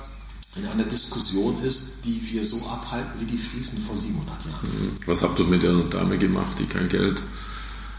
in 0.55 0.65
einer 0.67 0.85
Diskussion 0.85 1.61
ist, 1.63 2.05
die 2.05 2.21
wir 2.31 2.43
so 2.43 2.57
abhalten 2.65 3.21
wie 3.21 3.25
die 3.25 3.37
Friesen 3.37 3.83
vor 3.85 3.95
700 3.95 4.27
Jahren. 4.45 4.67
Mhm. 4.67 4.97
Was 5.05 5.21
habt 5.21 5.39
ihr 5.39 5.45
mit 5.45 5.61
der 5.61 5.75
Dame 5.91 6.17
gemacht, 6.17 6.57
die 6.57 6.65
kein 6.65 6.89
Geld 6.89 7.21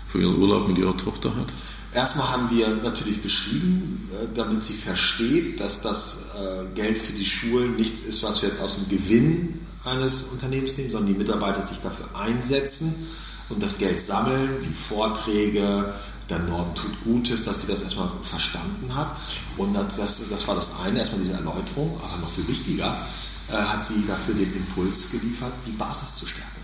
für 0.09 0.21
ihren 0.21 0.37
Urlaub 0.37 0.67
mit 0.67 0.79
ihrer 0.79 0.97
Tochter 0.97 1.35
hat? 1.37 1.53
Erstmal 1.95 2.29
haben 2.29 2.51
wir 2.51 2.69
natürlich 2.83 3.23
beschrieben, 3.23 4.09
äh, 4.13 4.27
damit 4.35 4.65
sie 4.65 4.75
versteht, 4.75 5.59
dass 5.61 5.81
das 5.81 6.27
äh, 6.35 6.75
Geld 6.75 6.99
für 6.99 7.13
die 7.13 7.25
Schulen 7.25 7.77
nichts 7.77 8.03
ist, 8.03 8.23
was 8.23 8.43
wir 8.43 8.51
jetzt 8.51 8.61
aus 8.61 8.77
dem 8.77 8.89
Gewinn 8.89 9.59
eines 9.85 10.25
Unternehmens 10.25 10.77
nehmen, 10.77 10.91
sondern 10.91 11.15
die 11.15 11.19
Mitarbeiter 11.19 11.67
sich 11.67 11.79
dafür 11.79 12.09
einsetzen 12.15 12.95
und 13.49 13.63
das 13.63 13.79
Geld 13.79 14.01
sammeln, 14.03 14.51
wie 14.61 14.75
Vorträge, 14.75 15.95
der 16.29 16.39
Norden 16.41 16.75
tut 16.75 17.05
Gutes, 17.05 17.45
dass 17.45 17.63
sie 17.63 17.69
das 17.69 17.83
erstmal 17.83 18.11
verstanden 18.23 18.95
hat. 18.95 19.17
Und 19.57 19.75
das, 19.75 19.97
das 19.97 20.47
war 20.47 20.55
das 20.55 20.73
eine, 20.85 20.99
erstmal 20.99 21.23
diese 21.23 21.35
Erläuterung, 21.35 21.99
aber 22.03 22.19
noch 22.19 22.31
viel 22.33 22.47
wichtiger, 22.49 22.95
äh, 23.49 23.53
hat 23.53 23.87
sie 23.87 24.07
dafür 24.07 24.35
den 24.35 24.53
Impuls 24.55 25.11
geliefert, 25.11 25.53
die 25.67 25.73
Basis 25.73 26.17
zu 26.17 26.27
stärken. 26.27 26.61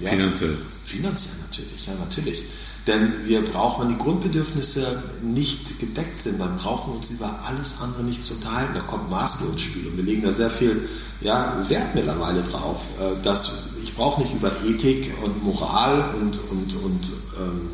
Ja, 0.00 0.10
finanziell. 0.10 0.58
Finanziell 0.84 1.34
natürlich, 1.40 1.86
ja, 1.86 1.94
natürlich. 1.94 2.42
Denn 2.86 3.10
wir 3.24 3.40
brauchen, 3.42 3.82
wenn 3.84 3.96
die 3.96 4.02
Grundbedürfnisse 4.02 5.02
nicht 5.22 5.80
gedeckt 5.80 6.20
sind, 6.20 6.38
dann 6.38 6.58
brauchen 6.58 6.92
wir 6.92 6.98
uns 6.98 7.10
über 7.10 7.40
alles 7.46 7.80
andere 7.80 8.02
nicht 8.02 8.22
zu 8.22 8.34
unterhalten. 8.34 8.74
Da 8.74 8.80
kommt 8.80 9.10
Maske 9.10 9.44
ins 9.46 9.62
Spiel 9.62 9.86
und 9.86 9.96
wir 9.96 10.04
legen 10.04 10.22
da 10.22 10.32
sehr 10.32 10.50
viel 10.50 10.86
ja, 11.22 11.64
Wert 11.68 11.94
mittlerweile 11.94 12.42
drauf. 12.42 12.80
Äh, 13.00 13.22
dass 13.22 13.64
ich 13.82 13.94
brauche 13.94 14.20
nicht 14.20 14.34
über 14.34 14.50
Ethik 14.66 15.12
und 15.24 15.44
Moral 15.44 16.14
und, 16.20 16.38
und, 16.50 16.74
und 16.84 17.12
ähm, 17.38 17.70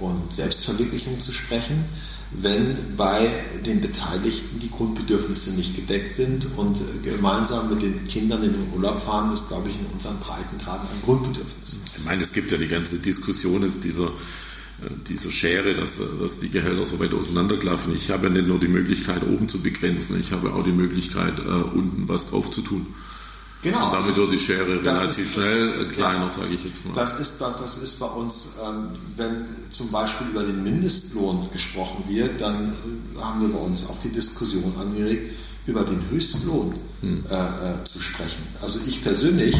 und 0.00 0.32
Selbstverwirklichung 0.32 1.20
zu 1.20 1.32
sprechen, 1.32 1.84
wenn 2.32 2.96
bei 2.96 3.28
den 3.64 3.80
Beteiligten 3.80 4.58
die 4.60 4.70
Grundbedürfnisse 4.70 5.50
nicht 5.50 5.76
gedeckt 5.76 6.12
sind 6.12 6.46
und 6.56 6.78
gemeinsam 7.04 7.70
mit 7.70 7.82
den 7.82 8.06
Kindern 8.08 8.42
in 8.42 8.52
den 8.52 8.72
Urlaub 8.74 9.00
fahren, 9.00 9.32
ist, 9.32 9.48
glaube 9.48 9.68
ich, 9.68 9.78
in 9.78 9.86
unseren 9.92 10.18
Breitengraden 10.18 10.88
ein 10.88 11.02
Grundbedürfnis. 11.04 11.80
Ich 11.96 12.04
meine, 12.04 12.22
es 12.22 12.32
gibt 12.32 12.50
ja 12.50 12.58
die 12.58 12.66
ganze 12.66 12.98
Diskussion 12.98 13.62
jetzt 13.62 13.84
dieser, 13.84 14.06
äh, 14.06 14.90
dieser 15.08 15.30
Schere, 15.30 15.74
dass, 15.74 16.00
dass 16.20 16.38
die 16.38 16.50
Gehälter 16.50 16.84
so 16.84 16.98
weit 16.98 17.14
auseinanderklaffen. 17.14 17.94
Ich 17.94 18.10
habe 18.10 18.26
ja 18.26 18.32
nicht 18.32 18.48
nur 18.48 18.58
die 18.58 18.68
Möglichkeit, 18.68 19.22
oben 19.22 19.48
zu 19.48 19.62
begrenzen, 19.62 20.18
ich 20.20 20.32
habe 20.32 20.52
auch 20.52 20.64
die 20.64 20.72
Möglichkeit, 20.72 21.38
äh, 21.38 21.42
unten 21.42 22.08
was 22.08 22.30
drauf 22.30 22.50
zu 22.50 22.62
tun. 22.62 22.86
Genau. 23.64 23.86
Und 23.86 23.92
damit 23.94 24.14
wird 24.14 24.30
die 24.30 24.38
Schere 24.38 24.84
relativ 24.84 25.24
ist, 25.24 25.34
schnell 25.34 25.80
äh, 25.80 25.84
kleiner, 25.86 26.26
ja, 26.26 26.30
sage 26.30 26.54
ich 26.54 26.62
jetzt 26.64 26.84
mal. 26.84 26.94
Das 26.94 27.18
ist, 27.18 27.40
das 27.40 27.78
ist 27.78 27.98
bei 27.98 28.06
uns, 28.06 28.50
ähm, 28.62 28.88
wenn 29.16 29.46
zum 29.70 29.90
Beispiel 29.90 30.26
über 30.28 30.42
den 30.42 30.62
Mindestlohn 30.62 31.48
gesprochen 31.50 32.04
wird, 32.06 32.40
dann 32.42 32.68
äh, 32.68 33.20
haben 33.20 33.40
wir 33.40 33.48
bei 33.48 33.58
uns 33.58 33.88
auch 33.88 33.98
die 34.00 34.10
Diskussion 34.10 34.72
angeregt, 34.78 35.32
über 35.66 35.82
den 35.82 35.98
Höchstlohn 36.10 36.74
hm. 37.00 37.24
äh, 37.30 37.34
äh, 37.34 37.84
zu 37.90 38.00
sprechen. 38.00 38.42
Also 38.60 38.78
ich 38.86 39.02
persönlich 39.02 39.56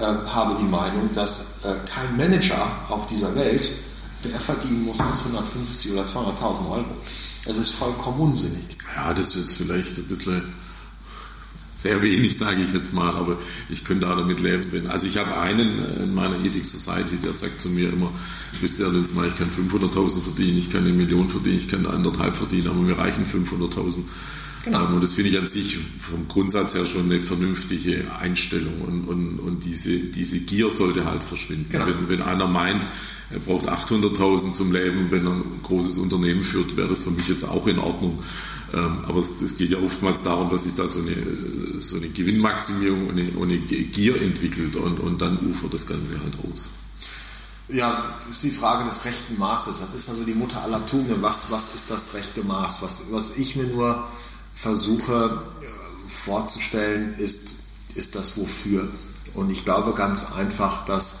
habe 0.00 0.56
die 0.60 0.68
Meinung, 0.68 1.08
dass 1.14 1.64
äh, 1.64 1.74
kein 1.88 2.16
Manager 2.16 2.66
auf 2.88 3.06
dieser 3.06 3.36
Welt 3.36 3.70
mehr 4.24 4.40
verdienen 4.40 4.84
muss 4.84 4.98
als 4.98 5.20
150 5.20 5.92
oder 5.92 6.02
200.000 6.02 6.70
Euro. 6.70 6.84
Das 7.44 7.58
ist 7.58 7.70
vollkommen 7.70 8.18
unsinnig. 8.20 8.64
Ja, 8.96 9.14
das 9.14 9.36
wird 9.36 9.52
vielleicht 9.52 9.96
ein 9.98 10.04
bisschen 10.04 10.42
sehr 11.84 12.00
wenig, 12.00 12.38
sage 12.38 12.62
ich 12.62 12.72
jetzt 12.72 12.94
mal, 12.94 13.14
aber 13.14 13.36
ich 13.68 13.84
könnte 13.84 14.06
da 14.06 14.14
damit 14.14 14.40
leben. 14.40 14.86
Also 14.88 15.06
ich 15.06 15.18
habe 15.18 15.36
einen 15.36 15.84
in 16.02 16.14
meiner 16.14 16.42
Ethic 16.42 16.64
Society, 16.64 17.18
der 17.22 17.34
sagt 17.34 17.60
zu 17.60 17.68
mir 17.68 17.92
immer, 17.92 18.10
wisst 18.62 18.80
ihr, 18.80 18.90
jetzt 18.94 19.14
mal, 19.14 19.28
ich 19.28 19.36
kann 19.36 19.50
500.000 19.50 20.22
verdienen, 20.22 20.56
ich 20.56 20.70
kann 20.70 20.84
eine 20.84 20.94
Million 20.94 21.28
verdienen, 21.28 21.58
ich 21.58 21.68
kann 21.68 21.84
anderthalb 21.84 22.34
verdienen, 22.36 22.68
aber 22.68 22.80
mir 22.80 22.96
reichen 22.98 23.26
500.000. 23.26 23.98
Genau. 24.64 24.86
Ähm, 24.86 24.94
und 24.94 25.02
das 25.02 25.12
finde 25.12 25.30
ich 25.30 25.38
an 25.38 25.46
sich 25.46 25.78
vom 25.98 26.26
Grundsatz 26.28 26.74
her 26.74 26.86
schon 26.86 27.04
eine 27.04 27.20
vernünftige 27.20 28.04
Einstellung. 28.20 28.80
Und, 28.82 29.04
und, 29.08 29.38
und 29.38 29.64
diese, 29.64 29.98
diese 29.98 30.40
Gier 30.40 30.70
sollte 30.70 31.04
halt 31.04 31.22
verschwinden. 31.22 31.66
Genau. 31.70 31.86
Wenn, 31.86 32.08
wenn 32.08 32.22
einer 32.22 32.46
meint, 32.46 32.86
er 33.30 33.40
braucht 33.40 33.68
800.000 33.68 34.52
zum 34.52 34.72
Leben, 34.72 35.10
wenn 35.10 35.26
er 35.26 35.32
ein 35.32 35.42
großes 35.62 35.98
Unternehmen 35.98 36.44
führt, 36.44 36.76
wäre 36.76 36.88
das 36.88 37.02
für 37.02 37.10
mich 37.10 37.28
jetzt 37.28 37.44
auch 37.44 37.66
in 37.66 37.78
Ordnung. 37.78 38.18
Ähm, 38.72 39.04
aber 39.06 39.20
es 39.20 39.56
geht 39.56 39.70
ja 39.70 39.78
oftmals 39.78 40.22
darum, 40.22 40.50
dass 40.50 40.64
sich 40.64 40.74
da 40.74 40.88
so 40.88 41.00
eine, 41.00 41.80
so 41.80 41.96
eine 41.96 42.08
Gewinnmaximierung 42.08 43.08
und 43.08 43.18
eine, 43.18 43.30
und 43.30 43.50
eine 43.50 43.58
Gier 43.58 44.20
entwickelt 44.20 44.76
und, 44.76 44.98
und 45.00 45.20
dann 45.20 45.38
ufert 45.50 45.74
das 45.74 45.86
Ganze 45.86 46.10
halt 46.10 46.34
aus. 46.50 46.70
Ja, 47.68 48.14
das 48.20 48.36
ist 48.36 48.42
die 48.42 48.50
Frage 48.50 48.84
des 48.84 49.04
rechten 49.04 49.38
Maßes. 49.38 49.80
Das 49.80 49.94
ist 49.94 50.08
also 50.08 50.24
die 50.24 50.34
Mutter 50.34 50.62
aller 50.62 50.84
Tugenden. 50.86 51.22
Was, 51.22 51.50
was 51.50 51.74
ist 51.74 51.90
das 51.90 52.12
rechte 52.14 52.44
Maß? 52.44 52.82
Was, 52.82 53.04
was 53.10 53.38
ich 53.38 53.56
mir 53.56 53.64
nur 53.64 54.06
versuche 54.64 55.42
äh, 55.60 56.08
vorzustellen, 56.08 57.14
ist, 57.18 57.56
ist 57.94 58.14
das 58.14 58.38
Wofür. 58.38 58.88
Und 59.34 59.50
ich 59.50 59.66
glaube 59.66 59.92
ganz 59.92 60.32
einfach, 60.32 60.86
dass 60.86 61.16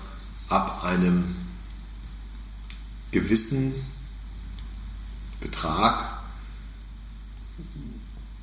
ab 0.48 0.82
einem 0.82 1.24
gewissen 3.10 3.74
Betrag 5.40 6.08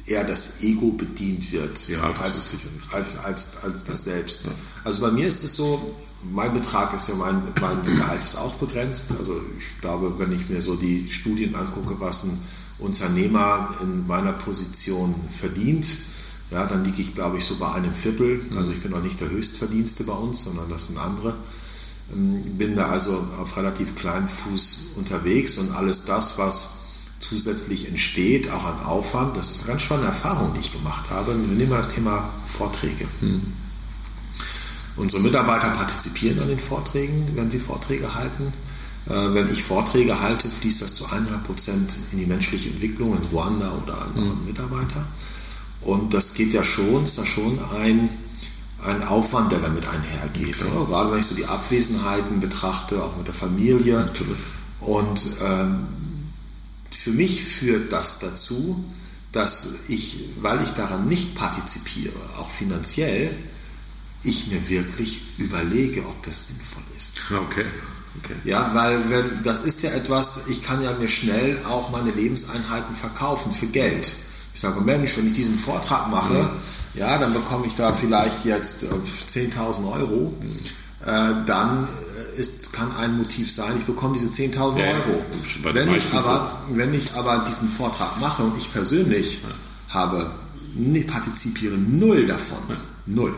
eher 0.05 0.23
das 0.23 0.61
Ego 0.61 0.91
bedient 0.91 1.51
wird 1.51 1.87
ja, 1.87 1.99
als, 2.01 2.55
als, 2.91 3.17
als, 3.23 3.57
als 3.63 3.83
das 3.83 4.03
Selbst. 4.03 4.45
Ja. 4.45 4.51
Also 4.83 5.01
bei 5.01 5.09
mir 5.09 5.27
ist 5.27 5.43
es 5.43 5.55
so, 5.55 5.95
mein 6.23 6.53
Betrag 6.53 6.93
ist 6.93 7.07
ja, 7.07 7.15
mein, 7.15 7.41
mein 7.59 7.83
Gehalt 7.85 8.23
ist 8.23 8.35
auch 8.35 8.53
begrenzt. 8.55 9.07
Also 9.17 9.41
ich 9.57 9.81
glaube, 9.81 10.19
wenn 10.19 10.31
ich 10.31 10.47
mir 10.47 10.61
so 10.61 10.75
die 10.75 11.09
Studien 11.09 11.55
angucke, 11.55 11.99
was 11.99 12.23
ein 12.25 12.39
Unternehmer 12.81 13.75
in 13.81 14.05
meiner 14.07 14.33
Position 14.33 15.15
verdient, 15.29 15.87
ja, 16.51 16.65
dann 16.65 16.83
liege 16.83 17.01
ich, 17.01 17.15
glaube 17.15 17.37
ich, 17.37 17.45
so 17.45 17.57
bei 17.57 17.71
einem 17.71 17.93
Viertel. 17.93 18.41
Also 18.57 18.71
ich 18.73 18.81
bin 18.81 18.93
auch 18.93 19.01
nicht 19.01 19.21
der 19.21 19.29
Höchstverdienste 19.29 20.03
bei 20.03 20.13
uns, 20.13 20.43
sondern 20.43 20.67
das 20.69 20.87
sind 20.87 20.97
andere. 20.97 21.35
Ähm, 22.13 22.57
bin 22.57 22.75
da 22.75 22.89
also 22.89 23.25
auf 23.39 23.55
relativ 23.55 23.95
kleinem 23.95 24.27
Fuß 24.27 24.91
unterwegs 24.97 25.57
und 25.57 25.71
alles 25.71 26.03
das, 26.03 26.37
was 26.37 26.71
zusätzlich 27.19 27.87
entsteht, 27.87 28.51
auch 28.51 28.65
an 28.65 28.83
Aufwand. 28.83 29.37
Das 29.37 29.51
ist 29.51 29.59
eine 29.61 29.69
ganz 29.69 29.83
spannende 29.83 30.09
Erfahrung, 30.09 30.53
die 30.53 30.59
ich 30.59 30.73
gemacht 30.73 31.09
habe. 31.09 31.33
Wir 31.33 31.55
nehmen 31.55 31.69
mal 31.69 31.77
das 31.77 31.89
Thema 31.89 32.29
Vorträge. 32.45 33.07
Hm. 33.21 33.41
Unsere 34.97 35.21
Mitarbeiter 35.21 35.69
partizipieren 35.69 36.41
an 36.41 36.49
den 36.49 36.59
Vorträgen, 36.59 37.31
wenn 37.35 37.49
sie 37.49 37.59
Vorträge 37.59 38.13
halten. 38.13 38.51
Äh, 39.09 39.33
wenn 39.33 39.51
ich 39.51 39.63
Vorträge 39.63 40.19
halte, 40.19 40.49
fließt 40.49 40.81
das 40.81 40.95
zu 40.95 41.05
100 41.05 41.43
Prozent 41.43 41.95
in 42.11 42.19
die 42.19 42.25
menschliche 42.25 42.69
Entwicklung 42.69 43.17
in 43.17 43.23
Ruanda 43.25 43.71
oder 43.83 44.01
anderen 44.01 44.39
mhm. 44.41 44.45
Mitarbeiter. 44.45 45.05
Und 45.81 46.13
das 46.13 46.33
geht 46.33 46.53
ja 46.53 46.63
schon, 46.63 47.05
ist 47.05 47.17
da 47.17 47.25
schon 47.25 47.59
ein, 47.81 48.09
ein 48.83 49.03
Aufwand, 49.03 49.51
der 49.51 49.59
damit 49.59 49.87
einhergeht. 49.87 50.63
Okay. 50.63 50.85
Gerade 50.87 51.11
wenn 51.11 51.19
ich 51.19 51.25
so 51.25 51.35
die 51.35 51.45
Abwesenheiten 51.45 52.39
betrachte, 52.39 53.03
auch 53.03 53.17
mit 53.17 53.27
der 53.27 53.33
Familie. 53.33 53.95
Natürlich. 53.95 54.37
Und 54.79 55.27
ähm, 55.41 55.87
für 56.91 57.11
mich 57.11 57.43
führt 57.43 57.91
das 57.91 58.19
dazu, 58.19 58.83
dass 59.31 59.67
ich, 59.87 60.25
weil 60.41 60.61
ich 60.61 60.71
daran 60.71 61.07
nicht 61.07 61.35
partizipiere, 61.35 62.13
auch 62.37 62.49
finanziell, 62.49 63.35
ich 64.23 64.47
mir 64.47 64.69
wirklich 64.69 65.21
überlege, 65.39 66.05
ob 66.05 66.21
das 66.23 66.49
sinnvoll 66.49 66.83
ist. 66.95 67.21
Okay. 67.31 67.65
Okay. 68.19 68.35
Ja, 68.43 68.71
weil 68.73 69.09
wenn, 69.09 69.43
das 69.43 69.61
ist 69.61 69.83
ja 69.83 69.91
etwas, 69.91 70.47
ich 70.47 70.61
kann 70.61 70.83
ja 70.83 70.91
mir 70.93 71.07
schnell 71.07 71.57
auch 71.69 71.91
meine 71.91 72.11
Lebenseinheiten 72.11 72.95
verkaufen 72.95 73.53
für 73.53 73.67
Geld. 73.67 74.15
Ich 74.53 74.59
sage, 74.59 74.81
Mensch, 74.81 75.15
wenn 75.17 75.27
ich 75.27 75.33
diesen 75.33 75.57
Vortrag 75.57 76.09
mache, 76.09 76.33
mhm. 76.33 76.49
ja, 76.99 77.17
dann 77.17 77.33
bekomme 77.33 77.67
ich 77.67 77.75
da 77.75 77.93
vielleicht 77.93 78.43
jetzt 78.43 78.83
10.000 78.83 79.55
äh, 79.55 79.87
Euro. 79.87 80.33
Mhm. 80.41 80.59
Äh, 81.05 81.45
dann 81.45 81.87
äh, 81.87 82.39
ist, 82.39 82.73
kann 82.73 82.91
ein 82.97 83.17
Motiv 83.17 83.51
sein, 83.51 83.73
ich 83.77 83.85
bekomme 83.85 84.17
diese 84.17 84.27
10.000 84.27 84.77
ja, 84.77 84.85
Euro. 84.87 85.23
Wenn 85.73 85.91
ich, 85.91 86.13
aber, 86.13 86.61
wenn 86.69 86.93
ich 86.93 87.13
aber 87.15 87.45
diesen 87.47 87.69
Vortrag 87.69 88.19
mache 88.19 88.43
und 88.43 88.57
ich 88.57 88.71
persönlich 88.71 89.41
ja. 89.41 89.95
habe, 89.95 90.31
partizipiere 91.07 91.77
null 91.77 92.27
davon, 92.27 92.59
ja. 92.69 92.75
null, 93.05 93.33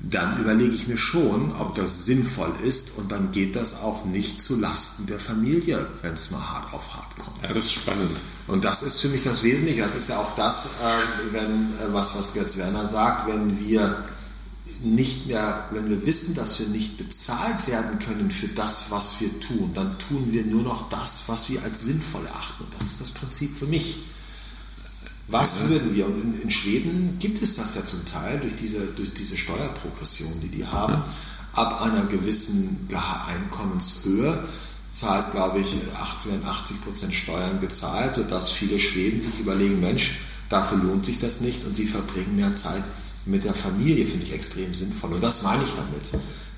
dann 0.00 0.38
überlege 0.40 0.72
ich 0.72 0.86
mir 0.86 0.96
schon, 0.96 1.50
ob 1.58 1.74
das 1.74 2.04
sinnvoll 2.04 2.52
ist 2.64 2.92
und 2.96 3.10
dann 3.10 3.32
geht 3.32 3.56
das 3.56 3.80
auch 3.80 4.04
nicht 4.04 4.40
zu 4.40 4.54
Lasten 4.54 5.06
der 5.06 5.18
Familie, 5.18 5.86
wenn 6.02 6.14
es 6.14 6.30
mal 6.30 6.40
hart 6.40 6.72
auf 6.72 6.94
hart 6.94 7.16
kommt. 7.18 7.42
Ja, 7.42 7.52
das 7.52 7.66
ist 7.66 7.72
spannend. 7.72 8.12
Und 8.46 8.64
das 8.64 8.84
ist 8.84 9.00
für 9.00 9.08
mich 9.08 9.24
das 9.24 9.42
Wesentliche. 9.42 9.82
Das 9.82 9.96
ist 9.96 10.08
ja 10.08 10.18
auch 10.18 10.34
das, 10.36 10.66
äh, 10.66 11.32
wenn, 11.32 11.50
äh, 11.50 11.92
was, 11.92 12.16
was 12.16 12.32
Götz 12.32 12.56
Werner 12.56 12.86
sagt, 12.86 13.26
wenn 13.26 13.58
wir 13.58 14.04
nicht 14.84 15.26
mehr, 15.26 15.68
wenn 15.72 15.90
wir 15.90 16.06
wissen, 16.06 16.36
dass 16.36 16.60
wir 16.60 16.68
nicht 16.68 16.96
bezahlt 16.96 17.66
werden 17.66 17.98
können 17.98 18.30
für 18.30 18.48
das, 18.48 18.86
was 18.90 19.20
wir 19.20 19.40
tun, 19.40 19.72
dann 19.74 19.98
tun 19.98 20.28
wir 20.30 20.44
nur 20.44 20.62
noch 20.62 20.88
das, 20.88 21.24
was 21.26 21.48
wir 21.48 21.62
als 21.64 21.82
sinnvoll 21.82 22.24
erachten. 22.24 22.64
Das 22.78 22.86
ist 22.86 23.00
das 23.00 23.10
Prinzip 23.10 23.56
für 23.56 23.66
mich. 23.66 23.98
Was 25.28 25.60
ja. 25.60 25.68
würden 25.68 25.94
wir, 25.94 26.06
und 26.06 26.22
in, 26.22 26.42
in, 26.42 26.50
Schweden 26.50 27.16
gibt 27.18 27.42
es 27.42 27.56
das 27.56 27.74
ja 27.74 27.84
zum 27.84 28.04
Teil 28.06 28.40
durch 28.40 28.56
diese, 28.56 28.80
durch 28.86 29.12
diese 29.12 29.36
Steuerprogression, 29.36 30.40
die 30.40 30.48
die 30.48 30.66
haben, 30.66 30.94
ja. 30.94 31.04
ab 31.52 31.82
einer 31.82 32.06
gewissen 32.06 32.88
Einkommenshöhe 33.26 34.42
zahlt, 34.90 35.30
glaube 35.32 35.60
ich, 35.60 35.76
80 35.94 36.82
Prozent 36.82 37.14
Steuern 37.14 37.60
gezahlt, 37.60 38.14
sodass 38.14 38.50
viele 38.50 38.78
Schweden 38.78 39.20
sich 39.20 39.38
überlegen, 39.38 39.80
Mensch, 39.80 40.18
dafür 40.48 40.78
lohnt 40.78 41.04
sich 41.04 41.18
das 41.18 41.42
nicht 41.42 41.64
und 41.64 41.76
sie 41.76 41.86
verbringen 41.86 42.36
mehr 42.36 42.54
Zeit 42.54 42.82
mit 43.26 43.44
der 43.44 43.54
Familie, 43.54 44.06
finde 44.06 44.26
ich 44.26 44.32
extrem 44.32 44.74
sinnvoll. 44.74 45.12
Und 45.12 45.22
das 45.22 45.42
meine 45.42 45.62
ich 45.62 45.72
damit, 45.72 46.10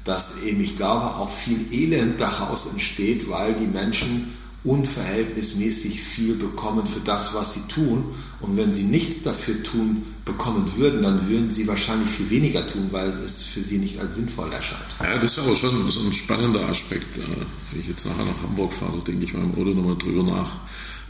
dass 0.04 0.42
eben, 0.42 0.60
ich 0.60 0.76
glaube, 0.76 1.06
auch 1.16 1.30
viel 1.30 1.72
Elend 1.72 2.20
daraus 2.20 2.66
entsteht, 2.66 3.28
weil 3.28 3.54
die 3.54 3.66
Menschen 3.66 4.32
unverhältnismäßig 4.64 6.00
viel 6.00 6.34
bekommen 6.34 6.86
für 6.86 7.00
das, 7.00 7.34
was 7.34 7.54
sie 7.54 7.62
tun. 7.62 8.04
Und 8.40 8.56
wenn 8.56 8.72
sie 8.72 8.84
nichts 8.84 9.22
dafür 9.22 9.62
tun 9.62 10.02
bekommen 10.24 10.70
würden, 10.76 11.02
dann 11.02 11.28
würden 11.28 11.50
sie 11.50 11.66
wahrscheinlich 11.66 12.08
viel 12.08 12.30
weniger 12.30 12.66
tun, 12.66 12.88
weil 12.90 13.10
es 13.24 13.42
für 13.42 13.62
sie 13.62 13.78
nicht 13.78 13.98
als 13.98 14.16
sinnvoll 14.16 14.50
erscheint. 14.52 14.84
Ja, 15.00 15.18
das 15.18 15.32
ist 15.32 15.38
aber 15.40 15.54
schon 15.54 15.90
so 15.90 16.00
ein 16.00 16.12
spannender 16.12 16.66
Aspekt. 16.68 17.18
Äh, 17.18 17.22
wenn 17.70 17.80
ich 17.80 17.88
jetzt 17.88 18.06
nachher 18.06 18.24
nach 18.24 18.42
Hamburg 18.42 18.72
fahre, 18.72 18.98
denke 19.00 19.24
ich 19.24 19.34
mal 19.34 19.42
im 19.42 19.52
Auto 19.52 19.70
nochmal 19.70 19.96
drüber 19.96 20.22
nach, 20.22 20.56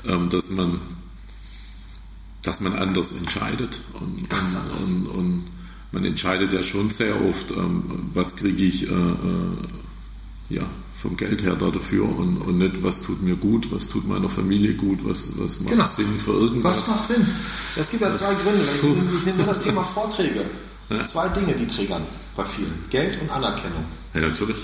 ähm, 0.07 0.29
dass 0.29 0.51
man, 0.51 0.81
dass 2.43 2.61
man 2.61 2.75
anders 2.75 3.13
entscheidet. 3.13 3.81
Und, 3.95 4.29
Ganz 4.29 4.57
anders. 4.57 4.85
Und, 4.85 5.07
und, 5.07 5.43
man 5.93 6.05
entscheidet 6.05 6.53
ja 6.53 6.63
schon 6.63 6.89
sehr 6.91 7.21
oft, 7.29 7.51
ähm, 7.51 7.83
was 8.15 8.37
kriege 8.37 8.65
ich 8.65 8.89
äh, 8.89 8.93
äh, 8.93 10.55
ja, 10.55 10.63
vom 11.01 11.17
Geld 11.17 11.43
her 11.43 11.55
da 11.55 11.71
dafür 11.71 12.05
und, 12.05 12.37
und 12.43 12.59
nicht, 12.59 12.83
was 12.83 13.01
tut 13.01 13.23
mir 13.23 13.35
gut, 13.35 13.73
was 13.73 13.89
tut 13.89 14.07
meiner 14.07 14.29
Familie 14.29 14.75
gut, 14.75 15.01
was, 15.03 15.31
was 15.39 15.61
macht 15.61 15.73
genau. 15.73 15.87
Sinn 15.87 16.21
für 16.23 16.33
irgendwas. 16.33 16.79
Was 16.79 16.89
macht 16.89 17.07
Sinn? 17.09 17.27
Es 17.77 17.91
gibt 17.91 18.03
ja 18.03 18.13
zwei 18.15 18.35
Gründe. 18.35 18.61
Ich, 18.77 18.83
nehme, 18.83 19.11
ich 19.11 19.25
nehme 19.25 19.39
nur 19.39 19.47
das 19.47 19.63
Thema 19.63 19.83
Vorträge. 19.95 20.45
Ja. 20.91 21.07
Zwei 21.07 21.29
Dinge, 21.29 21.55
die 21.55 21.67
triggern 21.67 22.03
bei 22.37 22.45
vielen. 22.45 22.75
Geld 22.91 23.21
und 23.23 23.31
Anerkennung. 23.31 23.85
Ja, 24.13 24.21
natürlich. 24.21 24.59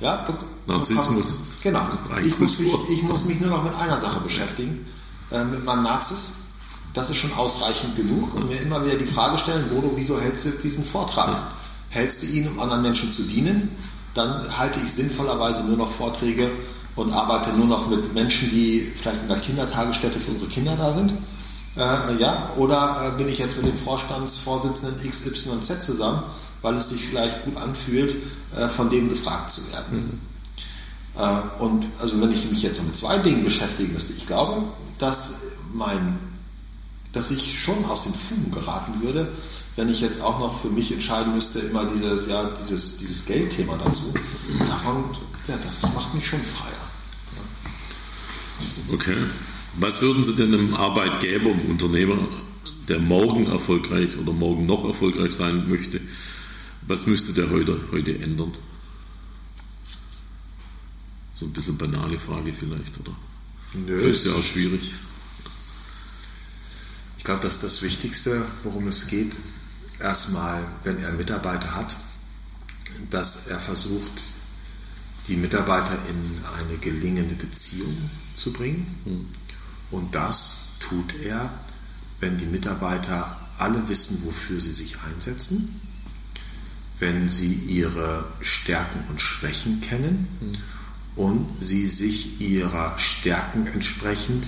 Ja, 0.00 0.26
Narzissmus. 0.66 1.34
Genau. 1.62 1.86
Ich 2.22 2.38
muss, 2.38 2.58
mich, 2.58 2.72
ich 2.90 3.02
muss 3.04 3.24
mich 3.24 3.40
nur 3.40 3.50
noch 3.50 3.62
mit 3.62 3.74
einer 3.74 4.00
Sache 4.00 4.20
beschäftigen, 4.20 4.84
äh, 5.30 5.44
mit 5.44 5.64
meinem 5.64 5.84
Nazis. 5.84 6.34
Das 6.92 7.08
ist 7.08 7.16
schon 7.16 7.32
ausreichend 7.34 7.96
genug 7.96 8.34
und 8.34 8.50
mir 8.50 8.60
immer 8.60 8.84
wieder 8.84 8.96
die 8.96 9.06
Frage 9.06 9.38
stellen, 9.38 9.68
Bodo, 9.70 9.92
wieso 9.94 10.20
hältst 10.20 10.44
du 10.44 10.50
jetzt 10.50 10.64
diesen 10.64 10.84
Vortrag? 10.84 11.28
Ja. 11.28 11.52
Hältst 11.88 12.22
du 12.22 12.26
ihn, 12.26 12.48
um 12.48 12.58
anderen 12.60 12.82
Menschen 12.82 13.10
zu 13.10 13.22
dienen? 13.22 13.70
Dann 14.14 14.58
halte 14.58 14.78
ich 14.84 14.92
sinnvollerweise 14.92 15.64
nur 15.64 15.76
noch 15.76 15.90
Vorträge 15.90 16.50
und 16.96 17.12
arbeite 17.12 17.50
nur 17.54 17.66
noch 17.66 17.88
mit 17.88 18.14
Menschen, 18.14 18.50
die 18.50 18.92
vielleicht 18.94 19.22
in 19.22 19.28
der 19.28 19.38
Kindertagesstätte 19.38 20.20
für 20.20 20.32
unsere 20.32 20.50
Kinder 20.50 20.76
da 20.76 20.92
sind. 20.92 21.12
Äh, 21.76 22.20
ja, 22.20 22.50
oder 22.56 23.12
äh, 23.14 23.18
bin 23.18 23.28
ich 23.28 23.38
jetzt 23.38 23.56
mit 23.56 23.66
dem 23.66 23.78
Vorstandsvorsitzenden 23.78 25.10
XYZ 25.10 25.82
zusammen, 25.82 26.22
weil 26.60 26.74
es 26.76 26.90
sich 26.90 27.02
vielleicht 27.02 27.44
gut 27.44 27.56
anfühlt, 27.56 28.16
äh, 28.56 28.68
von 28.68 28.90
dem 28.90 29.08
gefragt 29.08 29.50
zu 29.50 29.62
werden. 29.72 30.20
Mhm. 31.16 31.22
Äh, 31.22 31.62
und 31.62 31.86
also 32.00 32.20
wenn 32.20 32.30
ich 32.30 32.50
mich 32.50 32.62
jetzt 32.62 32.82
mit 32.82 32.94
zwei 32.94 33.16
Dingen 33.18 33.42
beschäftigen 33.42 33.94
müsste, 33.94 34.12
ich 34.12 34.26
glaube, 34.26 34.62
dass 34.98 35.42
mein 35.72 36.18
dass 37.12 37.30
ich 37.30 37.60
schon 37.60 37.84
aus 37.84 38.04
den 38.04 38.14
Fugen 38.14 38.50
geraten 38.50 39.02
würde, 39.02 39.28
wenn 39.76 39.88
ich 39.88 40.00
jetzt 40.00 40.22
auch 40.22 40.38
noch 40.38 40.60
für 40.60 40.68
mich 40.68 40.92
entscheiden 40.92 41.34
müsste, 41.34 41.60
immer 41.60 41.84
diese, 41.84 42.28
ja, 42.28 42.50
dieses, 42.58 42.98
dieses 42.98 43.24
Geldthema 43.26 43.76
dazu. 43.76 44.12
Davon, 44.58 45.04
ja, 45.48 45.58
das 45.64 45.92
macht 45.94 46.14
mich 46.14 46.26
schon 46.26 46.40
freier. 46.40 46.72
Okay. 48.92 49.16
Was 49.78 50.02
würden 50.02 50.22
Sie 50.22 50.34
denn 50.34 50.52
einem 50.52 50.74
Arbeitgeber, 50.74 51.50
einem 51.50 51.70
Unternehmer, 51.70 52.18
der 52.88 52.98
morgen 52.98 53.46
erfolgreich 53.46 54.18
oder 54.18 54.32
morgen 54.32 54.66
noch 54.66 54.84
erfolgreich 54.84 55.32
sein 55.32 55.68
möchte, 55.68 56.00
was 56.86 57.06
müsste 57.06 57.32
der 57.32 57.50
heute, 57.50 57.80
heute 57.90 58.18
ändern? 58.18 58.52
So 61.34 61.46
ein 61.46 61.52
bisschen 61.52 61.76
banale 61.76 62.18
Frage 62.18 62.52
vielleicht, 62.52 63.00
oder? 63.00 63.16
Nö. 63.74 63.98
Ist 64.00 64.26
ja 64.26 64.32
auch 64.32 64.42
schwierig. 64.42 64.92
Ich 67.22 67.24
glaube, 67.24 67.42
dass 67.42 67.60
das 67.60 67.82
Wichtigste, 67.82 68.44
worum 68.64 68.88
es 68.88 69.06
geht, 69.06 69.30
erstmal, 70.00 70.66
wenn 70.82 71.00
er 71.00 71.12
Mitarbeiter 71.12 71.72
hat, 71.72 71.96
dass 73.10 73.46
er 73.46 73.60
versucht, 73.60 74.24
die 75.28 75.36
Mitarbeiter 75.36 75.96
in 76.10 76.40
eine 76.58 76.78
gelingende 76.78 77.36
Beziehung 77.36 77.96
zu 78.34 78.52
bringen. 78.52 78.84
Hm. 79.04 79.28
Und 79.92 80.16
das 80.16 80.62
tut 80.80 81.14
er, 81.22 81.48
wenn 82.18 82.38
die 82.38 82.46
Mitarbeiter 82.46 83.40
alle 83.56 83.88
wissen, 83.88 84.24
wofür 84.24 84.60
sie 84.60 84.72
sich 84.72 84.96
einsetzen, 85.02 85.80
wenn 86.98 87.28
sie 87.28 87.54
ihre 87.54 88.24
Stärken 88.40 88.98
und 89.10 89.20
Schwächen 89.20 89.80
kennen 89.80 90.26
hm. 90.40 90.56
und 91.14 91.62
sie 91.62 91.86
sich 91.86 92.40
ihrer 92.40 92.98
Stärken 92.98 93.68
entsprechend 93.68 94.42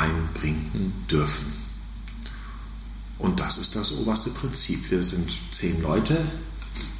einbringen 0.00 0.92
dürfen. 1.10 1.46
Und 3.18 3.40
das 3.40 3.58
ist 3.58 3.76
das 3.76 3.92
oberste 3.92 4.30
Prinzip. 4.30 4.90
Wir 4.90 5.02
sind 5.02 5.30
zehn 5.52 5.82
Leute, 5.82 6.16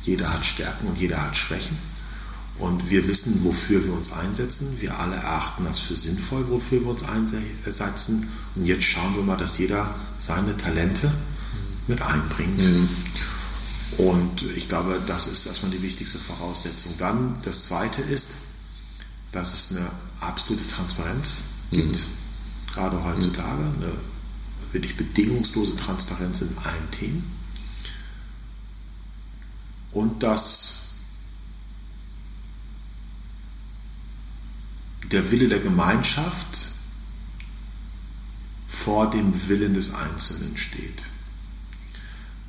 jeder 0.05 0.33
hat 0.33 0.45
Stärken 0.45 0.89
und 0.89 0.99
jeder 0.99 1.23
hat 1.23 1.37
Schwächen. 1.37 1.77
Und 2.59 2.91
wir 2.91 3.09
wissen, 3.09 3.43
wofür 3.43 3.83
wir 3.85 3.95
uns 3.95 4.13
einsetzen. 4.13 4.77
Wir 4.81 4.99
alle 4.99 5.17
erachten 5.17 5.65
das 5.65 5.79
für 5.79 5.95
sinnvoll, 5.95 6.47
wofür 6.51 6.83
wir 6.83 6.91
uns 6.91 7.05
einsetzen. 7.05 8.29
Und 8.55 8.67
jetzt 8.67 8.85
schauen 8.85 9.17
wir 9.17 9.23
mal, 9.23 9.39
dass 9.39 9.57
jeder 9.57 9.95
seine 10.19 10.55
Talente 10.59 11.11
mit 11.87 12.03
einbringt. 12.03 12.63
Mhm. 12.63 12.89
Und 13.97 14.43
ich 14.55 14.69
glaube, 14.69 15.01
das 15.07 15.27
ist 15.27 15.47
erstmal 15.47 15.73
die 15.73 15.83
wichtigste 15.83 16.19
Voraussetzung. 16.19 16.93
Dann 16.99 17.37
das 17.45 17.65
Zweite 17.65 18.03
ist, 18.03 18.33
dass 19.33 19.55
es 19.55 19.77
eine 19.77 19.91
absolute 20.21 20.69
Transparenz 20.69 21.45
gibt. 21.71 21.97
Mhm 21.97 22.20
gerade 22.73 23.03
heutzutage, 23.05 23.63
eine 23.63 23.93
wirklich 24.73 24.97
bedingungslose 24.97 25.77
Transparenz 25.77 26.43
in 26.43 26.57
allen 26.63 26.91
Themen. 26.91 27.33
Und 29.93 30.23
dass 30.23 30.81
der 35.11 35.31
Wille 35.31 35.49
der 35.49 35.59
Gemeinschaft 35.59 36.69
vor 38.69 39.11
dem 39.11 39.49
Willen 39.49 39.75
des 39.75 39.95
Einzelnen 39.95 40.57
steht. 40.57 41.03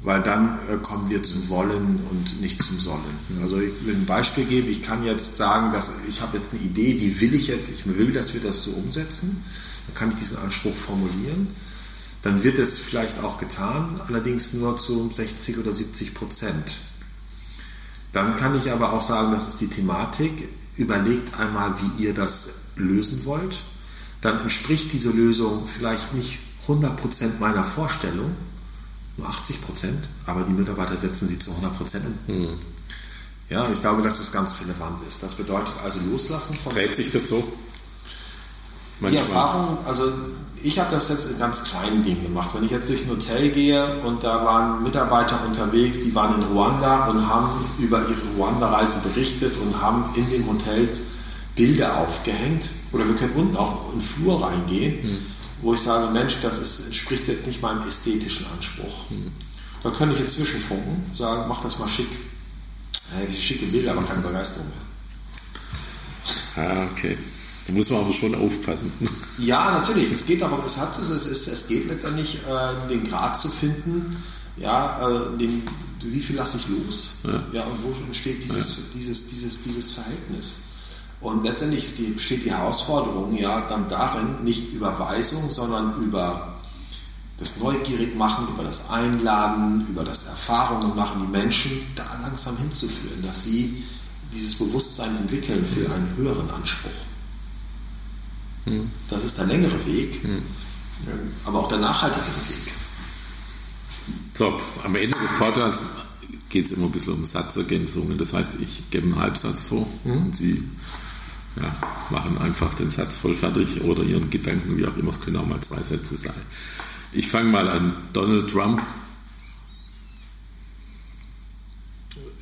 Weil 0.04 0.22
dann 0.24 0.58
äh, 0.68 0.78
kommen 0.78 1.10
wir 1.10 1.22
zum 1.22 1.50
Wollen 1.50 2.00
und 2.10 2.42
nicht 2.42 2.62
zum 2.62 2.80
Sollen. 2.80 3.04
Also 3.42 3.60
ich 3.60 3.86
will 3.86 3.96
ein 3.96 4.06
Beispiel 4.06 4.46
geben. 4.46 4.70
Ich 4.70 4.82
kann 4.82 5.04
jetzt 5.04 5.38
sagen, 5.38 5.74
dass 5.74 6.00
ich 6.08 6.22
habe 6.22 6.38
jetzt 6.38 6.54
eine 6.54 6.62
Idee, 6.62 6.96
die 6.96 7.20
will 7.22 7.36
ich 7.36 7.48
jetzt, 7.48 7.70
ich 7.70 7.86
will, 7.86 8.12
dass 8.12 8.34
wir 8.34 8.42
das 8.42 8.64
so 8.64 8.72
umsetzen. 8.72 9.44
Kann 9.96 10.10
ich 10.10 10.16
diesen 10.16 10.38
Anspruch 10.38 10.76
formulieren. 10.76 11.48
Dann 12.22 12.44
wird 12.44 12.60
es 12.60 12.80
vielleicht 12.80 13.20
auch 13.24 13.38
getan, 13.38 14.00
allerdings 14.08 14.54
nur 14.54 14.78
zu 14.78 15.10
60 15.12 15.58
oder 15.58 15.74
70 15.74 16.14
Prozent. 16.14 16.78
Dann 18.14 18.36
kann 18.36 18.58
ich 18.58 18.72
aber 18.72 18.94
auch 18.94 19.02
sagen, 19.02 19.32
das 19.32 19.48
ist 19.48 19.62
die 19.62 19.70
Thematik. 19.70 20.50
Überlegt 20.78 21.40
einmal, 21.40 21.74
wie 21.82 22.04
ihr 22.04 22.14
das 22.14 22.50
lösen 22.76 23.26
wollt. 23.26 23.60
Dann 24.22 24.40
entspricht 24.40 24.94
diese 24.94 25.10
Lösung 25.10 25.68
vielleicht 25.68 26.14
nicht 26.14 26.40
100 26.64 26.96
Prozent 26.96 27.40
meiner 27.40 27.64
Vorstellung, 27.64 28.36
nur 29.18 29.28
80 29.28 29.62
Prozent, 29.62 30.10
aber 30.26 30.44
die 30.44 30.54
Mitarbeiter 30.54 30.96
setzen 30.96 31.28
sie 31.28 31.40
zu 31.40 31.50
100 31.52 31.76
Prozent 31.76 32.06
um. 32.06 32.36
Hm. 32.36 32.60
Ja, 33.50 33.70
ich 33.70 33.82
glaube, 33.82 34.02
dass 34.02 34.20
das 34.20 34.32
ganz 34.32 34.62
relevant 34.62 35.06
ist. 35.08 35.22
Das 35.22 35.36
bedeutet 35.36 35.74
also 35.84 36.00
loslassen 36.10 36.56
von. 36.56 36.74
Dreht 36.74 36.96
sich 36.96 37.12
das 37.12 37.28
so? 37.28 37.44
Manchmal. 39.02 39.12
Die 39.12 39.18
Erfahrung, 39.18 39.78
also 39.86 40.04
ich 40.64 40.80
habe 40.80 40.92
das 40.92 41.10
jetzt 41.10 41.32
in 41.32 41.40
ganz 41.40 41.64
kleinen 41.64 42.04
Dingen 42.04 42.22
gemacht. 42.24 42.52
Wenn 42.54 42.64
ich 42.64 42.72
jetzt 42.72 42.88
durch 42.88 43.04
ein 43.04 43.10
Hotel 43.10 43.50
gehe 43.50 43.84
und 44.04 44.24
da 44.24 44.46
waren 44.46 44.84
Mitarbeiter 44.84 45.44
unterwegs, 45.46 45.98
die 46.04 46.14
waren 46.14 46.36
in 46.36 46.44
Ruanda 46.48 47.08
und 47.08 47.28
haben 47.28 47.50
über 47.80 48.00
ihre 48.00 48.38
Ruanda-Reise 48.38 49.00
berichtet 49.00 49.54
und 49.58 49.82
haben 49.82 50.06
in 50.16 50.30
den 50.30 50.46
Hotels 50.48 51.02
Bilder 51.56 51.98
aufgehängt. 51.98 52.70
Oder 52.92 53.08
wir 53.08 53.16
können 53.16 53.34
unten 53.34 53.58
auch 53.58 53.92
in 53.94 54.00
den 54.00 54.08
Flur 54.08 54.44
reingehen, 54.44 55.04
mhm. 55.04 55.18
wo 55.62 55.74
ich 55.74 55.82
sage, 55.82 56.12
Mensch, 56.12 56.38
das 56.42 56.60
ist, 56.60 56.88
entspricht 56.88 57.28
jetzt 57.28 57.48
nicht 57.48 57.62
meinem 57.62 57.88
ästhetischen 57.88 58.46
Anspruch. 58.56 59.10
Mhm. 59.10 59.32
Da 59.84 59.90
könnte 59.90 60.16
ich 60.16 60.22
inzwischen 60.22 60.60
funken, 60.60 61.12
sagen, 61.18 61.46
mach 61.48 61.64
das 61.64 61.80
mal 61.80 61.90
schick. 61.90 62.10
Da 63.10 63.18
hätte 63.18 63.32
ich 63.32 63.46
schicke 63.46 63.66
Bilder, 63.66 63.92
aber 63.92 64.04
keine 64.04 64.22
Begeisterung 64.22 64.68
mehr. 64.68 64.78
Ah, 66.64 66.88
okay. 66.92 67.18
Da 67.68 67.74
muss 67.74 67.90
man 67.90 68.02
aber 68.02 68.14
schon 68.14 68.36
aufpassen. 68.36 68.92
Ja, 69.38 69.72
natürlich. 69.72 70.12
Es 70.12 70.28
geht 70.28 70.44
aber, 70.44 70.64
es, 70.68 70.78
hat, 70.78 70.92
es, 71.00 71.26
ist, 71.26 71.48
es 71.48 71.68
geht 71.68 71.88
letztendlich, 71.88 72.40
äh, 72.48 72.90
den 72.90 73.04
Grad 73.04 73.36
zu 73.40 73.50
finden, 73.50 74.16
ja, 74.58 75.00
äh, 75.02 75.38
den, 75.40 75.64
wie 76.04 76.20
viel 76.20 76.36
lasse 76.36 76.58
ich 76.58 76.68
los? 76.68 77.22
Ja. 77.24 77.44
ja 77.52 77.64
und 77.64 77.84
wo 77.84 78.06
entsteht 78.06 78.44
dieses, 78.44 78.70
ja. 78.70 78.84
dieses, 78.94 79.30
dieses, 79.30 79.64
dieses 79.64 79.92
Verhältnis? 79.94 80.60
Und 81.22 81.44
letztendlich 81.44 81.96
die, 81.96 82.12
besteht 82.12 82.46
die 82.46 82.52
Herausforderung 82.52 83.36
ja 83.36 83.62
dann 83.62 83.90
darin, 83.90 84.44
nicht 84.44 84.74
Überweisung, 84.74 85.50
sondern 85.50 85.96
über 86.04 86.60
das 87.40 87.58
Neugierigmachen, 87.58 88.48
über 88.54 88.64
das 88.64 88.90
Einladen, 88.90 89.88
über 89.90 90.04
das 90.04 90.28
Erfahrungen 90.28 90.96
machen, 90.96 91.22
die 91.26 91.32
Menschen 91.32 91.72
da 91.96 92.06
langsam 92.22 92.58
hinzuführen, 92.58 93.24
dass 93.24 93.46
sie 93.46 93.84
dieses 94.34 94.56
Bewusstsein 94.56 95.16
entwickeln 95.18 95.66
für 95.66 95.92
einen 95.92 96.16
höheren 96.18 96.50
Anspruch. 96.52 96.92
Hm. 98.66 98.90
Das 99.10 99.24
ist 99.24 99.38
der 99.38 99.46
längere 99.46 99.86
Weg, 99.86 100.24
hm. 100.24 100.42
aber 101.46 101.60
auch 101.60 101.68
der 101.68 101.80
nachhaltigere 101.80 102.50
Weg. 102.50 102.74
So, 104.34 104.60
am 104.84 104.96
Ende 104.96 105.18
des 105.20 105.32
Podcasts 105.38 105.82
geht 106.50 106.66
es 106.66 106.72
immer 106.74 106.88
ein 106.88 106.92
bisschen 106.92 107.14
um 107.14 107.26
Satzergänzungen. 107.26 108.18
Das 108.18 108.34
heißt, 108.34 108.60
ich 108.62 108.90
gebe 108.90 109.08
einen 109.08 109.16
Halbsatz 109.16 109.64
vor 109.64 109.88
hm. 110.04 110.26
und 110.26 110.36
Sie 110.36 110.64
ja, 111.58 111.76
machen 112.10 112.38
einfach 112.38 112.74
den 112.76 112.92
Satz 112.92 113.18
voll 113.18 113.36
fertig 113.36 113.82
oder 113.84 114.04
Ihren 114.04 114.30
Gedanken, 114.30 114.78
wie 114.78 114.86
auch 114.86 114.96
immer. 114.98 115.10
Es 115.10 115.22
können 115.22 115.38
auch 115.38 115.46
mal 115.46 115.60
zwei 115.62 115.82
Sätze 115.82 116.18
sein. 116.18 116.34
Ich 117.12 117.28
fange 117.28 117.50
mal 117.50 117.68
an. 117.68 117.94
Donald 118.14 118.50
Trump 118.50 118.82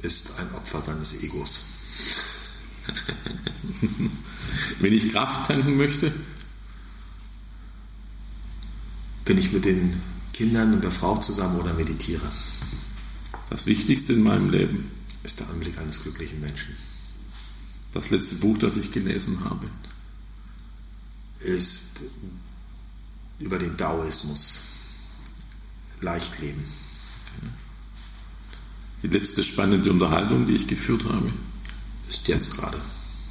ist 0.01 0.33
ein 0.39 0.53
Opfer 0.55 0.81
seines 0.81 1.21
Egos. 1.23 1.61
Wenn 4.79 4.93
ich 4.93 5.09
Kraft 5.09 5.47
tanken 5.47 5.77
möchte, 5.77 6.11
bin 9.25 9.37
ich 9.37 9.51
mit 9.51 9.65
den 9.65 10.01
Kindern 10.33 10.73
und 10.73 10.83
der 10.83 10.91
Frau 10.91 11.17
zusammen 11.17 11.59
oder 11.59 11.73
meditiere. 11.73 12.27
Das 13.49 13.65
Wichtigste 13.65 14.13
in 14.13 14.23
meinem 14.23 14.49
Leben 14.49 14.89
ist 15.23 15.39
der 15.39 15.49
Anblick 15.49 15.77
eines 15.77 16.03
glücklichen 16.03 16.39
Menschen. 16.39 16.75
Das 17.91 18.09
letzte 18.09 18.35
Buch, 18.35 18.57
das 18.57 18.77
ich 18.77 18.91
gelesen 18.91 19.43
habe, 19.43 19.67
ist 21.39 22.01
über 23.39 23.57
den 23.57 23.75
Daoismus. 23.77 24.61
Leicht 26.01 26.39
leben. 26.39 26.63
Die 29.03 29.07
letzte 29.07 29.43
spannende 29.43 29.91
Unterhaltung, 29.91 30.47
die 30.47 30.55
ich 30.55 30.67
geführt 30.67 31.05
habe, 31.05 31.31
ist 32.09 32.27
jetzt 32.27 32.57
gerade. 32.57 32.81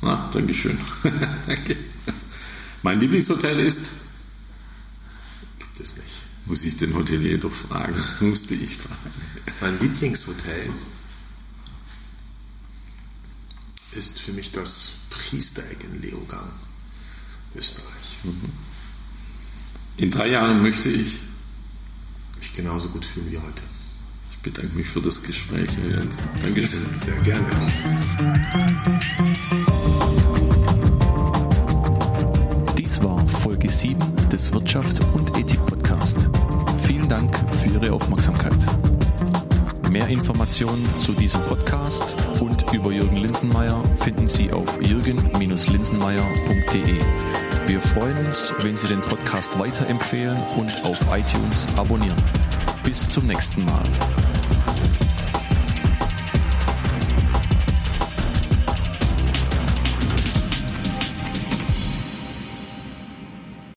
Ah, 0.02 0.30
Dankeschön. 0.32 0.78
Danke. 1.46 1.76
Mein 2.82 3.00
Lieblingshotel 3.00 3.58
ist? 3.58 3.90
Gibt 5.58 5.80
es 5.80 5.96
nicht. 5.96 6.22
Muss 6.46 6.64
ich 6.64 6.76
den 6.76 6.94
Hotelier 6.94 7.38
doch 7.38 7.52
fragen? 7.52 8.00
Musste 8.20 8.54
ich 8.54 8.76
fragen. 8.76 9.12
Mein 9.60 9.78
Lieblingshotel 9.80 10.70
ist 13.92 14.20
für 14.20 14.32
mich 14.32 14.52
das 14.52 14.92
Priestereck 15.10 15.82
in 15.84 16.00
Leogang, 16.00 16.48
Österreich. 17.56 18.18
Mhm. 18.22 18.52
In 19.96 20.10
drei 20.12 20.28
Jahren 20.28 20.62
möchte 20.62 20.88
ich 20.88 21.18
mich 22.38 22.54
genauso 22.54 22.88
gut 22.90 23.04
fühlen 23.04 23.30
wie 23.32 23.38
heute. 23.38 23.62
Ich 24.48 24.54
bedanke 24.54 24.76
mich 24.78 24.88
für 24.88 25.02
das 25.02 25.22
Gespräch, 25.22 25.68
Herr 25.76 25.90
Jens. 26.00 26.22
Dankeschön. 26.40 26.80
Sehr 26.96 27.20
gerne. 27.20 27.44
Dies 32.78 33.02
war 33.02 33.28
Folge 33.28 33.70
7 33.70 33.98
des 34.32 34.54
Wirtschaft 34.54 35.04
und 35.12 35.36
Ethik 35.36 35.60
Podcast. 35.66 36.30
Vielen 36.78 37.10
Dank 37.10 37.30
für 37.58 37.74
Ihre 37.74 37.92
Aufmerksamkeit. 37.92 38.56
Mehr 39.90 40.08
Informationen 40.08 40.82
zu 40.98 41.12
diesem 41.12 41.42
Podcast 41.42 42.16
und 42.40 42.64
über 42.72 42.90
Jürgen 42.90 43.18
Linsenmeier 43.18 43.84
finden 43.98 44.28
Sie 44.28 44.50
auf 44.50 44.80
jürgen-linsenmeier.de. 44.80 47.00
Wir 47.66 47.82
freuen 47.82 48.26
uns, 48.26 48.54
wenn 48.62 48.78
Sie 48.78 48.88
den 48.88 49.02
Podcast 49.02 49.58
weiterempfehlen 49.58 50.38
und 50.56 50.72
auf 50.84 50.98
iTunes 51.14 51.66
abonnieren. 51.76 52.16
Bis 52.82 53.06
zum 53.06 53.26
nächsten 53.26 53.66
Mal. 53.66 53.84